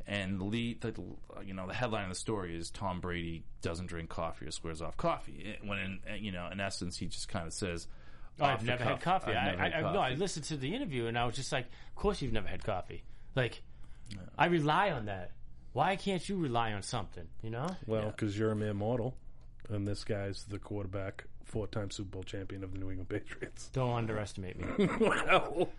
And 0.06 0.40
the 0.40 0.44
lead, 0.44 0.82
the, 0.82 0.94
you 1.46 1.54
know, 1.54 1.66
the 1.68 1.74
headline 1.74 2.04
of 2.04 2.10
the 2.10 2.16
story 2.16 2.58
is 2.58 2.70
Tom 2.70 3.00
Brady 3.00 3.44
doesn't 3.62 3.86
drink 3.86 4.10
coffee 4.10 4.46
or 4.46 4.52
swears 4.52 4.82
off 4.82 4.98
coffee. 4.98 5.58
When 5.64 5.78
in, 5.78 6.00
uh, 6.12 6.16
you 6.16 6.32
know, 6.32 6.50
in 6.52 6.60
essence, 6.60 6.98
he 6.98 7.08
just 7.08 7.30
kind 7.30 7.48
of 7.48 7.54
says, 7.54 7.88
Oh, 8.40 8.46
I've 8.46 8.62
the 8.62 8.66
never 8.66 8.84
had 8.84 9.00
coffee. 9.02 9.32
"I've 9.32 9.38
I, 9.38 9.46
never 9.52 9.62
I, 9.62 9.70
had 9.70 9.84
I, 9.86 9.94
no, 9.94 10.00
I 10.00 10.14
listened 10.16 10.46
to 10.48 10.58
the 10.58 10.74
interview 10.76 11.06
and 11.06 11.18
I 11.18 11.26
was 11.26 11.36
just 11.36 11.52
like, 11.52 11.66
of 11.66 11.96
course 11.96 12.22
you've 12.22 12.34
never 12.34 12.48
had 12.48 12.64
coffee. 12.64 13.04
Like, 13.36 13.62
I 14.38 14.48
rely 14.48 14.92
on 14.92 15.06
that. 15.06 15.32
Why 15.74 15.96
can't 15.96 16.28
you 16.28 16.38
rely 16.38 16.74
on 16.74 16.82
something? 16.84 17.28
You 17.42 17.52
know? 17.52 17.68
Well, 17.88 18.08
because 18.12 18.38
you're 18.38 18.52
a 18.52 18.56
mere 18.56 18.74
mortal, 18.74 19.16
and 19.70 19.88
this 19.88 20.04
guy's 20.04 20.44
the 20.46 20.60
quarterback, 20.60 21.26
four-time 21.46 21.90
Super 21.90 22.10
Bowl 22.10 22.24
champion 22.24 22.64
of 22.64 22.74
the 22.74 22.80
New 22.80 22.90
England 22.90 23.10
Patriots. 23.10 23.70
Don't 23.74 23.94
underestimate 23.94 24.60
me. 24.60 24.88
well, 25.00 25.70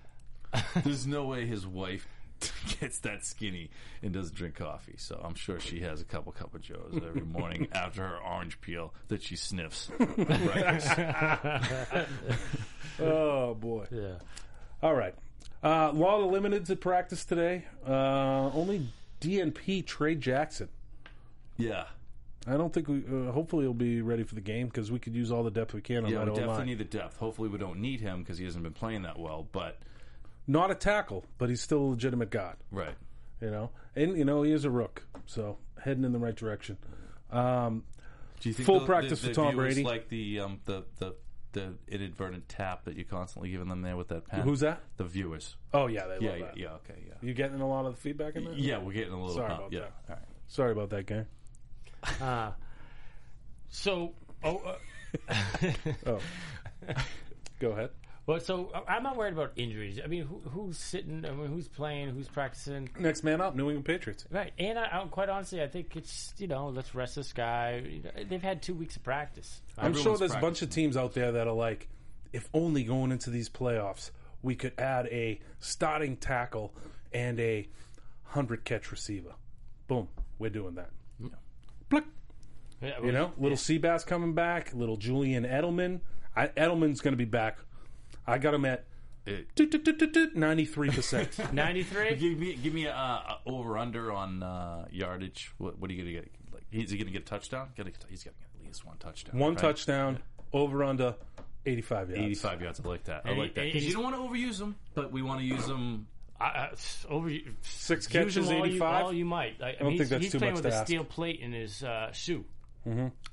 There's 0.83 1.07
no 1.07 1.27
way 1.27 1.47
his 1.47 1.67
wife 1.67 2.07
gets 2.81 2.99
that 3.01 3.25
skinny 3.25 3.71
and 4.03 4.13
doesn't 4.13 4.35
drink 4.35 4.55
coffee. 4.57 4.95
So 4.99 5.21
I'm 5.23 5.35
sure 5.35 5.61
she 5.61 5.81
has 5.81 6.01
a 6.01 6.05
couple 6.05 6.33
cup 6.33 6.55
of 6.55 6.61
joes 6.61 6.95
every 6.97 7.23
morning 7.23 7.69
after 7.75 8.03
her 8.03 8.19
orange 8.19 8.61
peel 8.61 8.93
that 9.09 9.23
she 9.23 9.37
sniffs. 9.37 9.91
oh 13.01 13.55
boy. 13.55 13.87
yeah. 13.91 14.15
All 14.83 14.95
right. 14.95 15.15
Uh, 15.63 15.89
of 15.93 15.95
limiteds 15.97 16.69
at 16.71 16.81
practice 16.81 17.25
today. 17.25 17.65
Uh, 17.87 18.51
only 18.53 18.87
DNP 19.21 19.87
Tre' 19.87 20.15
Jackson. 20.15 20.69
Yeah. 21.57 21.85
I 22.47 22.59
don't 22.59 22.73
think 22.75 22.89
we. 22.89 23.03
Uh, 23.11 23.33
hopefully, 23.33 23.65
he'll 23.65 23.73
be 23.73 24.03
ready 24.03 24.23
for 24.23 24.35
the 24.35 24.43
game 24.43 24.67
because 24.67 24.93
we 24.93 24.99
could 24.99 25.15
use 25.15 25.33
all 25.33 25.43
the 25.43 25.51
depth 25.51 25.73
we 25.73 25.81
can 25.81 26.05
on 26.05 26.11
Yeah, 26.11 26.19
that 26.19 26.27
we 26.27 26.31
definitely 26.33 26.57
line. 26.57 26.67
need 26.67 26.79
the 26.79 26.85
depth. 26.85 27.17
Hopefully, 27.17 27.49
we 27.49 27.57
don't 27.57 27.79
need 27.81 28.03
him 28.03 28.21
because 28.23 28.37
he 28.37 28.45
hasn't 28.45 28.63
been 28.63 28.75
playing 28.75 29.03
that 29.03 29.19
well. 29.19 29.47
But 29.51 29.79
Not 30.47 30.71
a 30.71 30.75
tackle, 30.75 31.25
but 31.39 31.49
he's 31.49 31.61
still 31.63 31.79
a 31.79 31.89
legitimate 31.91 32.31
guard. 32.31 32.57
right, 32.71 32.95
You 33.41 33.51
know, 33.51 33.71
and 33.97 34.17
you 34.17 34.25
know 34.25 34.43
he 34.43 34.53
is 34.53 34.65
a 34.65 34.71
rook, 34.71 35.07
so 35.27 35.57
heading 35.83 36.05
in 36.05 36.13
the 36.13 36.19
right 36.19 36.35
direction. 36.37 36.77
Um, 37.31 37.85
do 38.41 38.49
you 38.51 38.55
think 38.55 38.67
Full 38.67 38.81
the- 38.81 38.87
practice 38.87 39.23
the, 39.23 39.29
for 39.29 39.35
Tom 39.35 39.57
Brady? 39.57 39.83
like 39.83 40.09
the 40.09 40.41
um 40.41 40.61
the 40.67 40.85
the 40.99 41.15
the 41.53 41.73
inadvertent 41.89 42.49
tap 42.49 42.85
that 42.85 42.97
you're 42.97 43.05
constantly 43.05 43.49
giving 43.51 43.69
them 43.69 43.81
there 43.83 43.97
with 43.97 44.09
that 44.09 44.27
pen? 44.27 44.41
who's 44.41 44.61
that? 44.61 44.81
The 44.97 45.05
viewers. 45.05 45.57
Oh 45.73 45.87
yeah, 45.87 46.07
they 46.09 46.19
Yeah, 46.25 46.31
love 46.31 46.39
yeah, 46.41 46.45
that. 46.47 46.57
yeah. 46.59 46.69
Okay, 46.75 47.01
yeah. 47.07 47.15
You 47.23 47.33
getting 47.33 47.61
a 47.61 47.69
lot 47.69 47.87
of 47.87 47.95
the 47.95 48.01
feedback 48.01 48.35
in 48.37 48.45
there? 48.45 48.55
Yeah, 48.55 48.79
we're 48.79 48.93
getting 48.93 49.13
a 49.13 49.21
little. 49.21 49.37
Sorry 49.37 49.51
uh, 49.53 49.57
about 49.59 49.73
yeah. 49.73 49.81
that. 49.81 49.93
All 50.09 50.17
right. 50.17 50.25
Sorry 50.49 50.73
about 50.73 50.91
that, 50.91 51.07
gang. 51.07 51.27
Uh, 52.21 52.53
so, 53.71 54.13
oh, 54.43 54.59
uh, 54.59 55.35
Oh, 56.07 56.19
go 57.61 57.71
ahead. 57.71 57.91
Well, 58.27 58.41
so 58.41 58.71
uh, 58.75 58.81
I'm 58.89 59.03
not 59.03 59.17
worried 59.17 59.33
about 59.33 59.53
injuries. 59.57 60.01
I 60.03 60.07
mean, 60.07 60.25
who, 60.25 60.41
who's 60.51 60.79
sitting? 60.79 61.25
I 61.25 61.31
mean, 61.31 61.47
who's 61.49 61.69
playing? 61.69 62.11
Who's 62.11 62.29
practicing? 62.29 62.91
Next 62.99 63.23
man 63.23 63.41
up, 63.41 63.55
New 63.55 63.65
England 63.65 63.85
Patriots. 63.85 64.27
Right, 64.31 64.53
and 64.59 64.79
I, 64.79 65.03
I, 65.03 65.07
quite 65.11 65.29
honestly, 65.29 65.63
I 65.63 65.67
think 65.67 65.97
it's 65.97 66.35
you 66.39 66.47
know 66.47 66.69
let's 66.69 66.95
rest 66.95 67.17
this 67.17 67.33
guy. 67.33 68.01
They've 68.29 68.43
had 68.43 68.63
two 68.63 68.75
weeks 68.75 68.97
of 68.97 69.03
practice. 69.03 69.63
I'm 69.79 69.87
Everyone's 69.87 70.03
sure 70.03 70.17
there's 70.17 70.35
a 70.35 70.41
bunch 70.41 70.63
of 70.63 70.71
teams 70.71 70.97
out 70.97 71.15
there 71.15 71.33
that 71.33 71.47
are 71.47 71.55
like, 71.55 71.89
if 72.33 72.49
only 72.55 72.85
going 72.85 73.13
into 73.13 73.31
these 73.31 73.49
playoffs 73.49 74.11
we 74.45 74.55
could 74.55 74.79
add 74.79 75.07
a 75.07 75.41
starting 75.59 76.17
tackle 76.17 76.73
and 77.13 77.41
a 77.41 77.67
hundred 78.25 78.65
catch 78.65 78.93
receiver. 78.93 79.33
Boom, 79.89 80.09
we're 80.39 80.51
doing 80.51 80.75
that. 80.75 80.91
Blick. 81.89 82.05
Yeah, 82.83 83.01
You 83.03 83.13
know, 83.13 83.33
little 83.39 83.57
Seabass 83.57 84.07
coming 84.07 84.35
back, 84.35 84.75
little 84.75 84.99
Julian 84.99 85.45
Edelman. 85.45 86.01
I, 86.37 86.49
Edelman's 86.49 87.01
going 87.01 87.13
to 87.13 87.19
be 87.19 87.25
back. 87.25 87.59
I 88.27 88.39
got 88.39 88.55
him 88.55 88.65
at 88.65 88.85
ninety-three 90.35 90.91
percent. 90.91 91.39
ninety 91.53 91.83
three. 91.83 92.15
Give 92.17 92.39
me 92.39 92.55
give 92.57 92.75
me 92.75 92.87
a, 92.87 92.93
a 92.93 93.39
over 93.47 93.79
under 93.79 94.13
on 94.13 94.43
uh, 94.43 94.87
yardage. 94.91 95.53
What, 95.59 95.79
what 95.79 95.91
are 95.91 95.95
you 95.95 96.03
going 96.03 96.15
to 96.15 96.21
get? 96.21 96.31
Like, 96.53 96.65
is 96.73 96.91
he 96.91 96.97
going 96.99 97.07
to 97.07 97.13
get 97.13 97.23
a 97.23 97.25
touchdown? 97.27 97.69
Gotta 97.77 97.91
get, 97.91 98.05
he's 98.09 98.25
got 98.25 98.33
to 98.35 98.39
get 98.41 98.49
at 98.61 98.67
least 98.67 98.85
one 98.85 98.97
touchdown. 98.99 99.39
One 99.39 99.51
right? 99.55 99.59
touchdown, 99.59 100.19
over 100.53 100.85
under 100.85 101.15
eighty-five 101.67 102.11
yards. 102.11 102.23
85 102.23 102.63
yards. 102.63 102.81
I 102.85 102.89
like 102.89 103.05
that. 103.05 103.23
I 103.25 103.33
like 103.35 103.55
that. 103.55 103.63
and 103.63 103.73
'Cause 103.73 103.83
he's- 103.83 103.85
you 103.85 103.95
don't 103.95 104.05
want 104.05 104.17
to 104.17 104.23
overuse 104.23 104.59
them, 104.59 104.77
but 104.95 105.13
we 105.13 105.23
want 105.23 105.41
to 105.41 105.47
use 105.47 105.67
them. 105.67 106.07
I, 106.41 106.45
I, 106.45 106.71
over 107.09 107.31
Six 107.63 108.05
use 108.05 108.07
catches, 108.09 108.37
him 108.37 108.57
all 108.57 108.67
you, 108.67 108.73
85? 108.75 109.05
all 109.05 109.13
you 109.13 109.25
might. 109.25 109.55
I, 109.63 109.69
I, 109.69 109.73
don't 109.75 109.89
mean, 109.89 109.91
think 109.91 110.01
he's, 110.01 110.09
that's 110.11 110.23
he's 110.25 110.33
too 110.33 110.39
playing 110.41 110.55
much 110.55 110.65
with 110.65 110.73
to 110.73 110.77
a 110.77 110.81
ask. 110.81 110.87
steel 110.89 111.05
plate 111.05 111.41
in 111.41 111.53
his 111.53 111.83
uh, 111.85 112.11
shoe 112.13 112.45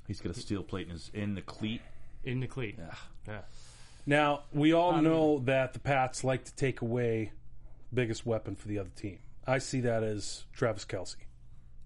He's 0.06 0.20
got 0.20 0.34
a 0.34 0.40
steel 0.40 0.62
plate 0.62 0.86
in, 0.86 0.92
his, 0.92 1.10
in 1.12 1.34
the 1.34 1.42
cleat. 1.42 1.82
in 2.24 2.38
the 2.40 2.46
cleat. 2.46 2.78
Yeah. 3.26 3.40
Now 4.06 4.42
we 4.52 4.72
all 4.72 4.94
um, 4.94 5.04
know 5.04 5.38
that 5.44 5.72
the 5.74 5.78
Pats 5.78 6.24
like 6.24 6.44
to 6.44 6.54
take 6.54 6.80
away 6.82 7.32
biggest 7.92 8.26
weapon 8.26 8.56
for 8.56 8.68
the 8.68 8.78
other 8.78 8.90
team. 8.96 9.18
I 9.46 9.58
see 9.58 9.80
that 9.82 10.02
as 10.02 10.44
Travis 10.52 10.84
Kelce, 10.84 11.16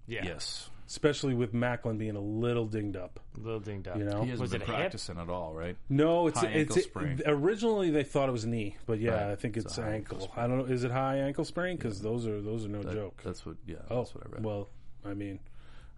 Yeah. 0.07 0.23
Yes. 0.25 0.69
especially 0.87 1.33
with 1.33 1.53
Maclin 1.53 1.97
being 1.97 2.15
a 2.15 2.19
little 2.21 2.65
dinged 2.65 2.95
up. 2.95 3.19
A 3.35 3.39
little 3.39 3.59
dinged 3.59 3.87
up. 3.87 3.97
You 3.97 4.05
know, 4.05 4.21
He 4.23 4.29
hasn't 4.29 4.41
Was 4.41 4.51
been 4.51 4.61
it 4.61 4.67
practicing 4.67 5.17
at 5.17 5.27
all, 5.29 5.53
right? 5.53 5.75
no, 5.89 6.27
it's 6.27 6.39
High 6.39 6.47
it's 6.49 6.77
ankle 6.77 6.89
sprain. 6.89 7.21
originally 7.25 7.89
they 7.91 8.03
thought 8.03 8.29
it 8.29 8.31
was 8.31 8.45
knee, 8.45 8.77
but 8.85 8.99
yeah, 8.99 9.11
Right. 9.25 9.31
I 9.31 9.35
think 9.35 9.57
It's 9.57 9.65
it's, 9.65 9.79
ankle. 9.79 10.17
ankle 10.21 10.33
I 10.37 10.47
don't 10.47 10.59
know. 10.59 10.65
Is 10.65 10.83
it 10.83 10.91
high 10.91 11.17
ankle 11.17 11.45
sprain? 11.45 11.77
Because 11.77 12.01
those 12.01 12.25
are 12.27 12.39
those 12.41 12.65
are 12.65 12.69
no 12.69 12.83
That- 12.83 12.93
joke. 12.93 13.21
That's 13.23 13.45
what. 13.45 13.57
Yeah. 13.65 13.75
oh, 13.89 13.97
That's 14.03 14.15
what 14.15 14.25
I 14.27 14.29
read. 14.29 14.43
well, 14.43 14.69
I 15.03 15.13
mean, 15.13 15.39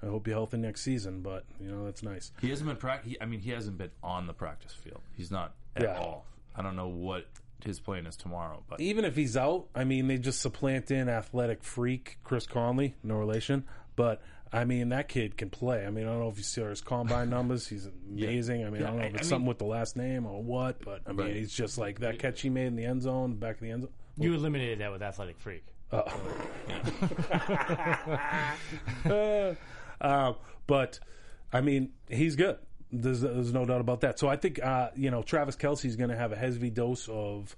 I 0.01 0.05
hope 0.07 0.27
you're 0.27 0.35
healthy 0.37 0.57
next 0.57 0.81
season, 0.81 1.21
but 1.21 1.45
you 1.59 1.69
know 1.69 1.83
that's 1.85 2.01
nice. 2.03 2.31
he 2.41 2.49
hasn't 2.49 2.67
been 2.69 2.77
practice. 2.77 3.15
I 3.21 3.25
mean, 3.25 3.41
he 3.41 3.51
hasn't 3.51 3.77
been 3.77 3.91
on 4.01 4.27
the 4.27 4.33
practice 4.33 4.73
field. 4.73 5.01
He's 5.15 5.29
not 5.29 5.55
at 5.75 5.83
Yeah. 5.83 5.97
all. 5.99 6.25
I 6.55 6.61
don't 6.61 6.75
know 6.75 6.87
what 6.87 7.25
his 7.63 7.79
plan 7.79 8.05
is 8.05 8.15
tomorrow, 8.15 8.63
but 8.69 8.79
even 8.81 9.03
if 9.05 9.15
he's 9.15 9.35
out, 9.37 9.67
I 9.75 9.83
mean, 9.83 10.07
they 10.07 10.17
just 10.17 10.41
supplant 10.41 10.91
in 10.91 11.09
athletic 11.09 11.63
freak 11.63 12.17
Chris 12.23 12.45
Conley, 12.47 12.95
no 13.03 13.15
relation, 13.15 13.65
but 13.95 14.21
I 14.51 14.65
mean 14.65 14.89
that 14.89 15.07
kid 15.09 15.37
can 15.37 15.49
play. 15.49 15.85
I 15.85 15.89
mean, 15.91 16.05
I 16.05 16.09
don't 16.09 16.19
know 16.21 16.29
if 16.29 16.37
you 16.37 16.43
see 16.43 16.61
his 16.61 16.81
combine 16.81 17.29
numbers; 17.35 17.67
he's 17.67 17.87
amazing. 18.09 18.65
I 18.65 18.69
mean, 18.69 18.81
I 18.83 18.87
don't 18.87 18.97
know 18.97 19.03
if 19.05 19.13
it's 19.15 19.27
I 19.27 19.29
something 19.29 19.41
mean- 19.43 19.47
with 19.49 19.57
the 19.59 19.65
last 19.65 19.95
name 19.95 20.25
or 20.25 20.41
what, 20.41 20.83
but 20.83 21.01
I 21.05 21.11
mean, 21.11 21.27
Right. 21.27 21.35
he's 21.35 21.53
just 21.53 21.77
like 21.77 21.99
that 21.99 22.17
catch 22.17 22.41
he 22.41 22.49
made 22.49 22.67
in 22.67 22.75
the 22.75 22.85
end 22.85 23.01
zone, 23.03 23.35
back 23.35 23.55
of 23.55 23.61
the 23.61 23.71
end 23.71 23.83
zone. 23.83 23.91
You 24.17 24.33
eliminated 24.33 24.79
that 24.79 24.91
with 24.91 25.01
Athletic 25.03 25.39
Freak. 25.39 25.63
Uh, 30.01 30.33
but 30.67 30.99
I 31.51 31.61
mean, 31.61 31.91
he's 32.07 32.35
good. 32.35 32.57
There's, 32.91 33.21
there's 33.21 33.53
no 33.53 33.65
doubt 33.65 33.81
about 33.81 34.01
that. 34.01 34.17
So 34.19 34.27
I 34.29 34.35
think 34.35 34.59
uh, 34.63 34.89
you 34.95 35.11
know 35.11 35.21
Travis 35.21 35.55
Kelce's 35.55 35.95
going 35.95 36.09
to 36.09 36.15
have 36.17 36.31
a 36.31 36.35
heavy 36.35 36.69
dose 36.69 37.07
of 37.07 37.55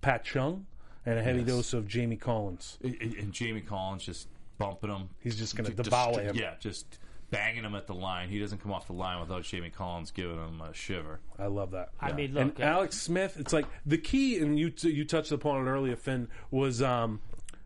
Pat 0.00 0.24
Chung 0.24 0.66
and 1.04 1.18
a 1.18 1.22
heavy 1.22 1.40
Yes. 1.40 1.48
dose 1.48 1.72
of 1.74 1.86
Jamie 1.88 2.16
Collins. 2.16 2.78
and 2.82 2.94
and 3.14 3.32
Jamie 3.32 3.60
Collins 3.60 4.04
just 4.04 4.28
bumping 4.58 4.90
him. 4.90 5.10
He's 5.20 5.36
just 5.36 5.56
going 5.56 5.66
to 5.66 5.72
Just- 5.72 5.84
devour 5.84 6.20
him. 6.20 6.36
Yeah, 6.36 6.54
just 6.60 6.98
banging 7.30 7.64
him 7.64 7.74
at 7.74 7.86
the 7.86 7.94
line. 7.94 8.28
He 8.28 8.38
doesn't 8.38 8.58
come 8.62 8.72
off 8.72 8.86
the 8.86 8.92
line 8.92 9.18
without 9.20 9.42
Jamie 9.42 9.70
Collins 9.70 10.10
giving 10.10 10.36
him 10.36 10.60
a 10.60 10.72
shiver. 10.74 11.18
I 11.38 11.46
love 11.46 11.70
that. 11.72 11.88
I 12.00 12.12
mean, 12.12 12.36
and 12.36 12.48
look, 12.50 12.60
uh, 12.60 12.64
Alex 12.64 12.96
Smith, 13.00 13.36
it's 13.38 13.52
like 13.54 13.66
the 13.86 13.98
key, 13.98 14.38
and 14.38 14.58
you 14.58 14.72
you 14.82 15.04
touched 15.04 15.32
upon 15.32 15.66
it 15.66 15.70
earlier, 15.70 15.96
Finn, 15.96 16.28
was 16.50 16.80
um, 16.82 17.20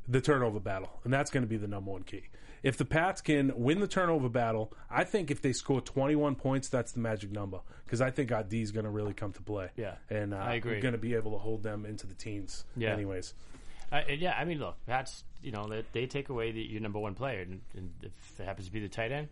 the 0.09 0.21
turnover 0.21 0.61
battle, 0.61 0.91
and 1.05 1.13
that's 1.13 1.31
going 1.31 1.43
to 1.43 1.49
be 1.49 1.57
the 1.57 1.67
number 1.69 1.91
one 1.91 2.03
key. 2.05 2.23
If 2.63 2.77
the 2.77 2.85
Pats 2.85 3.21
can 3.21 3.53
win 3.57 3.81
the 3.81 3.87
turnover 3.87 4.29
battle, 4.29 4.73
I 4.91 5.05
think 5.05 5.31
if 5.31 5.41
they 5.43 5.53
score 5.53 5.81
21 5.81 6.35
points, 6.37 6.69
that's 6.69 6.93
the 6.93 7.01
magic 7.01 7.31
number 7.31 7.61
because 7.85 8.01
I 8.01 8.11
think 8.11 8.33
our 8.33 8.43
D 8.43 8.63
is 8.63 8.73
going 8.73 8.85
to 8.85 8.91
really 8.91 9.13
come 9.15 9.33
to 9.35 9.43
play. 9.43 9.69
Yeah, 9.77 9.95
and 10.11 10.35
uh, 10.35 10.39
I 10.39 10.55
agree. 10.55 10.75
We're 10.77 10.81
going 10.81 10.93
to 10.93 10.99
be 10.99 11.15
able 11.15 11.33
to 11.33 11.39
hold 11.39 11.63
them 11.63 11.85
into 11.87 12.07
the 12.07 12.15
teens. 12.15 12.65
Yeah. 12.77 12.93
Anyways, 12.93 13.35
Uh, 13.93 14.03
and 14.09 14.21
yeah, 14.21 14.35
I 14.37 14.45
mean, 14.45 14.59
look, 14.59 14.77
that's 14.87 15.23
you 15.43 15.53
know 15.53 15.67
they, 15.69 15.85
they 15.93 16.07
take 16.07 16.29
away 16.29 16.51
the, 16.53 16.61
your 16.63 16.81
number 16.81 16.99
one 16.99 17.15
player, 17.15 17.41
and, 17.43 17.61
and 17.77 17.91
if 18.03 18.41
it 18.41 18.45
happens 18.45 18.67
to 18.67 18.73
be 18.73 18.81
the 18.81 18.89
tight 18.89 19.13
end, 19.13 19.29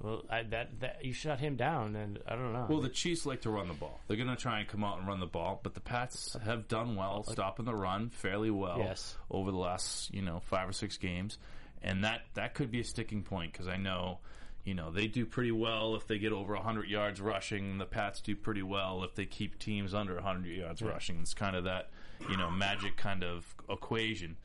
well, 0.00 0.22
I, 0.30 0.42
that 0.44 0.80
that 0.80 1.04
you 1.04 1.12
shut 1.12 1.38
him 1.40 1.56
down, 1.56 1.94
and 1.96 2.18
I 2.26 2.34
don't 2.34 2.52
know. 2.52 2.66
Well, 2.68 2.80
the 2.80 2.88
Chiefs 2.88 3.26
like 3.26 3.42
to 3.42 3.50
run 3.50 3.68
the 3.68 3.74
ball. 3.74 4.00
They're 4.08 4.16
going 4.16 4.28
to 4.30 4.36
try 4.36 4.60
and 4.60 4.68
come 4.68 4.82
out 4.84 4.98
and 4.98 5.06
run 5.06 5.20
the 5.20 5.26
ball, 5.26 5.60
but 5.62 5.74
the 5.74 5.80
Pats 5.80 6.34
have 6.44 6.66
done 6.68 6.96
well 6.96 7.24
stopping 7.24 7.66
the 7.66 7.74
run 7.74 8.08
fairly 8.10 8.50
well 8.50 8.78
Yes. 8.78 9.16
over 9.30 9.50
the 9.50 9.58
last, 9.58 10.12
you 10.14 10.22
know, 10.22 10.40
5 10.46 10.70
or 10.70 10.72
6 10.72 10.96
games. 10.98 11.38
And 11.84 12.02
that 12.02 12.22
that 12.34 12.54
could 12.54 12.70
be 12.70 12.80
a 12.80 12.84
sticking 12.84 13.22
point 13.22 13.52
because 13.52 13.68
I 13.68 13.76
know, 13.76 14.18
you 14.64 14.72
know, 14.74 14.90
they 14.90 15.06
do 15.06 15.26
pretty 15.26 15.52
well 15.52 15.94
if 15.96 16.06
they 16.06 16.18
get 16.18 16.32
over 16.32 16.54
100 16.54 16.88
yards 16.88 17.20
rushing. 17.20 17.76
The 17.78 17.84
Pats 17.84 18.20
do 18.22 18.34
pretty 18.34 18.62
well 18.62 19.04
if 19.04 19.14
they 19.14 19.26
keep 19.26 19.58
teams 19.58 19.92
under 19.92 20.14
100 20.14 20.46
yards 20.46 20.80
rushing. 20.80 21.20
It's 21.20 21.34
kind 21.34 21.54
of 21.54 21.64
that, 21.64 21.90
you 22.30 22.38
know, 22.38 22.50
magic 22.50 22.96
kind 22.96 23.22
of 23.22 23.44
equation. 23.68 24.36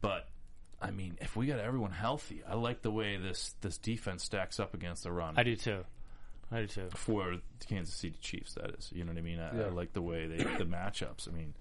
But 0.00 0.28
I 0.80 0.90
mean, 0.90 1.18
if 1.20 1.36
we 1.36 1.46
got 1.46 1.58
everyone 1.58 1.90
healthy, 1.92 2.42
I 2.48 2.54
like 2.54 2.80
the 2.80 2.90
way 2.90 3.18
this 3.18 3.54
this 3.60 3.76
defense 3.76 4.24
stacks 4.24 4.58
up 4.58 4.72
against 4.72 5.02
the 5.02 5.12
run 5.12 5.34
I 5.36 5.42
do 5.42 5.56
too. 5.56 5.84
I 6.50 6.62
do 6.62 6.66
too. 6.66 6.88
for 6.94 7.36
the 7.58 7.66
Kansas 7.66 7.94
City 7.94 8.16
Chiefs. 8.22 8.54
That 8.54 8.70
is, 8.78 8.90
you 8.92 9.04
know 9.04 9.12
what 9.12 9.18
I 9.18 9.22
mean. 9.22 9.38
I, 9.38 9.54
Yeah. 9.56 9.64
I 9.66 9.68
like 9.68 9.92
the 9.92 10.00
way 10.02 10.26
they 10.26 10.38
the 10.38 10.64
matchups. 10.64 11.28
I 11.28 11.32
mean, 11.32 11.52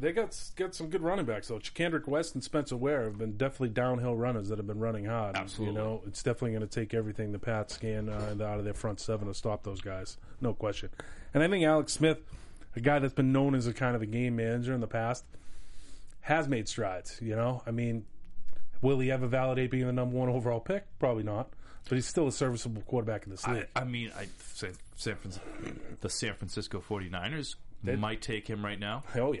They 0.00 0.12
got 0.12 0.38
got 0.56 0.74
some 0.74 0.90
good 0.90 1.02
running 1.02 1.24
backs 1.24 1.48
though. 1.48 1.58
Kendrick 1.74 2.06
West 2.06 2.34
and 2.34 2.44
Spencer 2.44 2.76
Ware 2.76 3.04
have 3.04 3.18
been 3.18 3.36
definitely 3.36 3.70
downhill 3.70 4.16
runners 4.16 4.48
that 4.48 4.58
have 4.58 4.66
been 4.66 4.78
running 4.78 5.06
hard. 5.06 5.36
Absolutely. 5.36 5.74
You 5.74 5.80
know, 5.80 6.02
it's 6.06 6.22
definitely 6.22 6.52
going 6.52 6.68
to 6.68 6.68
take 6.68 6.94
everything 6.94 7.32
the 7.32 7.38
Pats 7.38 7.76
can 7.76 8.08
uh, 8.08 8.36
out 8.44 8.58
of 8.58 8.64
their 8.64 8.74
front 8.74 9.00
seven 9.00 9.26
to 9.26 9.34
stop 9.34 9.64
those 9.64 9.80
guys. 9.80 10.16
No 10.40 10.54
question. 10.54 10.90
And 11.34 11.42
I 11.42 11.48
think 11.48 11.64
Alex 11.64 11.92
Smith, 11.92 12.18
a 12.76 12.80
guy 12.80 13.00
that's 13.00 13.14
been 13.14 13.32
known 13.32 13.54
as 13.56 13.66
a 13.66 13.74
kind 13.74 13.96
of 13.96 14.02
a 14.02 14.06
game 14.06 14.36
manager 14.36 14.72
in 14.72 14.80
the 14.80 14.86
past, 14.86 15.24
has 16.20 16.46
made 16.46 16.68
strides. 16.68 17.18
You 17.20 17.34
know, 17.34 17.62
I 17.66 17.72
mean, 17.72 18.04
will 18.80 19.00
he 19.00 19.10
ever 19.10 19.26
validate 19.26 19.70
being 19.70 19.86
the 19.86 19.92
number 19.92 20.16
one 20.16 20.28
overall 20.28 20.60
pick? 20.60 20.84
Probably 21.00 21.24
not. 21.24 21.50
But 21.88 21.96
he's 21.96 22.06
still 22.06 22.28
a 22.28 22.32
serviceable 22.32 22.82
quarterback 22.82 23.24
in 23.24 23.30
this 23.30 23.46
I, 23.48 23.54
league. 23.54 23.68
I 23.74 23.84
mean, 23.84 24.12
I 24.16 24.28
San, 24.54 24.74
San 24.94 25.16
Francisco, 25.16 25.46
the 26.00 26.10
San 26.10 26.34
Francisco 26.34 26.84
49ers 26.86 27.56
might 27.82 28.20
take 28.20 28.46
him 28.46 28.64
right 28.64 28.78
now. 28.78 29.04
oh 29.16 29.32
yeah, 29.32 29.40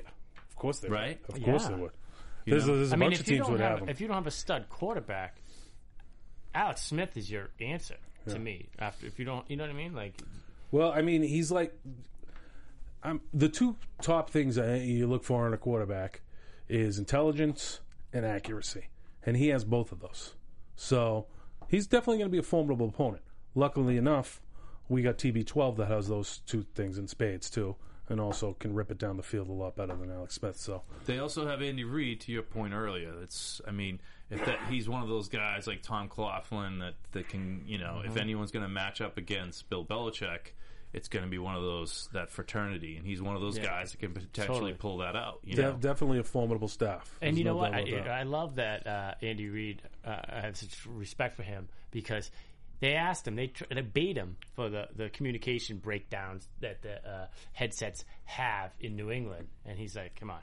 course 0.58 0.78
they 0.80 0.88
Right? 0.88 1.20
would. 1.28 1.36
Of 1.38 1.44
course 1.44 1.62
Yeah. 1.64 1.68
they 1.76 1.82
would. 1.82 1.92
You 2.44 2.50
There's, 2.52 2.66
know? 2.66 2.74
a, 2.74 2.76
there's 2.76 2.92
a 2.92 2.94
I 2.94 2.98
mean, 2.98 3.06
bunch 3.10 3.14
if 3.14 3.20
of 3.20 3.28
you 3.28 3.34
teams 3.36 3.46
don't 3.46 3.52
would 3.52 3.60
have 3.60 3.70
have 3.78 3.82
him. 3.82 3.88
if 3.88 4.00
you 4.00 4.06
don't 4.08 4.16
have 4.16 4.26
a 4.26 4.30
stud 4.30 4.68
quarterback, 4.70 5.40
Alex 6.54 6.82
Smith 6.82 7.16
is 7.16 7.30
your 7.30 7.50
answer 7.60 7.96
to 8.28 8.38
me. 8.38 8.68
After 8.78 9.06
if 9.06 9.18
you 9.18 9.24
don't, 9.24 9.48
you 9.50 9.56
know 9.56 9.64
what 9.64 9.70
I 9.70 9.74
mean? 9.74 9.94
Like, 9.94 10.14
Well, 10.70 10.90
I 10.92 11.02
mean, 11.02 11.22
he's 11.22 11.50
like, 11.52 11.74
I'm 13.02 13.20
the 13.32 13.48
two 13.48 13.76
top 14.02 14.30
things 14.30 14.56
that 14.56 14.80
you 14.82 15.06
look 15.06 15.24
for 15.24 15.46
in 15.46 15.52
a 15.54 15.56
quarterback 15.58 16.22
is 16.68 16.98
intelligence 16.98 17.80
and 18.12 18.24
accuracy, 18.26 18.88
and 19.24 19.36
he 19.36 19.48
has 19.48 19.64
both 19.64 19.92
of 19.92 20.00
those. 20.00 20.34
So 20.76 21.26
he's 21.68 21.86
definitely 21.86 22.18
going 22.18 22.28
to 22.30 22.32
be 22.32 22.38
a 22.38 22.42
formidable 22.42 22.88
opponent. 22.88 23.22
Luckily 23.54 23.96
enough, 23.96 24.40
we 24.88 25.02
got 25.02 25.16
TB12 25.18 25.76
that 25.76 25.86
has 25.88 26.08
those 26.08 26.38
two 26.46 26.64
things 26.74 26.98
in 26.98 27.06
spades 27.08 27.48
too, 27.50 27.76
and 28.08 28.20
also 28.20 28.54
can 28.58 28.74
rip 28.74 28.90
it 28.90 28.98
down 28.98 29.16
the 29.16 29.22
field 29.22 29.48
a 29.48 29.52
lot 29.52 29.76
better 29.76 29.94
than 29.94 30.10
Alex 30.10 30.34
Smith. 30.34 30.56
So 30.56 30.82
They 31.06 31.18
also 31.18 31.46
have 31.46 31.62
Andy 31.62 31.84
Reid. 31.84 32.20
To 32.22 32.32
your 32.32 32.42
point 32.42 32.72
earlier, 32.74 33.12
it's 33.22 33.60
I 33.66 33.70
mean, 33.70 34.00
if 34.30 34.44
that 34.44 34.58
he's 34.68 34.88
one 34.88 35.02
of 35.02 35.08
those 35.08 35.28
guys 35.28 35.66
like 35.66 35.82
Tom 35.82 36.08
Coughlin 36.08 36.80
that 36.80 36.94
that 37.12 37.28
can 37.28 37.62
you 37.66 37.78
know 37.78 38.02
if 38.04 38.16
anyone's 38.16 38.50
going 38.50 38.62
to 38.64 38.68
match 38.68 39.00
up 39.00 39.16
against 39.18 39.68
Bill 39.70 39.84
Belichick, 39.84 40.52
it's 40.92 41.08
going 41.08 41.24
to 41.24 41.30
be 41.30 41.38
one 41.38 41.54
of 41.54 41.62
those 41.62 42.08
that 42.12 42.30
fraternity, 42.30 42.96
and 42.96 43.06
he's 43.06 43.20
one 43.20 43.36
of 43.36 43.42
those 43.42 43.58
Yeah. 43.58 43.64
guys 43.64 43.92
that 43.92 43.98
can 43.98 44.12
potentially 44.12 44.46
Totally. 44.46 44.72
pull 44.74 44.98
that 44.98 45.16
out. 45.16 45.40
You 45.44 45.56
de- 45.56 45.62
know, 45.62 45.72
definitely 45.78 46.18
a 46.18 46.24
formidable 46.24 46.68
staff. 46.68 47.14
and 47.20 47.28
There's 47.34 47.38
you 47.38 47.44
know 47.44 47.52
no 47.52 47.56
what? 47.58 47.72
doubt 47.72 47.88
about 47.88 48.04
that. 48.04 48.10
I, 48.12 48.20
I 48.20 48.22
love 48.22 48.54
that 48.56 48.86
uh, 48.86 49.14
Andy 49.22 49.48
Reid. 49.48 49.82
Uh, 50.04 50.16
I 50.28 50.40
have 50.40 50.56
such 50.56 50.86
respect 50.86 51.36
for 51.36 51.42
him 51.42 51.68
because 51.90 52.30
they 52.80 52.94
asked 52.94 53.26
him, 53.26 53.36
they, 53.36 53.48
tr- 53.48 53.64
they 53.72 53.80
bait 53.80 54.16
him 54.16 54.36
for 54.54 54.68
the, 54.68 54.88
the 54.94 55.08
communication 55.08 55.78
breakdowns 55.78 56.46
that 56.60 56.82
the 56.82 56.96
uh, 57.08 57.26
headsets 57.52 58.04
have 58.24 58.70
in 58.80 58.96
New 58.96 59.10
England, 59.10 59.48
and 59.64 59.78
he's 59.78 59.96
like, 59.96 60.18
"Come 60.18 60.30
on, 60.30 60.40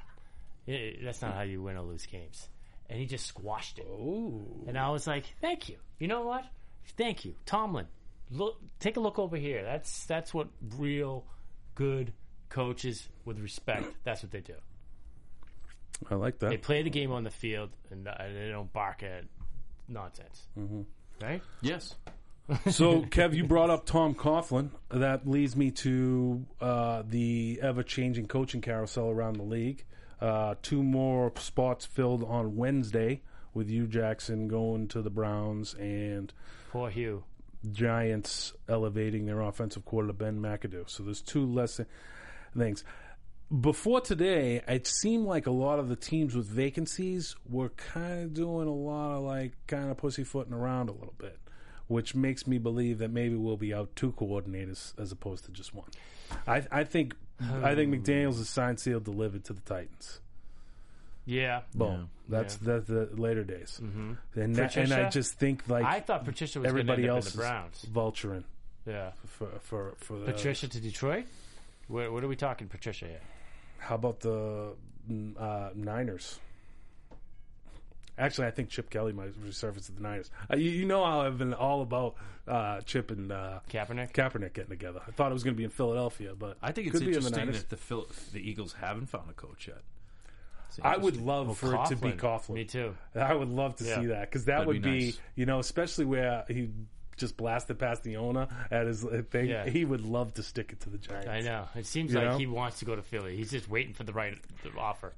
that's 0.68 1.22
not 1.22 1.34
how 1.34 1.42
you 1.42 1.62
win 1.62 1.78
or 1.78 1.84
lose 1.84 2.06
games." 2.06 2.50
And 2.90 3.00
he 3.00 3.06
just 3.06 3.26
squashed 3.26 3.80
it. 3.80 3.88
Ooh. 3.88 4.66
And 4.68 4.78
I 4.78 4.90
was 4.90 5.08
like, 5.08 5.26
"Thank 5.42 5.70
you. 5.70 5.78
You 6.00 6.08
know 6.08 6.24
what? 6.24 6.44
Thank 6.98 7.26
you, 7.26 7.36
Tomlin. 7.46 7.88
Look, 8.32 8.60
take 8.80 8.98
a 8.98 9.00
look 9.00 9.20
over 9.20 9.38
here. 9.38 9.64
That's 9.64 10.06
that's 10.06 10.34
what 10.34 10.48
real 10.78 11.26
good 11.76 12.14
coaches 12.50 13.08
with 13.26 13.40
respect. 13.40 13.86
That's 14.04 14.24
what 14.24 14.32
they 14.32 14.40
do. 14.40 14.56
I 16.10 16.16
like 16.16 16.40
that. 16.40 16.50
They 16.50 16.58
play 16.58 16.84
the 16.84 16.90
game 16.90 17.12
on 17.12 17.24
the 17.24 17.30
field, 17.30 17.70
and 17.92 18.08
uh, 18.08 18.14
they 18.34 18.50
don't 18.50 18.72
bark 18.74 19.04
at 19.04 19.26
nonsense. 19.88 20.48
Mm-hmm. 20.58 20.82
Right? 21.22 21.42
yes, 21.62 21.96
So, 22.70 23.02
Kev, 23.02 23.34
you 23.34 23.44
brought 23.44 23.72
up 23.72 23.86
Tom 23.88 24.14
Coughlin. 24.14 24.70
That 24.90 25.28
leads 25.28 25.56
me 25.56 25.72
to 25.72 26.46
uh, 26.62 27.02
the 27.08 27.60
ever 27.62 27.82
changing 27.82 28.28
coaching 28.28 28.62
carousel 28.62 29.10
around 29.10 29.38
the 29.38 29.44
league. 29.44 29.84
Uh, 30.22 30.56
two 30.62 30.84
more 30.84 31.34
spots 31.38 31.86
filled 31.86 32.24
on 32.24 32.56
Wednesday 32.56 33.22
with 33.54 33.70
Hue 33.70 33.88
Jackson, 33.88 34.48
going 34.48 34.88
to 34.90 35.02
the 35.02 35.10
Browns 35.10 35.74
and 35.76 36.32
Poor 36.72 36.90
Hugh. 36.90 37.24
Giants 37.72 38.54
elevating 38.70 39.26
their 39.26 39.42
offensive 39.42 39.86
quarter 39.86 40.08
to 40.08 40.14
Ben 40.14 40.40
McAdoo. 40.40 40.90
So 40.90 41.04
there's 41.04 41.22
two 41.22 41.46
less 41.46 41.80
things. 42.56 42.84
Before 43.62 44.02
today, 44.02 44.62
it 44.68 44.88
seemed 44.88 45.26
like 45.26 45.48
a 45.48 45.52
lot 45.52 45.80
of 45.80 45.88
the 45.88 45.96
teams 45.96 46.36
with 46.36 46.48
vacancies 46.48 47.36
were 47.50 47.70
kind 47.70 48.24
of 48.24 48.34
doing 48.34 48.68
a 48.68 48.74
lot 48.74 49.16
of 49.16 49.24
like 49.24 49.54
kind 49.68 49.90
of 49.90 49.98
pussyfooting 49.98 50.54
around 50.54 50.90
a 50.90 50.94
little 50.94 51.14
bit, 51.18 51.40
which 51.88 52.16
makes 52.16 52.48
me 52.48 52.58
believe 52.58 53.00
that 53.00 53.12
maybe 53.12 53.36
we'll 53.36 53.58
be 53.58 53.74
out 53.74 53.96
two 53.96 54.12
coordinators 54.14 55.00
as 55.00 55.12
opposed 55.12 55.46
to 55.46 55.52
just 55.52 55.74
one. 55.74 55.90
I, 56.48 56.64
I 56.72 56.84
think 56.84 57.16
I 57.62 57.76
think 57.76 57.94
McDaniels 57.94 58.40
is 58.40 58.50
signed, 58.50 58.80
sealed, 58.80 59.04
delivered 59.04 59.44
to 59.46 59.54
the 59.54 59.62
Titans. 59.62 60.20
Yeah. 61.26 61.62
Boom. 61.74 62.10
That's 62.30 62.56
that's 62.58 62.88
the 62.88 63.10
later 63.14 63.44
days, 63.44 63.80
mm-hmm. 63.84 64.14
and 64.40 64.56
that, 64.56 64.76
and 64.78 64.92
I 64.92 65.10
just 65.10 65.34
think 65.34 65.68
like 65.68 65.86
I 65.86 66.00
thought 66.00 66.26
Patricia 66.26 66.60
was 66.60 66.68
everybody 66.68 67.04
end 67.04 67.12
up 67.12 67.18
else 67.18 67.34
in 67.34 67.40
the 67.40 67.44
Browns. 67.44 67.86
vulturing 67.92 68.44
Yeah. 68.86 69.12
for 69.28 69.48
for 69.62 69.94
for 69.98 70.18
the, 70.18 70.26
Patricia 70.26 70.68
to 70.68 70.80
Detroit? 70.80 71.26
Where, 71.88 72.12
what 72.12 72.24
are 72.24 72.28
we 72.28 72.36
talking, 72.36 72.68
Patricia? 72.68 73.06
Here? 73.06 73.22
How 73.78 73.96
about 73.96 74.22
the 74.22 74.74
mm, 75.10 75.40
uh, 75.40 75.70
Niners? 75.76 76.40
Actually, 78.18 78.48
I 78.48 78.52
think 78.52 78.70
Chip 78.70 78.90
Kelly 78.90 79.12
might 79.12 79.34
resurface 79.44 79.90
at 79.90 79.96
the 79.98 80.02
Niners. 80.02 80.32
Uh, 80.52 80.56
you, 80.56 80.70
you 80.70 80.86
know 80.86 81.04
how 81.04 81.22
I've 81.22 81.38
been 81.38 81.54
all 81.54 81.82
about 81.82 82.16
uh, 82.48 82.80
Chip 82.82 83.12
and 83.12 83.32
uh, 83.32 83.60
Kaepernick? 83.70 84.14
Kaepernick 84.14 84.54
getting 84.54 84.70
together. 84.70 85.02
I 85.06 85.12
thought 85.12 85.32
it 85.32 85.34
was 85.34 85.44
going 85.44 85.54
to 85.54 85.58
be 85.58 85.66
in 85.66 85.70
Philadelphia, 85.70 86.34
but 86.38 86.58
I 86.62 86.72
think 86.72 86.88
it's 86.88 86.94
could 86.98 87.02
be 87.06 87.08
in 87.08 87.22
the 87.22 87.28
interesting 87.28 87.52
that 87.52 87.70
the 87.70 87.78
Phil, 87.78 88.08
the 88.32 88.40
Eagles 88.40 88.74
haven't 88.80 89.08
found 89.08 89.30
a 89.30 89.34
coach 89.34 89.68
yet. 89.68 89.80
I 90.82 90.98
would 90.98 91.16
interesting. 91.16 91.26
love 91.26 91.58
for 91.58 91.76
it 91.76 91.86
to 91.88 91.96
be 91.96 92.12
Coughlin. 92.14 92.56
Me 92.56 92.64
too. 92.66 92.96
I 93.16 93.34
would 93.34 93.50
love 93.50 93.76
to 93.78 93.84
Yeah. 93.86 94.00
see 94.02 94.06
that 94.08 94.30
because 94.30 94.46
that 94.46 94.52
That'd 94.60 94.68
would 94.68 94.82
be 94.82 94.90
be, 95.00 95.06
nice. 95.08 95.20
you 95.36 95.46
know, 95.46 95.60
especially 95.60 96.06
where 96.06 96.44
he 96.50 96.70
just 97.18 97.38
blasted 97.38 97.80
past 97.80 98.04
the 98.04 98.18
owner 98.18 98.48
at 98.72 98.88
his 98.88 99.06
uh, 99.06 99.22
thing. 99.30 99.48
Yeah. 99.48 99.70
He 99.70 99.86
would 99.86 100.02
love 100.02 100.34
to 100.34 100.44
stick 100.44 100.72
it 100.74 100.82
to 100.82 100.90
the 100.90 100.98
Giants. 100.98 101.28
I 101.30 101.40
know. 101.42 101.66
It 101.76 101.86
seems 101.86 102.12
You 102.12 102.20
like 102.20 102.28
know? 102.32 102.38
he 102.38 102.46
wants 102.48 102.80
to 102.80 102.86
go 102.86 102.94
to 102.96 103.02
Philly. 103.02 103.38
He's 103.38 103.52
just 103.52 103.70
waiting 103.70 103.94
for 103.94 104.04
the 104.04 104.12
right 104.12 104.38
the 104.64 104.78
offer. 104.78 105.14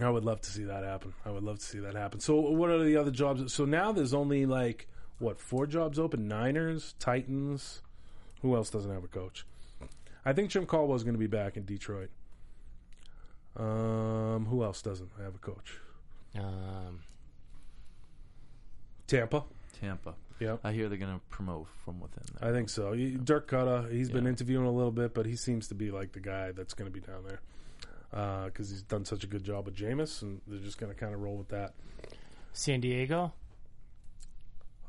I 0.00 0.10
would 0.10 0.24
love 0.24 0.40
to 0.42 0.50
see 0.50 0.64
that 0.64 0.84
happen. 0.84 1.14
I 1.24 1.30
would 1.30 1.42
love 1.42 1.58
to 1.58 1.64
see 1.64 1.78
that 1.78 1.94
happen. 1.94 2.20
So, 2.20 2.36
what 2.36 2.70
are 2.70 2.82
the 2.82 2.96
other 2.96 3.10
jobs? 3.10 3.52
So 3.52 3.64
now 3.64 3.92
there's 3.92 4.12
only 4.12 4.44
like 4.44 4.88
what 5.18 5.40
four 5.40 5.66
jobs 5.66 5.98
open? 5.98 6.28
Niners, 6.28 6.94
Titans. 6.98 7.82
Who 8.42 8.54
else 8.54 8.68
doesn't 8.70 8.92
have 8.92 9.04
a 9.04 9.08
coach? 9.08 9.46
I 10.24 10.32
think 10.32 10.50
Jim 10.50 10.66
Caldwell's 10.66 11.04
going 11.04 11.14
to 11.14 11.18
be 11.18 11.26
back 11.26 11.56
in 11.56 11.64
Detroit. 11.64 12.10
Um, 13.56 14.46
who 14.50 14.62
else 14.62 14.82
doesn't 14.82 15.10
have 15.22 15.34
a 15.34 15.38
coach? 15.38 15.78
Um, 16.38 17.00
Tampa. 19.06 19.44
Tampa. 19.80 20.14
Yeah, 20.38 20.58
I 20.62 20.72
hear 20.72 20.90
they're 20.90 20.98
going 20.98 21.14
to 21.14 21.20
promote 21.30 21.68
from 21.82 21.98
within. 22.00 22.24
I 22.42 22.52
think 22.52 22.68
so. 22.68 22.94
Dirk 22.94 23.50
Koetter, 23.50 23.90
he's 23.90 24.10
been 24.10 24.26
interviewing 24.26 24.66
a 24.66 24.70
little 24.70 24.90
bit, 24.90 25.14
but 25.14 25.24
he 25.24 25.34
seems 25.34 25.68
to 25.68 25.74
be 25.74 25.90
like 25.90 26.12
the 26.12 26.20
guy 26.20 26.52
that's 26.52 26.74
going 26.74 26.92
to 26.92 26.92
be 26.92 27.00
down 27.00 27.24
there 27.26 27.40
because 28.10 28.70
he's 28.70 28.82
done 28.82 29.04
such 29.04 29.24
a 29.24 29.26
good 29.26 29.44
job 29.44 29.66
with 29.66 29.76
Jameis, 29.76 30.22
and 30.22 30.40
they're 30.46 30.60
just 30.60 30.78
going 30.78 30.92
to 30.92 30.98
kind 30.98 31.14
of 31.14 31.20
roll 31.20 31.36
with 31.36 31.48
that. 31.48 31.74
San 32.52 32.80
Diego? 32.80 33.32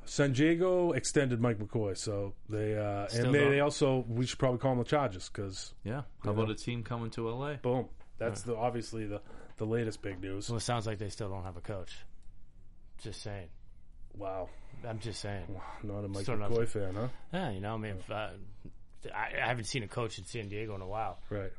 San 0.05 0.31
Diego 0.31 0.93
extended 0.93 1.41
Mike 1.41 1.57
McCoy, 1.59 1.97
so 1.97 2.33
they 2.47 2.77
uh, 2.77 3.07
Still 3.07 3.25
and 3.25 3.35
they, 3.35 3.49
they 3.49 3.59
also 3.59 4.05
we 4.07 4.25
should 4.25 4.39
probably 4.39 4.59
call 4.59 4.71
them 4.71 4.79
the 4.79 4.85
Chargers 4.85 5.27
because 5.29 5.73
Yeah. 5.83 6.03
How 6.23 6.31
about 6.31 6.47
know. 6.47 6.53
a 6.53 6.55
team 6.55 6.81
coming 6.83 7.09
to 7.11 7.29
LA? 7.29 7.55
boom, 7.55 7.87
that's 8.17 8.43
the 8.43 8.55
obviously 8.55 9.05
the 9.05 9.19
the 9.57 9.65
latest 9.65 10.01
big 10.01 10.21
news. 10.21 10.49
Well, 10.49 10.57
it 10.57 10.61
sounds 10.61 10.87
like 10.87 10.97
they 10.97 11.09
still 11.09 11.29
don't 11.29 11.43
have 11.43 11.57
a 11.57 11.61
coach. 11.61 11.97
Just 13.01 13.21
saying. 13.21 13.47
Wow, 14.15 14.47
I'm 14.87 14.99
just 14.99 15.19
saying. 15.19 15.45
not 15.83 16.05
a 16.05 16.07
Mike 16.07 16.23
Still 16.23 16.37
not- 16.37 16.51
McCoy 16.51 16.67
fan, 16.69 16.95
huh? 16.95 17.07
Yeah, 17.33 17.51
you 17.51 17.59
know, 17.59 17.73
I 17.73 17.77
mean, 17.77 17.95
if, 17.99 18.09
uh, 18.09 18.29
I, 19.13 19.31
I 19.43 19.47
haven't 19.47 19.65
seen 19.65 19.83
a 19.83 19.87
coach 19.87 20.17
in 20.19 20.25
San 20.25 20.47
Diego 20.47 20.73
in 20.75 20.81
a 20.81 20.87
while. 20.87 21.19
Right. 21.29 21.51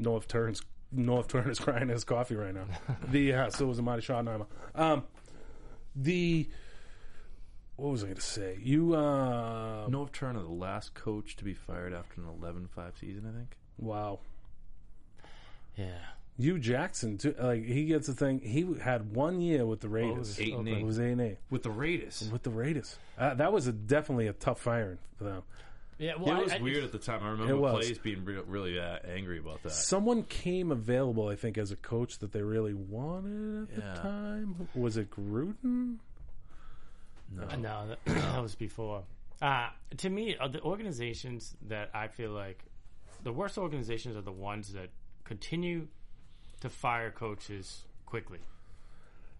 Norv 0.00 0.26
Turner's 0.26 0.62
Norv 0.94 1.28
Turner's 1.28 1.58
crying 1.58 1.88
his 1.88 2.04
coffee 2.04 2.36
right 2.36 2.54
now. 2.54 2.64
the 3.08 3.32
uh, 3.32 3.50
so 3.50 3.66
was 3.66 3.78
Amadi 3.78 4.02
Schottenheimer. 4.02 4.46
Um, 4.74 5.04
the 5.94 6.48
what 7.76 7.90
was 7.90 8.02
I 8.02 8.06
going 8.06 8.16
to 8.16 8.22
say? 8.22 8.58
You 8.62 8.94
uh, 8.94 9.86
Norv 9.88 10.12
Turner, 10.12 10.40
the 10.42 10.48
last 10.48 10.94
coach 10.94 11.36
to 11.36 11.44
be 11.44 11.52
fired 11.54 11.92
after 11.92 12.20
an 12.22 12.26
11-5 12.40 12.98
season, 12.98 13.26
I 13.28 13.36
think. 13.36 13.56
wow. 13.78 14.20
Yeah. 15.76 15.98
Hue 16.38 16.58
Jackson, 16.58 17.16
too, 17.16 17.34
like 17.38 17.64
he 17.64 17.86
gets 17.86 18.06
the 18.06 18.12
thing. 18.14 18.40
He 18.40 18.66
had 18.82 19.14
one 19.14 19.40
year 19.40 19.64
with 19.64 19.80
the 19.80 19.88
Raiders. 19.88 20.38
Eight 20.38 20.52
and 20.54 20.68
It 20.68 20.78
eight. 20.78 20.84
was 20.84 21.00
eight 21.00 21.12
and 21.12 21.20
eight 21.20 21.38
With 21.50 21.62
the 21.62 21.70
Raiders. 21.70 22.28
with 22.30 22.42
the 22.42 22.50
Raiders. 22.50 22.98
Uh, 23.18 23.32
that 23.34 23.52
was 23.54 23.66
a, 23.66 23.72
definitely 23.72 24.26
a 24.26 24.34
tough 24.34 24.60
firing 24.60 24.98
for 25.16 25.24
them. 25.24 25.42
Yeah, 25.98 26.08
Yeah, 26.08 26.14
well, 26.22 26.40
it 26.40 26.44
was 26.44 26.52
I- 26.52 26.56
I- 26.56 26.60
weird 26.60 26.84
at 26.84 26.92
the 26.92 26.98
time. 26.98 27.22
I 27.22 27.30
remember 27.30 27.52
It 27.54 27.58
was. 27.58 27.74
players 27.84 27.98
being 27.98 28.24
re- 28.24 28.42
really 28.46 28.78
uh, 28.78 28.98
angry 29.06 29.38
about 29.38 29.62
that. 29.62 29.70
Someone 29.70 30.24
came 30.24 30.70
available, 30.70 31.28
I 31.28 31.36
think, 31.36 31.56
as 31.56 31.70
a 31.72 31.76
coach 31.76 32.18
that 32.18 32.32
they 32.32 32.42
really 32.42 32.74
wanted 32.74 33.70
at 33.72 33.78
Yeah. 33.78 33.94
the 33.94 34.00
time. 34.00 34.68
Was 34.74 34.96
it 34.98 35.10
Gruden? 35.10 35.98
Uh, 37.40 37.56
No, 37.56 37.88
that, 37.88 37.98
that 38.04 38.42
was 38.42 38.54
before. 38.54 39.04
Uh, 39.40 39.68
to 39.98 40.08
me, 40.10 40.36
uh, 40.36 40.48
the 40.48 40.60
organizations 40.62 41.56
that 41.68 41.90
I 41.94 42.08
feel 42.08 42.30
like 42.30 42.64
the 43.22 43.32
worst 43.32 43.58
organizations 43.58 44.16
are 44.16 44.22
the 44.22 44.32
ones 44.32 44.72
that 44.74 44.90
continue 45.24 45.88
to 46.60 46.68
fire 46.70 47.10
coaches 47.10 47.84
quickly. 48.06 48.38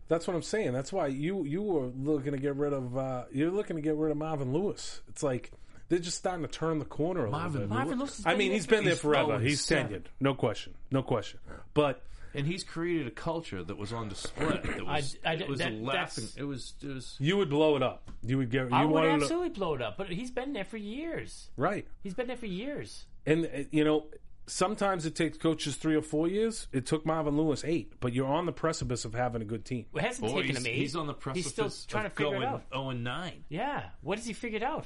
That's 0.08 0.26
what 0.26 0.34
I'm 0.36 0.42
saying. 0.42 0.72
That's 0.72 0.92
why 0.92 1.08
you 1.08 1.44
you 1.44 1.62
were 1.62 1.86
looking 1.86 2.32
to 2.32 2.38
get 2.38 2.54
rid 2.56 2.72
of 2.72 2.96
uh, 2.96 3.24
you're 3.32 3.50
looking 3.50 3.76
to 3.76 3.82
get 3.82 3.96
rid 3.96 4.10
of 4.10 4.16
Marvin 4.16 4.52
Lewis. 4.52 5.00
It's 5.08 5.22
like 5.22 5.50
they're 5.88 5.98
just 5.98 6.18
starting 6.18 6.42
to 6.44 6.50
turn 6.50 6.78
the 6.78 6.84
corner 6.84 7.26
a 7.26 7.30
Marvin 7.30 7.52
little 7.52 7.68
bit. 7.68 7.74
Marvin 7.74 7.98
Lewis 7.98 8.22
I 8.26 8.34
mean, 8.34 8.52
he's 8.52 8.66
been 8.66 8.84
there 8.84 8.96
forever. 8.96 9.34
oh, 9.34 9.38
He's 9.38 9.66
tenured, 9.66 10.06
no 10.20 10.34
question, 10.34 10.74
no 10.90 11.02
question. 11.02 11.40
But 11.74 12.02
and 12.34 12.46
he's 12.46 12.64
created 12.64 13.06
a 13.06 13.10
culture 13.10 13.62
that 13.64 13.78
was 13.78 13.92
on 13.94 14.08
display. 14.10 14.60
That 14.62 14.84
was, 14.86 15.16
I- 15.24 15.34
it 15.34 15.48
was 15.48 15.58
that- 15.60 15.72
a 15.72 15.76
laughing. 15.76 16.28
It 16.36 16.44
was. 16.44 16.74
It 16.82 16.88
was. 16.88 17.16
you 17.18 17.36
would 17.38 17.48
blow 17.48 17.76
it 17.76 17.82
up. 17.82 18.10
You 18.22 18.38
would 18.38 18.50
get. 18.50 18.68
You 18.68 18.76
I 18.76 18.84
would 18.84 18.92
wanted 18.92 19.08
to, 19.18 19.24
absolutely 19.24 19.48
blow 19.50 19.74
it 19.74 19.80
up, 19.82 19.96
but 19.96 20.08
he's 20.08 20.30
been 20.30 20.52
there 20.52 20.64
for 20.64 20.76
years. 20.76 21.48
right. 21.56 21.86
He's 22.02 22.14
been 22.14 22.26
there 22.26 22.36
for 22.36 22.46
years. 22.46 23.06
And 23.24 23.46
uh, 23.46 23.58
you 23.70 23.84
know, 23.84 24.06
sometimes 24.46 25.06
it 25.06 25.14
takes 25.14 25.38
coaches 25.38 25.76
three 25.76 25.96
or 25.96 26.02
four 26.02 26.28
years. 26.28 26.66
It 26.72 26.84
took 26.86 27.06
Marvin 27.06 27.36
Lewis 27.36 27.64
eight, 27.64 27.94
but 28.00 28.12
you're 28.12 28.26
on 28.28 28.44
the 28.46 28.52
precipice 28.52 29.04
of 29.04 29.14
having 29.14 29.40
a 29.40 29.46
good 29.46 29.64
team. 29.64 29.86
It 29.94 30.02
hasn't 30.02 30.28
Boy, 30.28 30.42
taken 30.42 30.56
he's, 30.56 30.58
him 30.58 30.66
eight. 30.66 30.74
he's 30.76 30.96
on 30.96 31.06
the 31.06 31.14
precipice 31.14 31.44
He's 31.44 31.52
still 31.52 31.70
trying 31.88 32.06
of 32.06 32.12
to 32.12 32.16
figure 32.16 32.32
going 32.32 32.42
it 32.42 32.46
out. 32.46 32.64
0 32.72 32.90
and 32.90 33.02
9. 33.04 33.44
Yeah. 33.48 33.82
What 34.02 34.18
has 34.18 34.26
he 34.26 34.32
figured 34.34 34.62
out? 34.62 34.84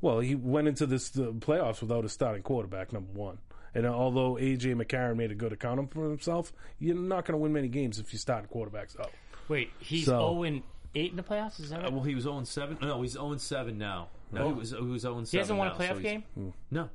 Well, 0.00 0.20
he 0.20 0.34
went 0.34 0.68
into 0.68 0.86
this 0.86 1.10
the 1.10 1.32
playoffs 1.32 1.80
without 1.80 2.04
a 2.04 2.08
starting 2.08 2.42
quarterback, 2.42 2.92
number 2.92 3.12
one. 3.12 3.38
And 3.74 3.86
although 3.86 4.34
AJ 4.34 4.74
McCarron 4.82 5.16
made 5.16 5.30
a 5.30 5.34
good 5.34 5.52
account 5.52 5.92
for 5.92 6.08
himself, 6.08 6.52
you're 6.78 6.96
not 6.96 7.24
going 7.26 7.32
to 7.34 7.38
win 7.38 7.52
many 7.52 7.68
games 7.68 7.98
if 7.98 8.12
you 8.12 8.18
start 8.18 8.50
quarterbacks 8.50 8.98
out. 8.98 9.10
Wait, 9.48 9.70
he's 9.78 10.06
So- 10.06 10.18
0 10.34 10.42
and 10.44 10.62
8 10.94 11.10
in 11.10 11.16
the 11.16 11.22
playoffs? 11.22 11.60
Is 11.60 11.70
that 11.70 11.80
Uh, 11.80 11.82
right? 11.84 11.92
well, 11.92 12.02
he 12.02 12.14
was 12.14 12.24
0 12.24 12.38
and 12.38 12.48
7. 12.48 12.78
No, 12.80 13.02
he's 13.02 13.12
0 13.12 13.32
and 13.32 13.40
7 13.40 13.76
now. 13.76 14.08
No, 14.32 14.48
he 14.48 14.54
was 14.54 14.70
he 14.70 14.76
was 14.80 15.02
0 15.02 15.18
and 15.18 15.28
7. 15.28 15.36
he 15.36 15.38
hasn't 15.38 15.58
won 15.58 15.68
a 15.68 15.74
playoff 15.74 15.88
so 15.96 15.98
he's- 15.98 16.22
game? 16.36 16.52
No. 16.70 16.90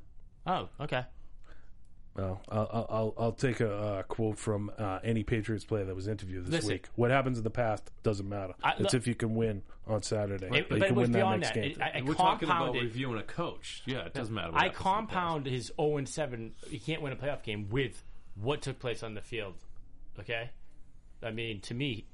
Oh, 0.46 0.68
okay. 0.80 1.04
Well, 2.16 2.40
I'll, 2.48 2.68
I'll, 2.72 2.86
I'll, 2.90 3.14
I'll 3.18 3.32
take 3.32 3.58
a 3.60 3.72
uh, 3.76 4.02
quote 4.04 4.38
from 4.38 4.70
uh, 4.78 5.00
any 5.02 5.24
Patriots 5.24 5.64
player 5.64 5.84
that 5.84 5.96
was 5.96 6.06
interviewed 6.06 6.44
this 6.46 6.52
Listen. 6.52 6.70
week. 6.70 6.88
What 6.94 7.10
happens 7.10 7.38
in 7.38 7.44
the 7.44 7.50
past 7.50 7.90
doesn't 8.04 8.28
matter. 8.28 8.54
I- 8.62 8.72
it's 8.72 8.80
look- 8.80 8.94
if 8.94 9.06
you 9.08 9.14
can 9.16 9.34
win 9.34 9.62
on 9.86 10.02
Saturday. 10.02 10.46
It- 10.46 10.68
That 10.68 10.68
but 10.68 10.82
it 10.82 10.94
was 10.94 11.02
win 11.04 11.12
that 11.12 11.18
beyond 11.18 11.42
that. 11.44 11.56
It- 11.56 11.80
I, 11.80 11.92
I 11.98 12.02
We're 12.02 12.14
talking 12.14 12.48
about 12.48 12.74
reviewing 12.74 13.18
a 13.18 13.22
coach. 13.22 13.82
Yeah, 13.86 14.04
it 14.06 14.14
doesn't 14.14 14.34
matter. 14.34 14.52
What 14.52 14.60
I 14.60 14.64
happens 14.64 14.78
in 14.78 14.84
the 14.84 14.84
past. 14.84 15.08
compound 15.08 15.46
his 15.46 15.72
0 15.80 15.96
and 15.98 16.08
7. 16.08 16.54
He 16.70 16.78
can't 16.78 17.02
win 17.02 17.12
a 17.12 17.16
playoff 17.16 17.42
game 17.42 17.68
with 17.70 18.02
what 18.34 18.62
took 18.62 18.78
place 18.78 19.02
on 19.02 19.14
the 19.14 19.20
field. 19.20 19.54
Okay? 20.18 20.50
I 21.22 21.30
mean, 21.30 21.60
to 21.62 21.74
me, 21.74 22.06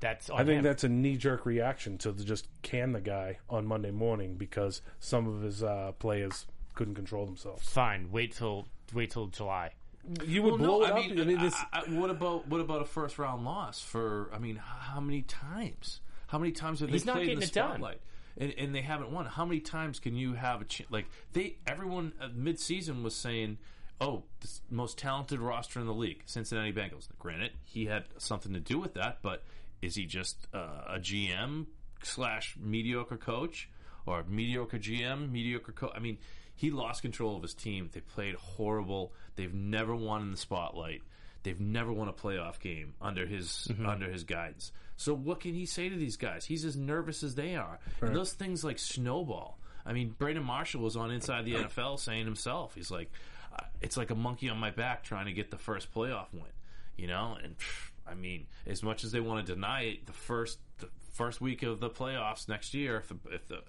that's 0.00 0.30
on 0.30 0.40
I 0.40 0.44
think 0.44 0.58
him. 0.58 0.64
that's 0.64 0.84
a 0.84 0.88
knee 0.88 1.16
jerk 1.16 1.46
reaction 1.46 1.98
to 1.98 2.12
the 2.12 2.24
just 2.24 2.48
can 2.62 2.92
the 2.92 3.00
guy 3.00 3.38
on 3.48 3.66
Monday 3.66 3.90
morning 3.92 4.34
because 4.36 4.82
some 4.98 5.26
of 5.28 5.42
his 5.42 5.62
uh, 5.62 5.92
players 5.98 6.46
couldn't 6.74 6.94
control 6.94 7.26
themselves. 7.26 7.68
fine. 7.68 8.10
Wait 8.10 8.32
till 8.32 8.66
wait 8.94 9.10
till 9.10 9.26
July. 9.28 9.70
You 10.24 10.42
would 10.42 10.54
Well, 10.54 10.58
blow 10.58 10.78
no, 10.80 10.84
it 10.84 10.88
I 10.88 10.90
up. 10.90 10.96
mean, 10.96 11.20
I 11.20 11.24
mean, 11.24 11.38
this, 11.40 11.54
I- 11.72 11.82
what 11.90 12.10
about 12.10 12.48
what 12.48 12.60
about 12.60 12.82
a 12.82 12.84
first 12.84 13.18
round 13.18 13.44
loss 13.44 13.80
for? 13.80 14.30
I 14.34 14.38
mean, 14.38 14.56
how 14.56 15.00
many 15.00 15.22
times? 15.22 16.00
How 16.32 16.38
many 16.38 16.52
times 16.52 16.80
have 16.80 16.88
they 16.88 16.94
He's 16.94 17.04
not 17.04 17.16
played 17.16 17.24
in 17.24 17.28
getting 17.28 17.40
the 17.40 17.44
it 17.44 17.52
done. 17.52 17.70
spotlight? 17.72 18.00
And, 18.38 18.54
and 18.56 18.74
they 18.74 18.80
haven't 18.80 19.10
won. 19.10 19.26
How 19.26 19.44
many 19.44 19.60
times 19.60 20.00
can 20.00 20.16
you 20.16 20.32
have 20.32 20.62
a 20.62 20.64
ch- 20.64 20.86
like 20.88 21.04
they? 21.34 21.58
Everyone 21.66 22.14
uh, 22.18 22.28
mid 22.34 22.58
season 22.58 23.02
was 23.02 23.14
saying, 23.14 23.58
"Oh, 24.00 24.22
the 24.40 24.48
most 24.70 24.96
talented 24.96 25.40
roster 25.40 25.78
in 25.78 25.84
the 25.84 25.92
league, 25.92 26.22
Cincinnati 26.24 26.72
Bengals." 26.72 27.06
Granted, 27.18 27.50
he 27.66 27.84
had 27.84 28.04
something 28.16 28.54
to 28.54 28.60
do 28.60 28.78
with 28.78 28.94
that, 28.94 29.18
but 29.20 29.44
is 29.82 29.94
he 29.96 30.06
just 30.06 30.48
uh, 30.54 30.84
a 30.88 30.98
GM 30.98 31.66
slash 32.02 32.56
mediocre 32.58 33.18
coach 33.18 33.68
or 34.06 34.24
mediocre 34.26 34.78
GM, 34.78 35.30
mediocre 35.30 35.72
coach? 35.72 35.92
I 35.94 35.98
mean, 35.98 36.16
he 36.54 36.70
lost 36.70 37.02
control 37.02 37.36
of 37.36 37.42
his 37.42 37.52
team. 37.52 37.90
They 37.92 38.00
played 38.00 38.36
horrible. 38.36 39.12
They've 39.36 39.52
never 39.52 39.94
won 39.94 40.22
in 40.22 40.30
the 40.30 40.38
spotlight. 40.38 41.02
They've 41.42 41.58
never 41.60 41.92
won 41.92 42.08
a 42.08 42.12
playoff 42.12 42.60
game 42.60 42.94
under 43.00 43.26
his 43.26 43.68
under 43.84 44.10
his 44.10 44.24
guidance. 44.24 44.72
So 44.96 45.14
what 45.14 45.40
can 45.40 45.54
he 45.54 45.66
say 45.66 45.88
to 45.88 45.96
these 45.96 46.16
guys? 46.16 46.44
He's 46.44 46.64
as 46.64 46.76
nervous 46.76 47.22
as 47.22 47.34
they 47.34 47.56
are. 47.56 47.80
And 48.00 48.14
those 48.14 48.32
things 48.32 48.62
like 48.62 48.78
snowball. 48.78 49.58
I 49.84 49.92
mean, 49.92 50.14
Brandon 50.16 50.44
Marshall 50.44 50.82
was 50.82 50.96
on 50.96 51.10
Inside 51.10 51.44
the 51.44 51.54
NFL 51.54 51.98
saying 51.98 52.24
himself, 52.24 52.74
he's 52.74 52.90
like, 52.90 53.10
uh, 53.52 53.64
it's 53.80 53.96
like 53.96 54.10
a 54.10 54.14
monkey 54.14 54.48
on 54.48 54.58
my 54.58 54.70
back 54.70 55.02
trying 55.02 55.26
to 55.26 55.32
get 55.32 55.50
the 55.50 55.58
first 55.58 55.92
playoff 55.92 56.32
win, 56.32 56.44
you 56.96 57.08
know. 57.08 57.36
And 57.42 57.58
pff, 57.58 57.90
I 58.06 58.14
mean, 58.14 58.46
as 58.66 58.82
much 58.82 59.02
as 59.02 59.12
they 59.12 59.20
want 59.20 59.44
to 59.44 59.54
deny 59.54 59.82
it, 59.82 60.06
the 60.06 60.12
first 60.12 60.58
the 60.78 60.88
first 61.12 61.40
week 61.40 61.62
of 61.62 61.80
the 61.80 61.90
playoffs 61.90 62.48
next 62.48 62.72
year, 62.74 62.98
if 62.98 63.08
the, 63.08 63.16
if 63.32 63.48
the 63.48 63.62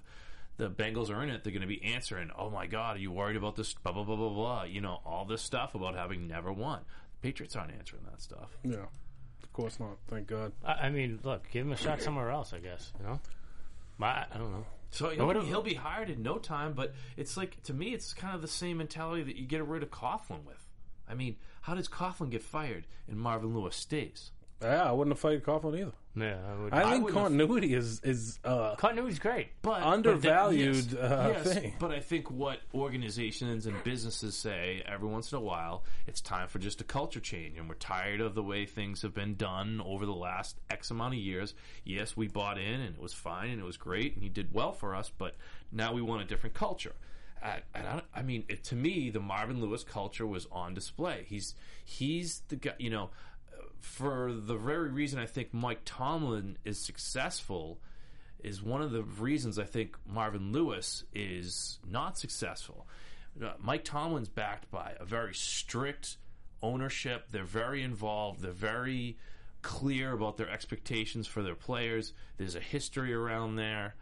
the 0.57 0.69
Bengals 0.69 1.09
are 1.09 1.23
in 1.23 1.29
it, 1.29 1.43
they're 1.43 1.51
going 1.51 1.61
to 1.61 1.67
be 1.67 1.83
answering, 1.83 2.29
"Oh 2.37 2.49
my 2.49 2.67
God, 2.67 2.97
are 2.97 2.99
you 2.99 3.11
worried 3.11 3.37
about 3.37 3.55
this?" 3.55 3.73
Blah 3.73 3.91
blah 3.91 4.03
blah 4.03 4.15
blah 4.15 4.29
blah. 4.29 4.63
You 4.63 4.81
know, 4.81 4.99
all 5.05 5.25
this 5.25 5.41
stuff 5.41 5.73
about 5.75 5.95
having 5.95 6.27
never 6.27 6.53
won. 6.53 6.81
Patriots 7.23 7.55
aren't 7.55 7.71
answering 7.71 8.03
that 8.11 8.21
stuff. 8.21 8.57
yeah, 8.65 8.85
of 9.41 9.53
course 9.53 9.79
not. 9.79 9.97
Thank 10.09 10.27
God. 10.27 10.51
I, 10.63 10.73
I 10.73 10.89
mean, 10.89 11.19
look, 11.23 11.49
give 11.49 11.65
him 11.65 11.71
a 11.71 11.77
shot 11.77 12.01
somewhere 12.01 12.29
else. 12.29 12.51
I 12.53 12.59
guess 12.59 12.91
you 12.99 13.05
know. 13.05 13.19
My, 13.97 14.25
I 14.29 14.37
don't 14.37 14.51
know. 14.51 14.65
So 14.89 15.09
he'll, 15.09 15.25
what 15.25 15.39
be, 15.39 15.45
he'll 15.45 15.61
be 15.61 15.73
hired 15.73 16.09
in 16.09 16.21
no 16.21 16.37
time. 16.37 16.73
But 16.73 16.93
it's 17.15 17.37
like 17.37 17.63
to 17.63 17.73
me, 17.73 17.93
it's 17.93 18.13
kind 18.13 18.35
of 18.35 18.41
the 18.41 18.49
same 18.49 18.77
mentality 18.77 19.23
that 19.23 19.37
you 19.37 19.47
get 19.47 19.65
rid 19.65 19.83
of 19.83 19.89
Coughlin 19.89 20.43
with. 20.45 20.67
I 21.07 21.15
mean, 21.15 21.37
how 21.61 21.75
does 21.75 21.87
Coughlin 21.87 22.29
get 22.29 22.43
fired 22.43 22.87
and 23.07 23.17
Marvin 23.17 23.53
Lewis 23.55 23.77
stays? 23.77 24.31
Yeah, 24.63 24.83
I 24.83 24.91
wouldn't 24.91 25.13
have 25.15 25.19
fired 25.19 25.43
Coughlin 25.43 25.77
either. 25.79 25.91
Yeah, 26.15 26.37
I 26.47 26.61
would. 26.61 26.73
I 26.73 26.91
think 26.91 27.05
wouldn't 27.05 27.15
have- 27.15 27.23
continuity 27.23 27.73
is 27.73 27.99
is 28.03 28.39
uh, 28.43 28.75
Continuity's 28.75 29.19
great. 29.19 29.47
But 29.61 29.81
Undervalued, 29.81 30.91
but 30.91 30.99
uh, 31.11 31.33
yes, 31.33 31.53
thing. 31.53 31.73
But 31.79 31.91
I 31.91 31.99
think 31.99 32.29
what 32.31 32.59
organizations 32.73 33.65
and 33.65 33.83
businesses 33.83 34.35
say 34.35 34.83
every 34.85 35.07
once 35.09 35.31
in 35.31 35.37
a 35.39 35.41
while, 35.41 35.83
it's 36.07 36.21
time 36.21 36.47
for 36.47 36.59
just 36.59 36.81
a 36.81 36.83
culture 36.83 37.19
change, 37.19 37.57
and 37.57 37.67
we're 37.67 37.75
tired 37.75 38.21
of 38.21 38.35
the 38.35 38.43
way 38.43 38.65
things 38.65 39.01
have 39.01 39.13
been 39.13 39.35
done 39.35 39.81
over 39.83 40.05
the 40.05 40.13
last 40.13 40.57
X 40.69 40.91
amount 40.91 41.15
of 41.15 41.19
years. 41.19 41.55
Yes, 41.83 42.15
we 42.15 42.27
bought 42.27 42.57
in, 42.59 42.79
and 42.81 42.95
it 42.95 43.01
was 43.01 43.13
fine, 43.13 43.49
and 43.49 43.59
it 43.59 43.65
was 43.65 43.77
great, 43.77 44.13
and 44.13 44.23
he 44.23 44.29
did 44.29 44.53
well 44.53 44.71
for 44.71 44.95
us, 44.95 45.11
but 45.17 45.35
now 45.71 45.93
we 45.93 46.01
want 46.01 46.21
a 46.21 46.25
different 46.25 46.53
culture. 46.55 46.93
And 47.75 47.85
I, 47.87 48.01
I 48.15 48.21
mean, 48.21 48.45
it, 48.47 48.63
to 48.65 48.75
me, 48.75 49.09
the 49.09 49.19
Marvin 49.19 49.59
Lewis 49.59 49.83
culture 49.83 50.25
was 50.25 50.47
on 50.49 50.73
display. 50.73 51.25
He's 51.27 51.55
he's 51.83 52.41
the 52.47 52.55
guy, 52.55 52.71
you 52.77 52.89
know, 52.89 53.09
for 53.83 54.31
the 54.33 54.55
very 54.55 54.89
reason 54.89 55.19
I 55.19 55.25
think 55.25 55.53
Mike 55.53 55.81
Tomlin 55.83 56.57
is 56.63 56.79
successful 56.79 57.79
is 58.43 58.63
one 58.63 58.81
of 58.81 58.91
the 58.91 59.03
reasons 59.03 59.59
I 59.59 59.65
think 59.65 59.97
Marvin 60.07 60.51
Lewis 60.51 61.03
is 61.13 61.79
not 61.87 62.17
successful. 62.17 62.87
Uh, 63.41 63.51
Mike 63.59 63.83
Tomlin's 63.83 64.29
backed 64.29 64.71
by 64.71 64.93
a 64.99 65.05
very 65.05 65.33
strict 65.33 66.17
ownership. 66.61 67.27
They're 67.29 67.43
very 67.43 67.83
involved. 67.83 68.41
They're 68.41 68.51
very 68.51 69.17
clear 69.61 70.13
about 70.13 70.37
their 70.37 70.49
expectations 70.49 71.27
for 71.27 71.43
their 71.43 71.55
players. 71.55 72.13
There's 72.37 72.55
a 72.55 72.61
history 72.61 73.13
around 73.13 73.57
there. 73.57 73.95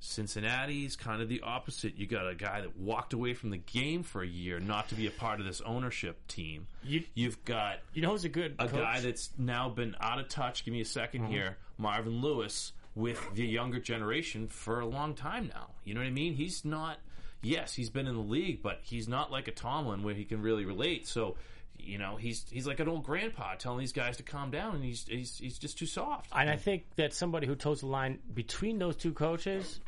Cincinnati's 0.00 0.96
kind 0.96 1.20
of 1.22 1.28
the 1.28 1.40
opposite. 1.42 1.96
You 1.98 2.06
got 2.06 2.28
a 2.28 2.34
guy 2.34 2.60
that 2.60 2.76
walked 2.76 3.12
away 3.12 3.34
from 3.34 3.50
the 3.50 3.56
game 3.58 4.02
for 4.02 4.22
a 4.22 4.26
year 4.26 4.58
not 4.60 4.88
to 4.88 4.94
be 4.94 5.06
a 5.06 5.10
part 5.10 5.40
of 5.40 5.46
this 5.46 5.60
ownership 5.62 6.26
team. 6.28 6.66
You- 6.82 7.04
You've 7.14 7.44
got 7.44 7.80
You 7.92 8.02
know 8.02 8.10
who's 8.10 8.24
a 8.24 8.28
good 8.28 8.54
a 8.58 8.68
coach? 8.68 8.80
guy 8.80 9.00
that's 9.00 9.30
now 9.38 9.68
been 9.68 9.96
out 10.00 10.18
of 10.18 10.28
touch. 10.28 10.64
Give 10.64 10.72
me 10.72 10.80
a 10.80 10.84
2nd 10.84 11.22
Uh-huh. 11.22 11.30
here, 11.30 11.58
Marvin 11.76 12.20
Lewis, 12.20 12.72
with 12.94 13.20
the 13.34 13.46
younger 13.46 13.78
generation 13.80 14.48
for 14.48 14.80
a 14.80 14.86
long 14.86 15.14
time 15.14 15.48
now. 15.54 15.70
You 15.84 15.94
know 15.94 16.00
what 16.00 16.06
I 16.06 16.10
mean? 16.10 16.34
He's 16.34 16.64
not. 16.64 16.98
Yes, 17.42 17.74
he's 17.74 17.90
been 17.90 18.08
in 18.08 18.14
the 18.16 18.20
league, 18.20 18.62
but 18.62 18.80
he's 18.82 19.06
not 19.06 19.30
like 19.30 19.46
a 19.46 19.52
Tomlin 19.52 20.02
where 20.02 20.14
he 20.14 20.24
can 20.24 20.42
really 20.42 20.64
relate. 20.64 21.06
So, 21.06 21.36
you 21.78 21.98
know, 21.98 22.16
he's 22.16 22.44
he's 22.50 22.66
like 22.66 22.80
an 22.80 22.88
old 22.88 23.04
grandpa 23.04 23.54
telling 23.54 23.78
these 23.80 23.92
guys 23.92 24.16
to 24.18 24.22
calm 24.22 24.50
down, 24.50 24.74
and 24.74 24.84
he's 24.84 25.06
he's, 25.08 25.38
he's 25.38 25.58
just 25.58 25.78
too 25.78 25.86
soft. 25.86 26.30
And 26.34 26.50
I 26.50 26.56
think 26.56 26.84
that 26.96 27.14
somebody 27.14 27.46
who 27.46 27.54
toes 27.54 27.80
the 27.80 27.86
line 27.86 28.18
between 28.34 28.78
those 28.78 28.96
two 28.96 29.12
coaches 29.12 29.80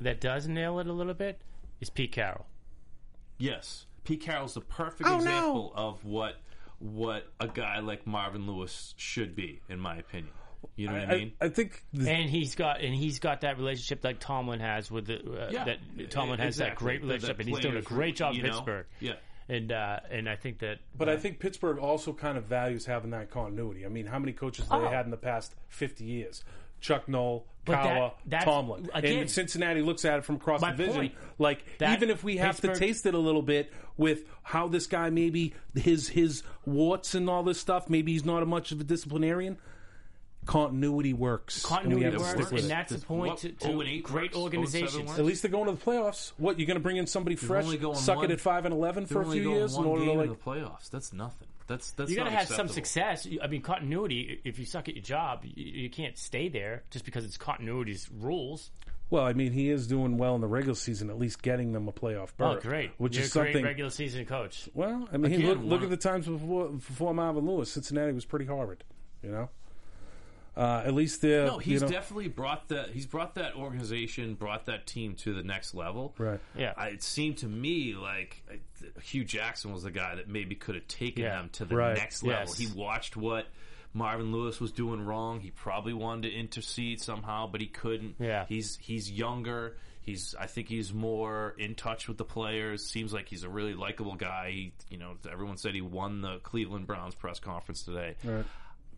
that 0.00 0.20
does 0.20 0.48
nail 0.48 0.78
it 0.80 0.86
a 0.86 0.92
little 0.92 1.14
bit 1.14 1.40
is 1.80 1.90
Pete 1.90 2.12
Carroll. 2.12 2.46
Yes, 3.38 3.86
Pete 4.04 4.20
Carroll's 4.20 4.54
the 4.54 4.60
perfect 4.60 5.08
Oh, 5.08 5.12
no. 5.12 5.16
example 5.18 5.72
of 5.74 6.04
what 6.04 6.36
what 6.78 7.26
a 7.40 7.48
guy 7.48 7.80
like 7.80 8.06
Marvin 8.06 8.46
Lewis 8.46 8.94
should 8.96 9.34
be, 9.34 9.60
in 9.68 9.78
my 9.78 9.96
opinion. 9.96 10.32
You 10.76 10.88
know 10.88 10.94
what 10.94 11.08
I, 11.10 11.12
I, 11.12 11.18
mean? 11.18 11.32
I 11.40 11.48
think 11.50 11.84
the, 11.92 12.10
And 12.10 12.28
he's 12.30 12.54
got 12.54 12.80
and 12.80 12.94
he's 12.94 13.18
got 13.18 13.42
that 13.42 13.58
relationship 13.58 14.02
like 14.02 14.18
Tomlin 14.18 14.60
has 14.60 14.90
with 14.90 15.06
the 15.06 15.18
uh, 15.18 15.50
Yeah, 15.50 15.64
that 15.64 16.10
Tomlin 16.10 16.38
has 16.38 16.56
that 16.56 16.76
great 16.76 17.02
relationship, 17.02 17.36
that 17.36 17.46
and 17.46 17.54
he's 17.54 17.62
doing 17.62 17.76
a 17.76 17.82
great 17.82 18.16
job 18.16 18.34
you 18.34 18.40
in 18.40 18.46
know? 18.46 18.52
Pittsburgh. 18.54 18.86
Yeah. 19.00 19.14
And 19.48 19.70
uh, 19.72 20.00
and 20.10 20.28
I 20.28 20.36
think 20.36 20.60
that, 20.60 20.78
But 20.96 21.08
I 21.10 21.16
think 21.18 21.38
Pittsburgh 21.38 21.78
also 21.78 22.12
kind 22.14 22.38
of 22.38 22.44
values 22.44 22.86
having 22.86 23.10
that 23.10 23.30
continuity. 23.30 23.84
I 23.84 23.88
mean, 23.90 24.06
how 24.06 24.18
many 24.18 24.32
coaches 24.32 24.66
have 24.70 24.80
Oh. 24.80 24.84
they 24.84 24.94
had 24.94 25.04
in 25.04 25.10
the 25.10 25.18
past 25.18 25.54
50 25.68 26.04
years? 26.04 26.44
Chuck 26.80 27.08
Noll, 27.08 27.46
But 27.64 27.82
that- 27.82 28.40
Cowher, 28.40 28.44
Tomlin. 28.44 28.90
again- 28.94 29.20
and 29.20 29.30
Cincinnati 29.30 29.80
looks 29.82 30.04
at 30.04 30.18
it 30.18 30.24
from 30.24 30.36
across 30.36 30.60
the 30.60 30.70
division. 30.70 30.94
point. 30.94 31.14
Like, 31.38 31.64
That 31.78 31.96
even 31.96 32.10
if 32.10 32.22
we 32.24 32.36
have 32.38 32.56
Pittsburgh- 32.56 32.74
to 32.74 32.78
taste 32.80 33.06
it 33.06 33.14
a 33.14 33.18
little 33.18 33.40
bit 33.42 33.72
with 33.96 34.24
how 34.42 34.68
this 34.68 34.86
guy 34.86 35.08
maybe 35.10 35.54
his 35.74 36.08
his 36.08 36.42
warts 36.66 37.14
and 37.14 37.28
all 37.30 37.42
this 37.42 37.58
stuff, 37.60 37.88
maybe 37.90 38.12
he's 38.12 38.24
not 38.24 38.42
a 38.42 38.46
much 38.46 38.70
of 38.72 38.80
a 38.80 38.84
disciplinarian. 38.84 39.56
Continuity 40.46 41.12
works. 41.12 41.64
continuity 41.64 42.04
have 42.04 42.14
to 42.14 42.18
works, 42.40 42.52
and 42.52 42.70
that's 42.70 42.90
the 42.90 42.96
This- 42.96 43.04
point 43.04 43.28
what, 43.30 43.38
to, 43.38 43.48
to 43.50 43.82
8 43.82 44.02
great 44.04 44.34
works? 44.34 44.34
0 44.34 44.62
and 44.62 44.68
7 44.68 44.84
organizations. 44.84 45.18
At 45.18 45.24
least 45.24 45.42
they're 45.42 45.50
going 45.50 45.66
to 45.66 45.72
the 45.72 45.78
playoffs. 45.90 46.32
What 46.38 46.58
you're 46.58 46.66
going 46.66 46.76
to 46.76 46.82
bring 46.82 46.96
in 46.96 47.06
somebody 47.06 47.36
fresh, 47.36 47.64
only 47.64 47.76
going 47.78 47.96
suck 47.96 48.16
one- 48.16 48.26
it 48.26 48.30
at 48.32 48.40
five 48.40 48.64
and 48.64 48.74
eleven 48.74 49.06
for 49.06 49.22
a 49.22 49.26
few 49.26 49.50
years 49.52 49.72
in 49.74 49.78
one 49.78 49.86
order 49.86 50.04
to 50.04 50.10
game 50.10 50.18
like 50.18 50.26
in 50.28 50.32
the 50.32 50.38
playoffs. 50.38 50.90
That's 50.90 51.12
nothing. 51.12 51.48
That's 51.66 51.92
that's 51.92 52.10
You 52.10 52.16
got 52.16 52.24
to 52.24 52.30
not 52.30 52.38
have 52.40 52.48
some 52.48 52.68
success. 52.68 53.26
I 53.42 53.46
mean, 53.46 53.62
continuity. 53.62 54.40
If 54.44 54.58
you 54.58 54.66
suck 54.66 54.88
at 54.88 54.94
your 54.96 55.02
job, 55.04 55.44
you, 55.44 55.64
you 55.64 55.88
can't 55.90 56.18
stay 56.18 56.48
there 56.48 56.82
just 56.90 57.04
because 57.06 57.24
it's 57.24 57.38
continuity's 57.38 58.10
rules. 58.12 58.70
Well, 59.10 59.24
I 59.24 59.32
mean, 59.32 59.52
he 59.52 59.70
is 59.70 59.86
doing 59.86 60.18
well 60.18 60.34
in 60.34 60.40
the 60.40 60.46
regular 60.46 60.74
season, 60.74 61.08
at 61.08 61.18
least 61.18 61.40
getting 61.42 61.72
them 61.72 61.88
a 61.88 61.92
playoff 61.92 62.36
berth. 62.36 62.58
Oh, 62.58 62.60
great! 62.60 62.90
Which 62.98 63.16
You're 63.16 63.24
is 63.24 63.34
a 63.36 63.38
great 63.38 63.52
something. 63.52 63.64
regular 63.64 63.90
season 63.90 64.24
coach. 64.26 64.68
well, 64.74 65.08
I 65.12 65.16
mean, 65.18 65.30
he 65.30 65.36
Again, 65.38 65.62
look, 65.68 65.80
look 65.80 65.82
at 65.82 65.90
the 65.90 65.96
times 65.96 66.26
before 66.26 66.68
before 66.68 67.14
Marvin 67.14 67.46
Lewis. 67.46 67.70
Cincinnati 67.70 68.12
was 68.12 68.24
pretty 68.24 68.44
horrid, 68.46 68.82
you 69.22 69.30
know. 69.30 69.48
Uh, 70.56 70.82
at 70.86 70.94
least 70.94 71.20
they're 71.20 71.46
No, 71.46 71.58
he's 71.58 71.74
you 71.74 71.80
know, 71.80 71.88
definitely 71.92 72.28
brought 72.28 72.68
that. 72.68 72.90
He's 72.90 73.06
brought 73.06 73.34
that 73.34 73.56
organization, 73.56 74.34
brought 74.34 74.66
that 74.66 74.86
team 74.86 75.14
to 75.16 75.34
the 75.34 75.42
next 75.42 75.74
level. 75.74 76.14
right. 76.18 76.38
Yeah. 76.56 76.72
I, 76.76 76.88
it 76.88 77.02
seemed 77.02 77.38
to 77.38 77.46
me 77.48 77.94
like 77.94 78.42
uh, 78.50 79.00
Hue 79.02 79.24
Jackson 79.24 79.72
was 79.72 79.82
the 79.82 79.90
guy 79.90 80.14
that 80.14 80.28
maybe 80.28 80.54
could 80.54 80.76
have 80.76 80.86
taken 80.86 81.24
Yeah. 81.24 81.36
them 81.38 81.48
to 81.54 81.64
the 81.64 81.74
Right. 81.76 81.96
next 81.96 82.22
level. 82.22 82.46
Yes. 82.48 82.56
He 82.58 82.66
watched 82.68 83.16
what 83.16 83.46
Marvin 83.92 84.30
Lewis 84.32 84.60
was 84.60 84.70
doing 84.72 85.00
wrong. 85.04 85.40
He 85.40 85.50
probably 85.50 85.92
wanted 85.92 86.30
to 86.30 86.34
intercede 86.36 87.00
somehow, 87.00 87.46
but 87.48 87.60
he 87.60 87.66
couldn't. 87.66 88.16
Yeah. 88.20 88.44
he's 88.48 88.76
he's 88.80 89.10
younger. 89.10 89.76
He's 90.02 90.34
I 90.38 90.46
think 90.46 90.68
he's 90.68 90.92
more 90.92 91.54
in 91.58 91.74
touch 91.74 92.08
with 92.08 92.18
the 92.18 92.24
players. 92.24 92.84
Seems 92.84 93.12
like 93.12 93.28
he's 93.28 93.42
a 93.42 93.48
really 93.48 93.72
likable 93.74 94.16
guy. 94.16 94.50
He, 94.50 94.72
you 94.90 94.98
know, 94.98 95.14
everyone 95.32 95.56
said 95.56 95.74
he 95.74 95.80
won 95.80 96.20
the 96.20 96.38
Cleveland 96.40 96.86
Browns 96.86 97.14
press 97.14 97.40
conference 97.40 97.84
today. 97.84 98.14
Right. 98.22 98.44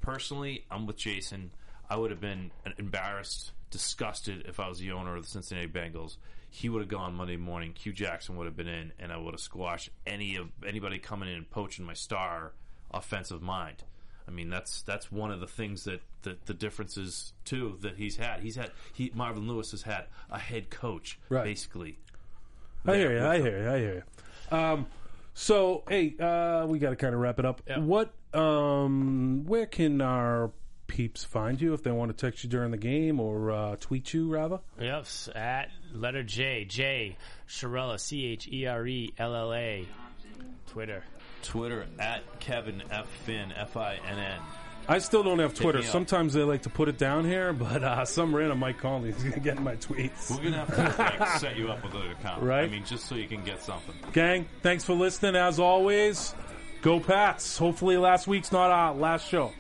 Personally, 0.07 0.65
I'm 0.71 0.87
with 0.87 0.97
Jason. 0.97 1.51
I 1.91 1.97
would 1.97 2.13
have 2.13 2.21
been 2.21 2.53
embarrassed, 2.79 3.51
disgusted 3.73 4.45
if 4.47 4.61
I 4.61 4.69
was 4.69 4.79
the 4.79 4.93
owner 4.93 5.17
of 5.17 5.25
the 5.25 5.29
Cincinnati 5.29 5.67
Bengals. 5.67 6.17
He 6.49 6.69
would 6.69 6.81
have 6.81 6.89
gone 6.89 7.15
Monday 7.15 7.37
morning. 7.37 7.75
Hue 7.77 7.93
Jackson 7.93 8.37
would 8.37 8.47
have 8.47 8.57
been 8.57 8.69
in, 8.69 8.93
and 9.01 9.11
I 9.13 9.17
would 9.17 9.33
have 9.35 9.41
squashed 9.41 9.91
any 10.07 10.37
of 10.37 10.47
anybody 10.65 11.01
coming 11.01 11.29
in 11.29 11.35
and 11.35 11.51
poaching 11.51 11.85
my 11.85 11.95
star 11.95 12.53
offensive 12.93 13.43
mind. 13.43 13.83
I 14.29 14.31
mean, 14.31 14.49
that's 14.49 14.83
that's 14.83 15.11
one 15.11 15.33
of 15.33 15.41
the 15.41 15.49
things 15.49 15.83
that, 15.85 16.03
that 16.23 16.47
the 16.47 16.55
differences 16.55 17.33
too 17.45 17.77
that 17.81 17.97
he's 17.97 18.17
had. 18.17 18.41
He's 18.41 18.55
had 18.55 18.71
he 18.93 19.11
Marvin 19.13 19.49
Lewis 19.49 19.73
has 19.73 19.83
had 19.83 20.05
a 20.31 20.39
head 20.39 20.71
coach 20.71 21.19
Right. 21.29 21.43
basically. 21.43 21.99
I 22.87 22.95
hear 22.95 23.13
you. 23.13 23.27
I 23.27 23.41
hear 23.41 23.63
you. 23.63 23.71
I 23.71 23.79
hear 23.79 24.05
you. 24.53 24.57
Um, 24.57 24.87
so, 25.35 25.83
hey, 25.89 26.15
uh, 26.21 26.65
we 26.67 26.79
got 26.79 26.91
to 26.91 26.97
kind 26.97 27.13
of 27.13 27.21
wrap 27.21 27.41
it 27.41 27.45
up. 27.45 27.61
Yeah. 27.67 27.81
What? 27.81 28.15
Um, 28.35 29.45
where 29.47 29.67
can 29.67 30.01
our 30.01 30.51
peeps 30.87 31.25
find 31.25 31.61
you 31.61 31.75
if 31.75 31.83
they 31.83 31.91
want 31.91 32.17
to 32.17 32.27
text 32.27 32.45
you 32.45 32.51
during 32.51 32.71
the 32.71 32.77
game 32.77 33.19
or 33.21 33.51
uh, 33.51 33.77
tweet 33.77 34.13
you 34.15 34.29
rather? 34.33 34.61
Yes, 34.81 35.29
at 35.35 35.71
letter 35.93 36.23
J, 36.23 36.65
J, 36.65 37.17
Sherella, 37.49 37.99
C 37.99 38.27
H 38.27 38.49
E 38.49 38.67
R 38.67 38.87
E 38.87 39.13
L 39.19 39.35
L 39.35 39.53
A, 39.55 39.87
Twitter. 40.69 41.03
Twitter 41.43 41.87
at 41.99 42.41
Kevin 42.41 42.83
F 42.91 43.07
Finn 43.25 43.53
F 43.53 43.77
I 43.77 43.95
N 44.09 44.19
N. 44.19 44.41
I 44.89 44.99
still 44.99 45.25
don't 45.25 45.41
have 45.41 45.55
Twitter. 45.55 45.83
Sometimes 45.83 46.33
they 46.33 46.43
like 46.43 46.63
to 46.63 46.71
put 46.71 46.89
it 46.89 46.97
down 46.97 47.25
here, 47.25 47.53
but 47.53 47.83
uh, 47.83 48.05
some 48.05 48.35
random 48.35 48.59
Mike 48.61 48.79
call 48.79 49.01
me. 49.01 49.11
He's 49.13 49.25
gonna 49.25 49.41
get 49.41 49.61
my 49.61 49.75
tweets. 49.77 50.31
We're 50.31 50.45
gonna 50.45 50.65
have 50.65 50.75
to 50.97 51.03
like, 51.03 51.39
set 51.41 51.57
you 51.57 51.69
up 51.69 51.83
with 51.83 51.95
an 51.95 52.11
account, 52.13 52.43
Right. 52.43 52.65
I 52.65 52.69
mean, 52.69 52.85
just 52.85 53.07
so 53.07 53.17
you 53.17 53.27
can 53.27 53.43
get 53.43 53.63
something. 53.63 53.95
Gang, 54.13 54.47
thanks 54.63 54.85
for 54.85 54.95
listening. 54.95 55.35
As 55.35 55.59
always, 55.59 56.35
go 56.87 57.01
Pats. 57.01 57.59
Hopefully, 57.59 57.97
last 57.97 58.29
week's 58.29 58.53
not 58.53 58.71
our 58.71 58.95
last 58.95 59.29
show. 59.29 59.53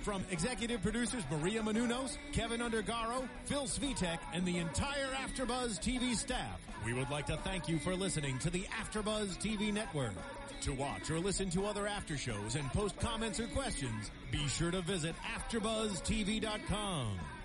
From 0.00 0.24
executive 0.32 0.82
producers 0.82 1.22
Maria 1.30 1.62
Menounos, 1.62 2.18
Kevin 2.32 2.60
Undergaro, 2.60 3.28
Phil 3.44 3.62
Svitek, 3.62 4.18
and 4.34 4.44
the 4.44 4.58
entire 4.58 5.06
AfterBuzz 5.24 5.78
TV 5.78 6.16
staff, 6.16 6.60
we 6.84 6.92
would 6.92 7.10
like 7.10 7.26
to 7.26 7.36
thank 7.36 7.68
you 7.68 7.78
for 7.78 7.94
listening 7.94 8.40
to 8.40 8.50
the 8.50 8.66
AfterBuzz 8.82 9.38
TV 9.38 9.72
network. 9.72 10.14
To 10.62 10.72
watch 10.72 11.08
or 11.08 11.20
listen 11.20 11.48
to 11.50 11.66
other 11.66 11.86
after 11.86 12.16
shows 12.16 12.56
and 12.56 12.68
post 12.72 12.98
comments 12.98 13.38
or 13.38 13.46
questions, 13.48 14.10
be 14.32 14.48
sure 14.48 14.72
to 14.72 14.80
visit 14.80 15.14
AfterBuzzTV.com. 15.36 17.18